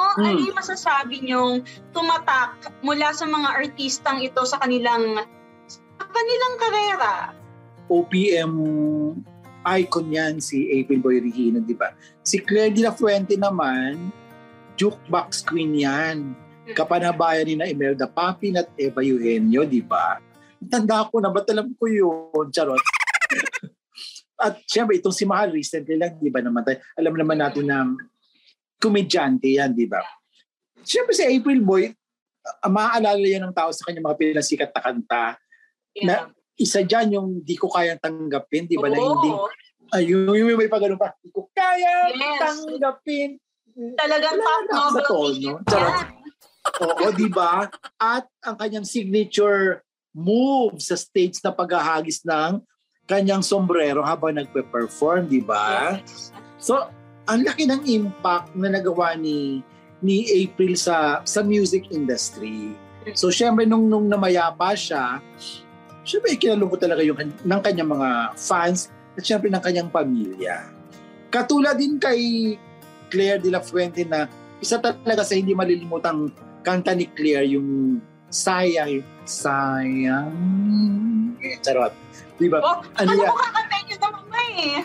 So, 0.00 0.02
Hmm. 0.16 0.24
Ano 0.24 0.40
yung 0.50 0.58
masasabi 0.58 1.22
niyong 1.22 1.62
tumatak 1.94 2.58
mula 2.82 3.14
sa 3.14 3.28
mga 3.28 3.54
artistang 3.54 4.18
ito 4.24 4.42
sa 4.42 4.58
kanilang 4.58 5.20
sa 5.68 6.04
kanilang 6.10 6.54
karera? 6.58 7.14
OPM 7.86 8.52
icon 9.62 10.10
yan 10.10 10.42
si 10.42 10.66
April 10.70 11.00
Boy 11.00 11.16
Regino, 11.22 11.62
di 11.62 11.74
ba? 11.76 11.94
Si 12.22 12.38
Claire 12.42 12.74
de 12.74 12.82
la 12.82 12.92
Fuente 12.94 13.38
naman, 13.38 14.10
jukebox 14.74 15.46
queen 15.46 15.74
yan. 15.76 16.34
Kapanabayan 16.72 17.46
ni 17.46 17.54
na 17.58 17.66
Imelda 17.70 18.06
Papin 18.06 18.58
at 18.58 18.70
Eva 18.78 19.02
Eugenio, 19.02 19.66
di 19.66 19.82
ba? 19.82 20.18
Tanda 20.62 21.06
ko 21.10 21.18
na, 21.18 21.30
ba't 21.30 21.46
alam 21.50 21.74
ko 21.74 21.90
yun? 21.90 22.48
Charot. 22.54 22.82
at 24.46 24.58
syempre, 24.66 24.98
itong 24.98 25.14
si 25.14 25.26
Mahal, 25.26 25.54
recently 25.54 25.98
lang, 25.98 26.18
di 26.18 26.30
ba 26.30 26.42
namatay? 26.42 26.78
Alam 26.98 27.18
naman 27.18 27.38
natin 27.38 27.66
na 27.66 27.86
komedyante 28.78 29.46
yan, 29.46 29.74
di 29.74 29.86
ba? 29.86 30.02
Syempre 30.82 31.14
si 31.14 31.22
April 31.22 31.62
Boy, 31.62 31.90
uh, 31.90 32.70
maaalala 32.70 33.22
yan 33.22 33.46
ng 33.46 33.54
tao 33.54 33.70
sa 33.70 33.86
kanya 33.86 34.02
mga 34.02 34.18
pinasikat 34.18 34.70
na 34.74 34.82
kanta 34.82 35.24
Yeah. 35.92 36.32
Isa 36.56 36.84
dyan 36.84 37.16
yung 37.16 37.28
di 37.40 37.56
ko 37.56 37.68
kayang 37.72 38.00
tanggapin, 38.00 38.68
di 38.68 38.76
ba? 38.76 38.88
Na 38.92 38.98
Oo. 38.98 39.06
hindi, 39.16 39.30
ay, 39.92 40.02
yung, 40.08 40.32
yung 40.32 40.56
may 40.56 40.68
pa 40.68 40.80
ganun 40.80 41.00
pa, 41.00 41.12
di 41.20 41.28
ko 41.28 41.48
kaya 41.52 42.12
Yes. 42.12 42.40
tanggapin. 42.40 43.36
Talagang 43.96 44.36
top 44.36 44.62
na 44.68 44.72
novel 44.76 45.04
tono. 45.08 45.32
hit 45.32 45.64
Charot. 45.68 46.08
Oo, 46.84 47.06
di 47.16 47.28
ba? 47.32 47.66
At 47.98 48.28
ang 48.44 48.56
kanyang 48.60 48.86
signature 48.86 49.82
move 50.12 50.76
sa 50.78 50.94
stage 50.94 51.40
na 51.40 51.50
paghahagis 51.50 52.20
ng 52.22 52.60
kanyang 53.08 53.40
sombrero 53.42 54.04
habang 54.04 54.36
nagpe-perform, 54.36 55.26
di 55.26 55.40
ba? 55.40 55.98
Yes. 55.98 56.30
So, 56.60 56.86
ang 57.26 57.42
laki 57.42 57.66
ng 57.66 57.82
impact 57.88 58.54
na 58.54 58.70
nagawa 58.70 59.16
ni 59.16 59.64
ni 60.02 60.26
April 60.42 60.74
sa 60.74 61.22
sa 61.22 61.40
music 61.46 61.90
industry. 61.94 62.74
So, 63.14 63.30
syempre, 63.30 63.66
nung, 63.66 63.86
nung 63.90 64.06
namayapa 64.06 64.74
siya, 64.78 65.18
syempre, 66.02 66.34
kinalungkot 66.38 66.78
talaga 66.82 67.02
yung 67.02 67.18
ng 67.18 67.60
kanyang 67.62 67.90
mga 67.90 68.08
fans 68.38 68.90
at 69.14 69.22
syempre 69.22 69.48
ng 69.50 69.62
kanyang 69.62 69.88
pamilya. 69.90 70.66
Katulad 71.32 71.78
din 71.78 71.96
kay 71.96 72.54
Claire 73.08 73.40
de 73.40 73.50
la 73.52 73.60
Fuente 73.60 74.04
na 74.04 74.28
isa 74.60 74.78
talaga 74.78 75.24
sa 75.24 75.34
hindi 75.34 75.52
malilimutang 75.56 76.30
kanta 76.62 76.94
ni 76.94 77.08
Claire 77.10 77.48
yung 77.48 77.98
sayang, 78.32 79.04
sayang, 79.28 80.32
eh, 81.42 81.58
charot. 81.60 81.92
Di 82.38 82.48
ba? 82.48 82.58
Oh, 82.62 82.80
Ano 82.96 83.12
ano 83.12 83.20
yan? 83.20 83.28
mo 83.28 83.36
kakantayin 83.36 83.84
nyo 83.86 83.96
naman 84.00 84.24
eh? 84.56 84.80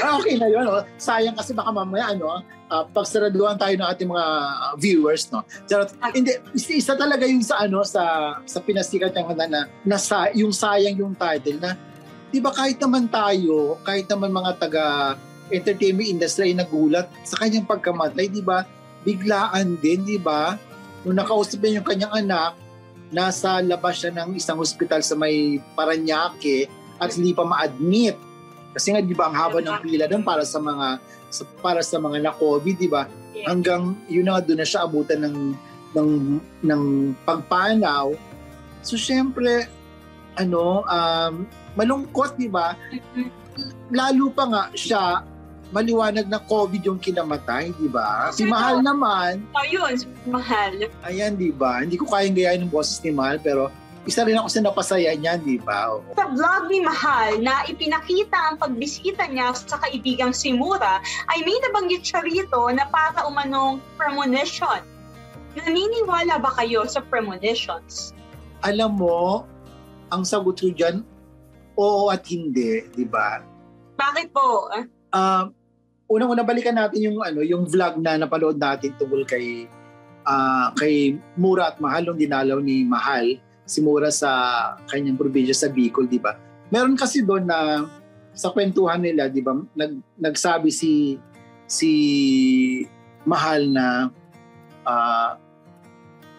Ah, 0.00 0.16
okay 0.16 0.34
na 0.38 0.46
yun. 0.48 0.64
Oh. 0.64 0.82
Sayang 0.96 1.36
kasi 1.36 1.52
baka 1.52 1.74
mamaya, 1.74 2.14
ano, 2.14 2.40
uh, 2.72 2.88
pagsaraduhan 2.88 3.60
tayo 3.60 3.76
ng 3.76 3.88
ating 3.92 4.08
mga 4.08 4.26
viewers, 4.80 5.28
no? 5.28 5.44
Charot. 5.68 5.92
Hindi, 6.16 6.40
isa, 6.56 6.96
talaga 6.96 7.28
yung 7.28 7.44
sa, 7.44 7.68
ano, 7.68 7.84
sa, 7.84 8.34
sa 8.48 8.58
pinasikat 8.64 9.12
niyang 9.12 9.28
kanta 9.36 9.46
na, 9.46 9.60
na 9.84 9.96
sa, 10.00 10.32
yung 10.32 10.56
sayang 10.56 10.96
yung 10.96 11.12
title 11.12 11.60
na, 11.60 11.76
di 12.32 12.40
ba 12.40 12.48
kahit 12.48 12.80
naman 12.80 13.12
tayo, 13.12 13.76
kahit 13.84 14.08
naman 14.08 14.32
mga 14.32 14.56
taga 14.56 14.84
entertainment 15.52 16.16
industry 16.16 16.56
ay 16.56 16.56
nagulat 16.56 17.04
sa 17.28 17.36
kanyang 17.44 17.68
pagkamatay, 17.68 18.32
di 18.32 18.40
ba? 18.40 18.64
biglaan 19.02 19.78
din, 19.82 20.02
di 20.06 20.18
ba? 20.18 20.56
Nung 21.02 21.18
nakausap 21.18 21.58
niya 21.62 21.82
yung 21.82 21.86
kanyang 21.86 22.14
anak, 22.14 22.54
nasa 23.12 23.60
labas 23.60 24.00
siya 24.00 24.14
ng 24.14 24.38
isang 24.38 24.56
ospital 24.62 25.02
sa 25.04 25.18
may 25.18 25.60
Paranaque 25.76 26.70
at 26.96 27.12
hindi 27.12 27.34
pa 27.34 27.44
ma-admit. 27.44 28.16
Kasi 28.72 28.94
nga, 28.94 29.02
di 29.04 29.12
ba, 29.12 29.28
ang 29.28 29.36
haba 29.36 29.60
ng 29.60 29.78
pila 29.84 30.08
doon 30.08 30.24
para 30.24 30.46
sa 30.48 30.62
mga 30.62 31.02
para 31.64 31.80
sa 31.80 31.96
mga 31.96 32.28
na-COVID, 32.28 32.76
di 32.76 32.88
ba? 32.88 33.08
Yeah. 33.32 33.48
Hanggang 33.48 33.96
yun 34.06 34.28
na 34.28 34.44
doon 34.44 34.60
na 34.60 34.68
siya 34.68 34.84
abutan 34.84 35.24
ng 35.24 35.38
ng 35.96 36.10
ng 36.64 36.82
pagpanaw. 37.24 38.12
So 38.84 39.00
syempre 39.00 39.68
ano 40.36 40.84
um 40.84 41.44
malungkot, 41.76 42.36
di 42.36 42.48
ba? 42.52 42.76
Lalo 43.92 44.32
pa 44.32 44.44
nga 44.48 44.62
siya 44.72 45.24
maliwanag 45.72 46.28
na 46.28 46.36
COVID 46.36 46.84
yung 46.84 47.00
kinamatay, 47.00 47.72
di 47.80 47.88
ba? 47.88 48.28
Si? 48.28 48.44
Mahal 48.44 48.84
naman, 48.84 49.40
Ayun, 49.56 49.96
mahal. 50.28 50.84
ayan, 51.00 51.32
di 51.32 51.48
ba? 51.48 51.80
Hindi 51.80 51.96
ko 51.96 52.04
kayang 52.12 52.36
gayahin 52.36 52.68
ng 52.68 52.72
boses 52.72 53.00
ni 53.00 53.08
Mahal, 53.08 53.40
pero 53.40 53.72
isa 54.02 54.26
rin 54.26 54.34
ako 54.34 54.48
sa 54.50 54.60
napasaya 54.66 55.14
niyan, 55.14 55.46
di 55.46 55.58
ba? 55.62 56.02
Sa 56.18 56.26
vlog 56.34 56.66
ni 56.66 56.82
Mahal 56.82 57.38
na 57.38 57.62
ipinakita 57.70 58.34
ang 58.34 58.56
pagbisita 58.58 59.30
niya 59.30 59.54
sa 59.54 59.78
kaibigang 59.78 60.34
si 60.34 60.50
Mura, 60.50 60.98
ay 61.30 61.38
may 61.46 61.54
nabanggit 61.62 62.02
siya 62.02 62.26
rito 62.26 62.66
na 62.74 62.82
para 62.90 63.22
umanong 63.30 63.78
premonition. 63.94 64.82
Naniniwala 65.54 66.42
ba 66.42 66.50
kayo 66.58 66.82
sa 66.90 66.98
premonitions? 67.06 68.10
Alam 68.66 68.98
mo, 68.98 69.46
ang 70.10 70.26
sagot 70.26 70.58
ko 70.58 70.74
dyan, 70.74 71.06
oo 71.78 72.10
at 72.10 72.26
hindi, 72.26 72.82
di 72.90 73.06
ba? 73.06 73.38
Bakit 74.00 74.34
po? 74.34 74.66
um, 75.14 75.44
unang-una 76.10 76.42
balikan 76.42 76.74
natin 76.74 77.06
yung 77.06 77.18
ano, 77.22 77.44
yung 77.44 77.70
vlog 77.70 78.02
na 78.02 78.18
napanood 78.18 78.58
natin 78.58 78.96
tungkol 78.98 79.22
kay 79.28 79.70
ah, 80.26 80.74
kay 80.74 81.18
Mura 81.38 81.70
at 81.70 81.78
Mahal, 81.78 82.10
yung 82.10 82.18
dinalaw 82.18 82.58
ni 82.58 82.82
Mahal, 82.82 83.38
si 83.72 83.80
Mura 83.80 84.12
sa 84.12 84.28
kanyang 84.84 85.16
probinsya 85.16 85.56
sa 85.56 85.72
Bicol, 85.72 86.04
di 86.04 86.20
ba? 86.20 86.36
Meron 86.68 86.92
kasi 86.92 87.24
doon 87.24 87.48
na 87.48 87.88
sa 88.36 88.52
kwentuhan 88.52 89.00
nila, 89.00 89.32
di 89.32 89.40
ba, 89.40 89.56
nag, 89.56 90.20
nagsabi 90.20 90.68
si 90.68 91.16
si 91.64 91.90
Mahal 93.24 93.72
na 93.72 94.12
ah, 94.84 95.40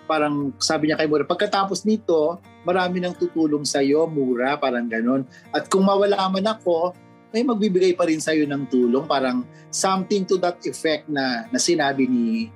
parang 0.05 0.53
sabi 0.61 0.91
niya 0.91 0.99
kay 1.01 1.09
Mura, 1.09 1.25
pagkatapos 1.25 1.87
nito, 1.89 2.37
marami 2.67 3.01
nang 3.01 3.15
tutulong 3.17 3.65
sa 3.65 3.81
iyo, 3.81 4.05
Mura, 4.05 4.59
parang 4.61 4.85
ganun. 4.85 5.25
At 5.49 5.71
kung 5.71 5.87
mawala 5.87 6.27
man 6.29 6.45
ako, 6.45 6.93
may 7.33 7.41
magbibigay 7.41 7.97
pa 7.97 8.05
rin 8.05 8.21
sa'yo 8.21 8.45
ng 8.45 8.69
tulong, 8.69 9.09
parang 9.09 9.41
something 9.73 10.21
to 10.27 10.37
that 10.37 10.61
effect 10.69 11.09
na, 11.09 11.49
na 11.49 11.57
sinabi 11.57 12.05
ni, 12.05 12.51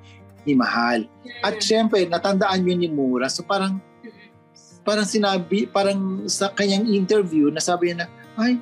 ni 0.46 0.54
Mahal. 0.54 1.10
At 1.42 1.58
syempre, 1.64 2.06
natandaan 2.06 2.68
yun 2.68 2.80
ni 2.84 2.90
Mura. 2.92 3.26
So 3.32 3.42
parang, 3.42 3.82
parang 4.88 5.04
sinabi, 5.04 5.68
parang 5.68 6.24
sa 6.32 6.48
kanyang 6.56 6.88
interview, 6.88 7.52
nasabi 7.52 7.92
niya 7.92 8.08
na, 8.08 8.08
ay, 8.40 8.56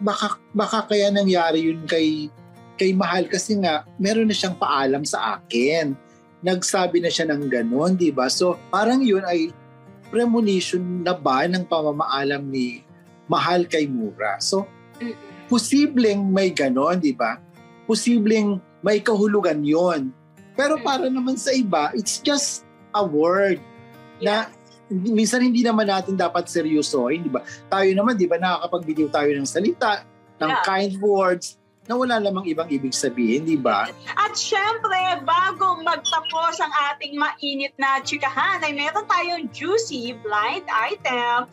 baka, 0.00 0.40
baka 0.56 0.88
kaya 0.88 1.12
nangyari 1.12 1.68
yun 1.68 1.84
kay, 1.84 2.32
kay 2.80 2.96
Mahal 2.96 3.28
kasi 3.28 3.60
nga, 3.60 3.84
meron 4.00 4.24
na 4.24 4.32
siyang 4.32 4.56
paalam 4.56 5.04
sa 5.04 5.36
akin. 5.36 5.92
Nagsabi 6.40 7.04
na 7.04 7.12
siya 7.12 7.28
ng 7.28 7.52
ganon, 7.52 8.00
di 8.00 8.08
ba? 8.08 8.32
So 8.32 8.56
parang 8.72 9.04
yun 9.04 9.28
ay 9.28 9.52
premonition 10.08 11.04
na 11.04 11.12
ba 11.12 11.44
ng 11.44 11.68
pamamaalam 11.68 12.48
ni 12.48 12.80
Mahal 13.28 13.68
kay 13.68 13.88
Mura. 13.88 14.40
So 14.40 14.68
posibleng 15.48 16.32
may 16.32 16.52
ganon, 16.52 17.00
di 17.00 17.12
ba? 17.12 17.40
Posibleng 17.84 18.60
may 18.80 19.00
kahulugan 19.00 19.64
yon. 19.64 20.12
Pero 20.52 20.80
para 20.80 21.08
naman 21.08 21.36
sa 21.40 21.52
iba, 21.52 21.92
it's 21.96 22.20
just 22.20 22.64
a 22.92 23.00
word 23.00 23.60
na 24.20 24.52
minsan 25.02 25.42
hindi 25.42 25.66
naman 25.66 25.90
natin 25.90 26.14
dapat 26.14 26.46
seryosohin, 26.46 27.26
di 27.26 27.32
ba? 27.32 27.42
Tayo 27.66 27.90
naman, 27.94 28.14
di 28.14 28.30
ba, 28.30 28.38
nakakapagbitiw 28.38 29.10
tayo 29.10 29.30
ng 29.34 29.48
salita, 29.48 30.06
ng 30.38 30.50
Yeah. 30.50 30.62
kind 30.62 30.94
words, 31.02 31.58
na 31.84 32.00
wala 32.00 32.16
namang 32.16 32.48
ibang 32.48 32.64
ibig 32.72 32.96
sabihin, 32.96 33.44
di 33.44 33.60
ba? 33.60 33.92
At 34.16 34.32
syempre, 34.32 35.20
bago 35.28 35.84
magtapos 35.84 36.56
ang 36.64 36.72
ating 36.94 37.20
mainit 37.20 37.76
na 37.76 38.00
chikahan, 38.00 38.64
ay 38.64 38.72
meron 38.72 39.04
tayong 39.04 39.52
juicy 39.52 40.16
blind 40.24 40.64
item. 40.72 41.44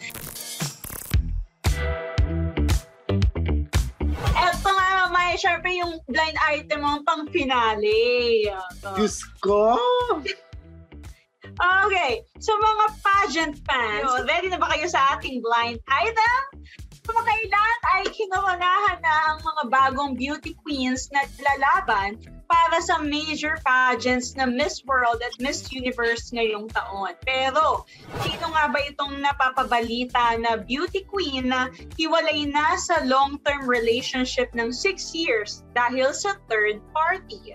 Eto 4.31 4.69
nga, 4.71 5.11
may 5.11 5.35
syempre 5.35 5.75
yung 5.75 5.99
blind 6.07 6.37
item 6.47 6.79
mo 6.79 7.03
pang 7.03 7.27
finale. 7.27 8.47
Diyos 8.95 9.27
ko! 9.43 9.75
Okay, 11.61 12.25
so 12.41 12.57
mga 12.57 12.85
pageant 13.05 13.55
fans, 13.69 14.09
ready 14.25 14.49
na 14.49 14.57
ba 14.57 14.73
kayo 14.73 14.89
sa 14.89 15.13
ating 15.13 15.45
blind 15.45 15.77
item? 15.85 16.41
Kumakailan 17.05 17.77
ay 17.97 18.09
kinukunahan 18.09 18.97
na 18.97 19.13
ang 19.29 19.39
mga 19.45 19.63
bagong 19.69 20.17
beauty 20.17 20.57
queens 20.65 21.05
na 21.13 21.21
lalaban 21.37 22.17
para 22.49 22.81
sa 22.81 22.97
major 22.97 23.61
pageants 23.61 24.33
na 24.33 24.49
Miss 24.49 24.81
World 24.89 25.21
at 25.21 25.37
Miss 25.37 25.69
Universe 25.69 26.33
ngayong 26.33 26.65
taon. 26.73 27.13
Pero, 27.29 27.85
sino 28.25 28.49
nga 28.57 28.65
ba 28.73 28.81
itong 28.81 29.21
napapabalita 29.21 30.41
na 30.41 30.57
beauty 30.57 31.05
queen 31.05 31.53
na 31.53 31.69
hiwalay 31.93 32.49
na 32.49 32.73
sa 32.81 33.05
long-term 33.05 33.69
relationship 33.69 34.49
ng 34.57 34.73
6 34.73 35.13
years 35.13 35.61
dahil 35.77 36.09
sa 36.09 36.41
third 36.49 36.81
party? 36.89 37.53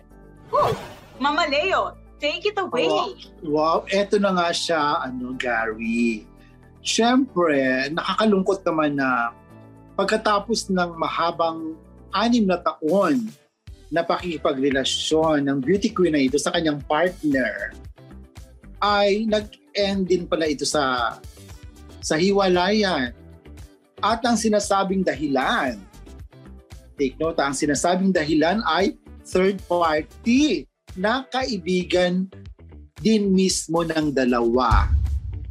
Whew! 0.55 0.79
Mama 1.19 1.51
Leo, 1.51 2.06
take 2.21 2.49
it 2.49 2.59
away. 2.59 2.89
Wow, 3.45 3.85
eto 3.89 4.17
na 4.17 4.33
nga 4.33 4.49
siya, 4.53 5.05
ano, 5.05 5.37
Gary. 5.37 6.25
Siyempre, 6.81 7.91
nakakalungkot 7.93 8.63
naman 8.63 8.97
na 8.97 9.35
pagkatapos 9.99 10.69
ng 10.71 10.97
mahabang 10.97 11.75
anim 12.13 12.47
na 12.47 12.61
taon 12.61 13.27
na 13.91 14.03
pakikipagrelasyon 14.03 15.47
ng 15.47 15.59
beauty 15.63 15.91
queen 15.95 16.15
na 16.15 16.23
ito 16.23 16.39
sa 16.39 16.51
kanyang 16.51 16.83
partner, 16.85 17.75
ay 18.83 19.25
nag-end 19.25 20.11
din 20.11 20.25
pala 20.29 20.51
ito 20.51 20.67
sa 20.67 21.17
sa 22.03 22.15
hiwalayan. 22.15 23.11
At 23.99 24.21
ang 24.23 24.37
sinasabing 24.37 25.03
dahilan, 25.03 25.81
take 27.01 27.17
note, 27.17 27.41
ang 27.41 27.57
sinasabing 27.57 28.13
dahilan 28.13 28.61
ay 28.69 28.95
third 29.27 29.59
party 29.67 30.69
na 30.97 31.29
kaibigan 31.29 32.27
din 33.05 33.33
mismo 33.33 33.85
ng 33.85 34.17
dalawa 34.17 34.89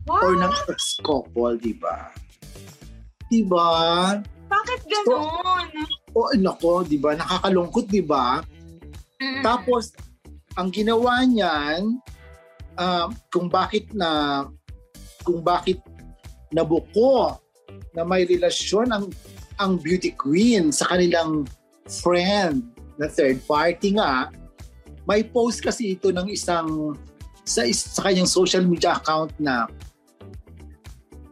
or 0.09 0.33
ng 0.37 0.53
ex-couple, 0.69 1.57
di 1.61 1.73
ba? 1.77 2.09
Di 3.29 3.41
ba? 3.45 3.69
Bakit 4.49 4.81
ganun? 4.85 5.65
O 6.13 6.29
nako, 6.37 6.85
di 6.85 6.97
ba? 7.01 7.17
Nakakalungkot, 7.17 7.85
di 7.89 8.01
ba? 8.05 8.41
Mm. 9.21 9.41
Tapos, 9.41 9.93
ang 10.57 10.69
ginawa 10.69 11.25
niyan, 11.25 11.97
ah, 12.77 13.09
kung 13.33 13.49
bakit 13.49 13.89
na 13.93 14.43
kung 15.25 15.41
bakit 15.41 15.81
nabuko 16.53 17.41
na 17.97 18.05
may 18.05 18.29
relasyon 18.29 18.93
ang 18.93 19.05
ang 19.57 19.81
beauty 19.81 20.13
queen 20.13 20.69
sa 20.69 20.93
kanilang 20.93 21.49
friend 21.87 22.61
na 22.99 23.09
third 23.09 23.41
party 23.47 23.97
nga, 23.97 24.29
may 25.05 25.21
post 25.21 25.61
kasi 25.61 25.93
ito 25.93 26.09
ng 26.09 26.27
isang 26.29 26.97
sa, 27.45 27.61
is- 27.61 27.93
sa 27.93 28.09
kanyang 28.09 28.29
social 28.29 28.65
media 28.65 28.97
account 28.97 29.31
na 29.37 29.69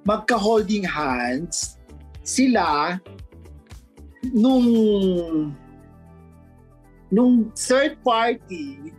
magka-holding 0.05 0.85
hands 0.85 1.81
sila 2.21 2.97
nung 4.31 4.67
nung 7.09 7.49
third 7.57 7.97
party 8.05 8.93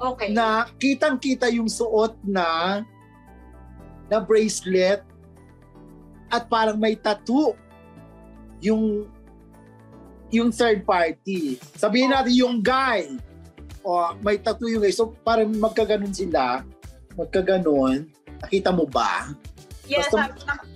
Okay. 0.00 0.32
na 0.32 0.64
kitang-kita 0.80 1.52
yung 1.52 1.68
suot 1.68 2.16
na 2.24 2.80
na 4.08 4.16
bracelet 4.16 5.04
at 6.32 6.48
parang 6.48 6.80
may 6.80 6.96
tattoo 6.96 7.52
yung 8.64 9.04
yung 10.32 10.48
third 10.48 10.88
party. 10.88 11.60
Sabihin 11.76 12.16
natin 12.16 12.32
yung 12.32 12.56
guy 12.64 13.12
o 13.84 14.12
may 14.20 14.36
tattoo 14.40 14.68
yung 14.68 14.84
guy. 14.84 14.92
So 14.92 15.16
parang 15.24 15.52
magkaganon 15.56 16.12
sila, 16.12 16.64
magkaganon. 17.16 18.08
Nakita 18.40 18.72
mo 18.72 18.88
ba? 18.88 19.32
yes, 19.90 20.06
basta- 20.08 20.38
sabi- 20.38 20.70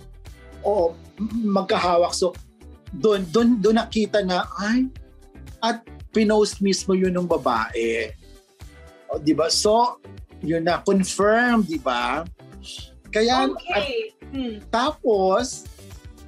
Oo, 0.65 0.97
magkahawak. 1.45 2.11
So 2.11 2.33
doon 2.91 3.23
doon 3.31 3.61
doon 3.61 3.77
nakita 3.79 4.25
na 4.25 4.43
ay 4.59 4.89
at 5.61 5.81
pinost 6.11 6.59
mismo 6.59 6.95
yun 6.95 7.13
ng 7.13 7.27
babae. 7.27 8.11
O, 9.11 9.19
'di 9.21 9.33
ba? 9.37 9.47
So 9.47 10.01
yun 10.41 10.65
na 10.65 10.81
confirm, 10.81 11.63
'di 11.63 11.79
ba? 11.79 12.25
Kaya 13.13 13.47
at 13.47 13.51
okay. 13.55 14.11
Hmm. 14.35 14.59
tapos, 14.67 15.63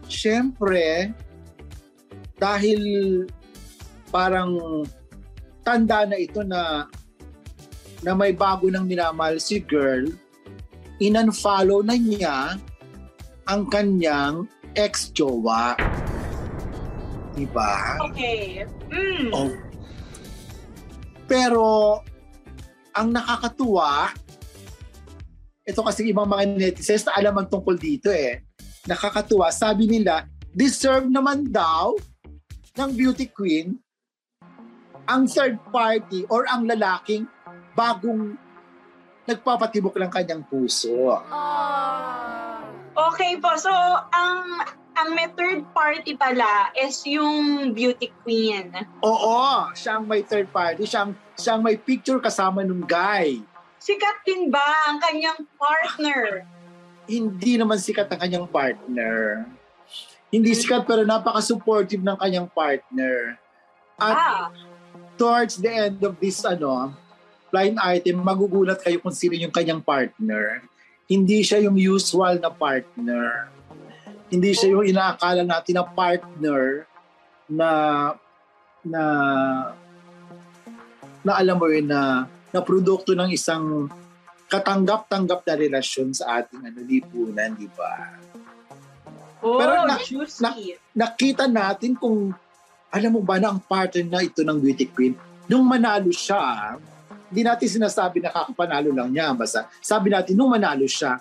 syempre, 0.07 1.11
dahil 2.39 2.80
parang 4.07 4.55
tanda 5.68 6.07
na 6.07 6.15
ito 6.15 6.47
na 6.47 6.88
na 7.99 8.15
may 8.15 8.32
bago 8.32 8.72
nang 8.72 8.88
minamahal 8.88 9.36
si 9.36 9.59
girl, 9.59 10.07
inunfollow 11.03 11.84
na 11.84 11.99
niya 11.99 12.55
ang 13.51 13.68
kanyang 13.68 14.47
ex-jowa. 14.80 15.76
Diba? 17.36 17.99
Okay. 18.13 18.63
Mm. 18.88 19.30
Oh. 19.36 19.51
Pero, 21.28 21.99
ang 22.95 23.11
nakakatuwa, 23.11 24.15
ito 25.68 25.82
kasi 25.84 26.07
ibang 26.07 26.30
mga 26.32 26.55
netizens 26.55 27.03
na 27.03 27.18
alam 27.20 27.36
ang 27.36 27.49
tungkol 27.51 27.76
dito 27.76 28.07
eh. 28.07 28.45
Nakakatuwa, 28.88 29.51
sabi 29.51 29.89
nila, 29.89 30.24
deserve 30.55 31.11
naman 31.11 31.51
daw 31.51 31.97
ng 32.80 32.89
beauty 32.95 33.28
queen 33.28 33.76
ang 35.08 35.24
third 35.26 35.55
party 35.72 36.28
or 36.28 36.43
ang 36.51 36.68
lalaking 36.68 37.26
bagong 37.74 38.36
nagpapatibok 39.24 39.95
ng 39.95 40.12
kanyang 40.12 40.43
puso. 40.47 41.20
Okay 42.97 43.39
po, 43.39 43.55
so 43.55 43.72
ang 44.12 44.64
ang 44.97 45.14
may 45.14 45.30
third 45.38 45.62
party 45.78 46.18
pala 46.18 46.74
is 46.74 47.05
yung 47.05 47.70
beauty 47.72 48.10
queen. 48.26 48.74
Oo, 49.05 49.70
siyang 49.78 50.10
may 50.10 50.26
third 50.26 50.49
party, 50.49 50.89
siyang, 50.89 51.14
siyang 51.38 51.62
may 51.62 51.78
picture 51.78 52.18
kasama 52.18 52.66
nung 52.66 52.82
guy. 52.82 53.38
Sikat 53.78 54.26
din 54.26 54.49
ba 54.49 54.89
ang 54.89 54.97
kanyang 54.97 55.38
partner? 55.53 56.49
Hindi 57.05 57.62
naman 57.62 57.78
sikat 57.78 58.10
ang 58.10 58.20
kanyang 58.20 58.47
partner. 58.49 59.45
Hindi 60.34 60.51
sikat 60.58 60.84
pero 60.84 61.05
napaka-supportive 61.05 62.01
ng 62.01 62.18
kanyang 62.18 62.49
partner. 62.49 63.38
At 64.01 64.16
Ah, 64.18 64.45
towards 65.18 65.57
the 65.57 65.89
end 65.89 65.99
of 66.05 66.15
this 66.22 66.45
ano, 66.45 66.93
blind 67.49 67.82
item, 67.82 68.22
magugulat 68.22 68.80
kayo 68.80 69.01
kung 69.01 69.13
sino 69.15 69.34
yung 69.34 69.51
kanyang 69.51 69.82
partner. 69.82 70.61
Hindi 71.07 71.41
siya 71.41 71.63
yung 71.65 71.76
usual 71.76 72.38
na 72.38 72.51
partner. 72.51 73.49
Hindi 74.28 74.51
siya 74.51 74.76
yung 74.76 74.86
inaakala 74.86 75.41
natin 75.41 75.80
na 75.80 75.86
partner 75.88 76.84
na 77.47 77.70
na 78.84 79.03
na 81.24 81.32
alam 81.36 81.55
mo 81.55 81.68
yun 81.72 81.88
na 81.88 82.28
na 82.51 82.59
produkto 82.63 83.15
ng 83.15 83.32
isang 83.32 83.88
katanggap-tanggap 84.47 85.43
na 85.43 85.55
relasyon 85.59 86.15
sa 86.15 86.39
ating 86.39 86.63
ano, 86.63 86.80
lipunan, 86.88 87.51
di 87.55 87.68
ba? 87.76 88.15
oh, 89.43 89.59
Pero 89.59 89.84
na- 89.84 89.99
juicy. 89.99 90.76
nakita 90.95 91.51
natin 91.51 91.99
kung 91.99 92.32
alam 92.91 93.11
mo 93.13 93.21
ba 93.21 93.38
na 93.38 93.51
ang 93.53 93.61
partner 93.61 94.03
na 94.07 94.23
ito 94.23 94.41
ng 94.43 94.57
beauty 94.57 94.88
queen, 94.89 95.13
nung 95.47 95.63
manalo 95.63 96.11
siya, 96.11 96.75
hindi 97.27 97.43
natin 97.43 97.67
sinasabi 97.67 98.23
na 98.23 98.31
kakapanalo 98.31 98.89
lang 98.95 99.11
niya. 99.11 99.35
Basta 99.35 99.67
sabi 99.83 100.11
natin, 100.11 100.39
nung 100.39 100.51
manalo 100.51 100.88
siya, 100.88 101.19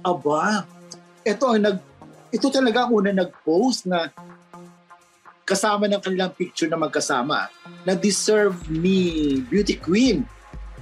aba, 0.00 0.62
ito 1.26 1.44
ang 1.46 1.58
nag, 1.58 1.78
ito 2.30 2.46
talaga 2.50 2.86
ang 2.86 2.92
una 2.94 3.10
nag-post 3.10 3.90
na 3.90 4.10
kasama 5.46 5.86
ng 5.86 6.02
kanilang 6.02 6.34
picture 6.34 6.66
na 6.66 6.78
magkasama 6.78 7.46
na 7.86 7.94
deserve 7.94 8.66
ni 8.66 9.38
beauty 9.46 9.78
queen 9.78 10.26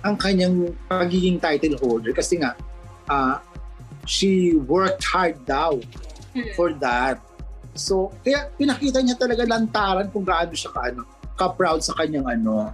ang 0.00 0.16
kanyang 0.16 0.72
pagiging 0.88 1.36
title 1.36 1.76
holder 1.80 2.16
kasi 2.16 2.40
nga 2.40 2.56
ah, 3.04 3.44
she 4.08 4.56
worked 4.64 5.04
hard 5.04 5.36
daw 5.44 5.76
Hmm. 6.34 6.50
for 6.58 6.74
that. 6.82 7.22
So, 7.74 8.14
kaya 8.22 8.48
pinakita 8.54 9.02
niya 9.02 9.18
talaga 9.18 9.42
lantaran 9.42 10.08
kung 10.14 10.22
gaano 10.22 10.54
siya 10.54 10.70
kaano, 10.70 11.02
ka-proud 11.34 11.82
sa 11.82 11.94
kanyang 11.98 12.26
ano, 12.26 12.70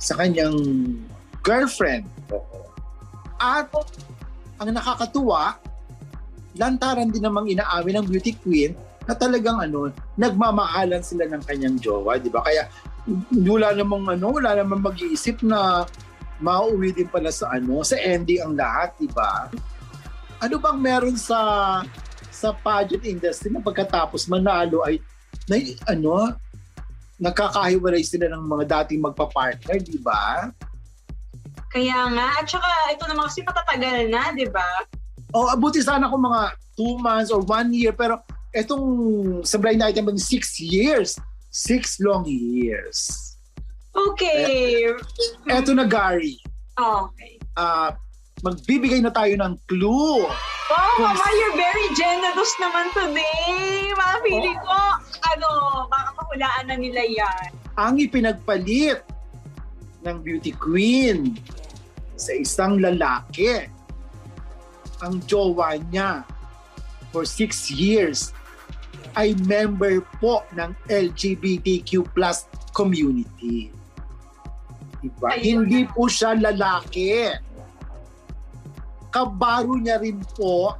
sa 0.00 0.16
kanyang 0.16 0.56
girlfriend. 1.44 2.08
Oo. 2.32 2.64
At 3.36 3.68
ang 4.58 4.72
nakakatuwa, 4.72 5.60
lantaran 6.58 7.12
din 7.12 7.22
namang 7.22 7.46
inaamin 7.46 8.02
ng 8.02 8.06
beauty 8.08 8.34
queen 8.40 8.72
na 9.04 9.14
talagang 9.14 9.60
ano, 9.60 9.92
nagmamahalan 10.16 11.00
sila 11.04 11.28
ng 11.28 11.42
kanyang 11.44 11.76
jowa, 11.78 12.16
di 12.18 12.28
ba? 12.28 12.42
Kaya 12.42 12.66
wala 13.32 13.72
namang 13.72 14.04
ano, 14.18 14.36
wala 14.36 14.58
namang 14.58 14.84
mag-iisip 14.84 15.40
na 15.44 15.88
mauwi 16.40 16.92
din 16.92 17.08
pala 17.08 17.32
sa 17.32 17.52
ano, 17.52 17.80
sa 17.84 17.96
ending 17.96 18.42
ang 18.42 18.52
lahat, 18.56 18.92
di 19.00 19.08
ba? 19.08 19.48
Ano 20.38 20.56
bang 20.60 20.78
meron 20.78 21.16
sa 21.16 21.38
sa 22.38 22.54
pageant 22.54 23.02
industry 23.02 23.50
na 23.50 23.58
pagkatapos 23.58 24.30
manalo 24.30 24.86
ay 24.86 25.02
na, 25.50 25.58
ano 25.90 26.38
nakakahiwalay 27.18 28.06
sila 28.06 28.30
ng 28.30 28.46
mga 28.46 28.64
dating 28.78 29.02
magpa-partner, 29.02 29.82
di 29.82 29.98
ba? 29.98 30.54
Kaya 31.74 32.06
nga, 32.14 32.26
at 32.38 32.46
saka 32.46 32.70
ito 32.94 33.04
naman 33.10 33.26
kasi 33.26 33.42
matatagal 33.42 34.06
na, 34.06 34.30
di 34.32 34.46
ba? 34.46 34.86
O 35.34 35.50
abuti 35.50 35.82
sana 35.82 36.06
kung 36.06 36.22
mga 36.22 36.54
two 36.78 36.94
months 37.02 37.34
or 37.34 37.42
one 37.42 37.74
year, 37.74 37.90
pero 37.90 38.22
etong 38.54 38.86
sa 39.42 39.58
blind 39.58 39.82
item 39.82 40.14
six 40.16 40.62
years. 40.62 41.18
Six 41.50 41.98
long 41.98 42.22
years. 42.22 43.34
Okay. 43.92 44.86
Eto 45.50 45.74
na 45.74 45.84
Gary, 45.90 46.38
Okay. 46.78 47.42
ah 47.58 47.98
magbibigay 48.42 49.00
na 49.02 49.12
tayo 49.12 49.34
ng 49.34 49.54
clue. 49.66 50.22
Wow, 50.68 51.00
Mama, 51.00 51.26
you're 51.32 51.56
very 51.56 51.88
generous 51.96 52.52
naman 52.60 52.92
today. 52.92 53.88
Mga 53.96 54.16
feeling 54.20 54.58
ko, 54.60 54.78
ano, 55.34 55.48
baka 55.88 56.08
mahulaan 56.20 56.64
na 56.68 56.76
nila 56.76 57.02
yan. 57.08 57.48
Ang 57.78 57.94
ipinagpalit 58.04 59.00
ng 60.04 60.16
beauty 60.20 60.52
queen 60.54 61.40
sa 62.18 62.34
isang 62.36 62.82
lalaki, 62.82 63.64
ang 65.00 65.22
jowa 65.24 65.78
niya 65.88 66.26
for 67.14 67.24
six 67.24 67.70
years 67.70 68.34
ay 69.16 69.34
member 69.46 70.04
po 70.22 70.44
ng 70.54 70.74
LGBTQ 70.90 72.06
plus 72.12 72.46
community. 72.76 73.72
Diba? 74.98 75.34
Ayun 75.34 75.66
Hindi 75.66 75.86
po 75.90 76.10
siya 76.10 76.34
lalaki. 76.34 77.30
Kabaro 79.08 79.76
niya 79.80 80.00
rin 80.00 80.20
po 80.36 80.76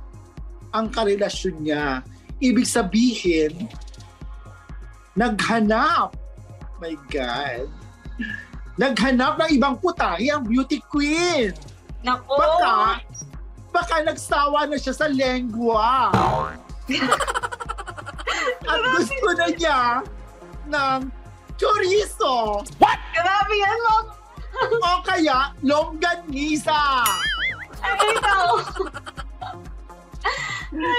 ang 0.72 0.92
karelasyon 0.92 1.56
niya. 1.64 2.04
Ibig 2.38 2.68
sabihin, 2.68 3.66
naghanap. 5.16 6.14
My 6.78 6.94
God. 7.10 7.66
Naghanap 8.78 9.42
ng 9.42 9.50
ibang 9.58 9.74
putahe 9.82 10.30
ang 10.30 10.46
beauty 10.46 10.78
queen. 10.86 11.50
Nako. 12.06 12.38
Baka, 12.38 13.02
baka 13.74 13.96
nagsawa 14.06 14.70
na 14.70 14.78
siya 14.78 14.94
sa 14.94 15.10
lengwa. 15.10 16.14
At 18.68 18.80
gusto 18.94 19.28
na 19.34 19.46
niya 19.50 19.80
ng 20.68 21.00
chorizo 21.58 22.62
Grabe 22.78 23.54
yan, 23.56 23.78
Mom. 23.82 24.06
o 24.78 24.90
kaya 25.02 25.52
longganisa. 25.64 27.02
Ay, 27.82 27.98
ikaw. 28.14 28.46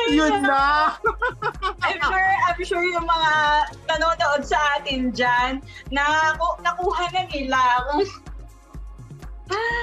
Yun 0.09 0.41
na. 0.41 0.97
I'm 1.85 1.99
sure, 2.01 2.29
I'm 2.49 2.61
sure 2.65 2.83
yung 2.83 3.05
mga 3.05 3.31
nanonood 3.85 4.41
sa 4.41 4.57
atin 4.77 5.13
dyan, 5.13 5.61
naku, 5.93 6.47
nakuha 6.65 7.03
na 7.13 7.21
nila 7.29 7.59
kung 7.87 8.03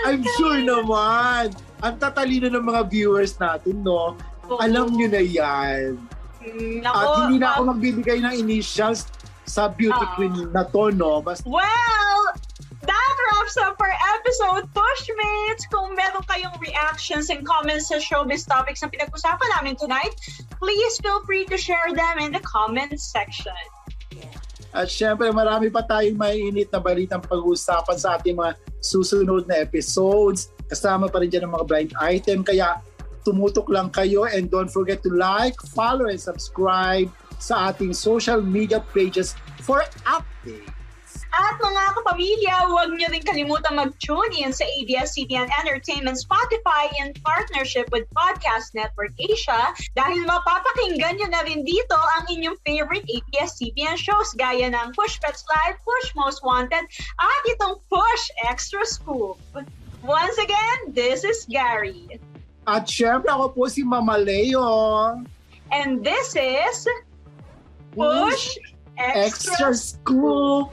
I'm 0.07 0.23
sure 0.39 0.63
naman. 0.63 1.51
Ang 1.83 1.95
tatalino 1.99 2.47
ng 2.47 2.63
mga 2.63 2.83
viewers 2.87 3.35
natin, 3.37 3.83
no? 3.83 4.15
Alam 4.63 4.95
nyo 4.95 5.09
na 5.11 5.23
yan. 5.23 5.99
Mm, 6.39 6.87
Nako, 6.87 6.95
At 6.95 7.07
hindi 7.27 7.37
na 7.43 7.49
ako 7.53 7.61
magbibigay 7.75 8.19
ng 8.23 8.35
initials 8.39 9.11
sa 9.43 9.67
beauty 9.67 9.99
Ah. 9.99 10.15
queen 10.15 10.35
na 10.55 10.63
to, 10.63 10.95
no? 10.95 11.19
Basta 11.19 11.43
Well, 11.47 12.23
that 12.87 13.17
wraps 13.29 13.57
up 13.59 13.77
our 13.77 13.97
episode, 14.17 14.71
Pushmates! 14.73 15.67
Kung 15.69 15.99
meron 15.99 16.23
kayong 16.31 16.57
reactions 16.63 17.29
and 17.29 17.43
comments 17.43 17.91
sa 17.91 17.99
showbiz 17.99 18.47
topics 18.47 18.81
na 18.83 18.89
pinag-usapan 18.89 19.49
namin 19.59 19.75
tonight, 19.75 20.15
please 20.57 20.95
feel 21.03 21.21
free 21.27 21.45
to 21.47 21.59
share 21.59 21.91
them 21.93 22.23
in 22.23 22.31
the 22.31 22.43
comments 22.47 23.07
section. 23.11 23.55
At 24.77 24.93
syempre, 24.93 25.33
marami 25.33 25.73
pa 25.73 25.81
tayong 25.89 26.21
maiinit 26.21 26.69
na 26.69 26.79
balitang 26.85 27.25
pag-uusapan 27.25 27.97
sa 27.97 28.21
ating 28.21 28.37
mga 28.37 28.61
susunod 28.85 29.49
na 29.49 29.65
episodes. 29.65 30.53
Kasama 30.69 31.09
pa 31.09 31.25
rin 31.25 31.33
dyan 31.33 31.49
ang 31.49 31.57
mga 31.57 31.67
blind 31.67 31.93
item. 31.97 32.45
Kaya 32.45 32.85
tumutok 33.25 33.73
lang 33.73 33.89
kayo 33.89 34.29
and 34.29 34.53
don't 34.53 34.69
forget 34.69 35.01
to 35.01 35.11
like, 35.17 35.57
follow, 35.73 36.13
and 36.13 36.21
subscribe 36.21 37.09
sa 37.41 37.73
ating 37.73 37.97
social 37.97 38.45
media 38.45 38.85
pages 38.93 39.33
for 39.65 39.81
updates. 40.05 40.76
At 41.37 41.61
mga 41.61 42.01
kapamilya, 42.01 42.57
huwag 42.73 42.97
niyo 42.97 43.13
rin 43.13 43.21
kalimutan 43.21 43.77
mag-tune 43.77 44.33
in 44.41 44.57
sa 44.57 44.65
ABS-CBN 44.65 45.53
Entertainment 45.61 46.17
Spotify 46.17 46.89
in 46.97 47.13
partnership 47.21 47.93
with 47.93 48.09
Podcast 48.17 48.73
Network 48.73 49.13
Asia 49.21 49.77
dahil 49.93 50.25
mapapakinggan 50.25 51.21
niyo 51.21 51.29
na 51.29 51.45
rin 51.45 51.61
dito 51.61 51.93
ang 52.17 52.25
inyong 52.33 52.57
favorite 52.65 53.05
ABS-CBN 53.05 54.01
shows 54.01 54.33
gaya 54.41 54.73
ng 54.73 54.97
Push 54.97 55.21
Pets 55.21 55.45
Live, 55.45 55.77
Push 55.85 56.17
Most 56.17 56.41
Wanted 56.41 56.89
at 57.21 57.43
itong 57.53 57.85
Push 57.93 58.25
Extra 58.49 58.89
Scoop. 58.89 59.37
Once 60.01 60.41
again, 60.41 60.97
this 60.97 61.21
is 61.21 61.45
Gary. 61.53 62.17
At 62.65 62.89
syempre 62.89 63.29
ako 63.29 63.53
po 63.53 63.63
si 63.69 63.85
Mama 63.85 64.17
Leo. 64.17 65.21
And 65.69 66.01
this 66.01 66.33
is 66.33 66.89
Push 67.93 68.57
Extra 68.97 69.77
Scoop. 69.77 70.73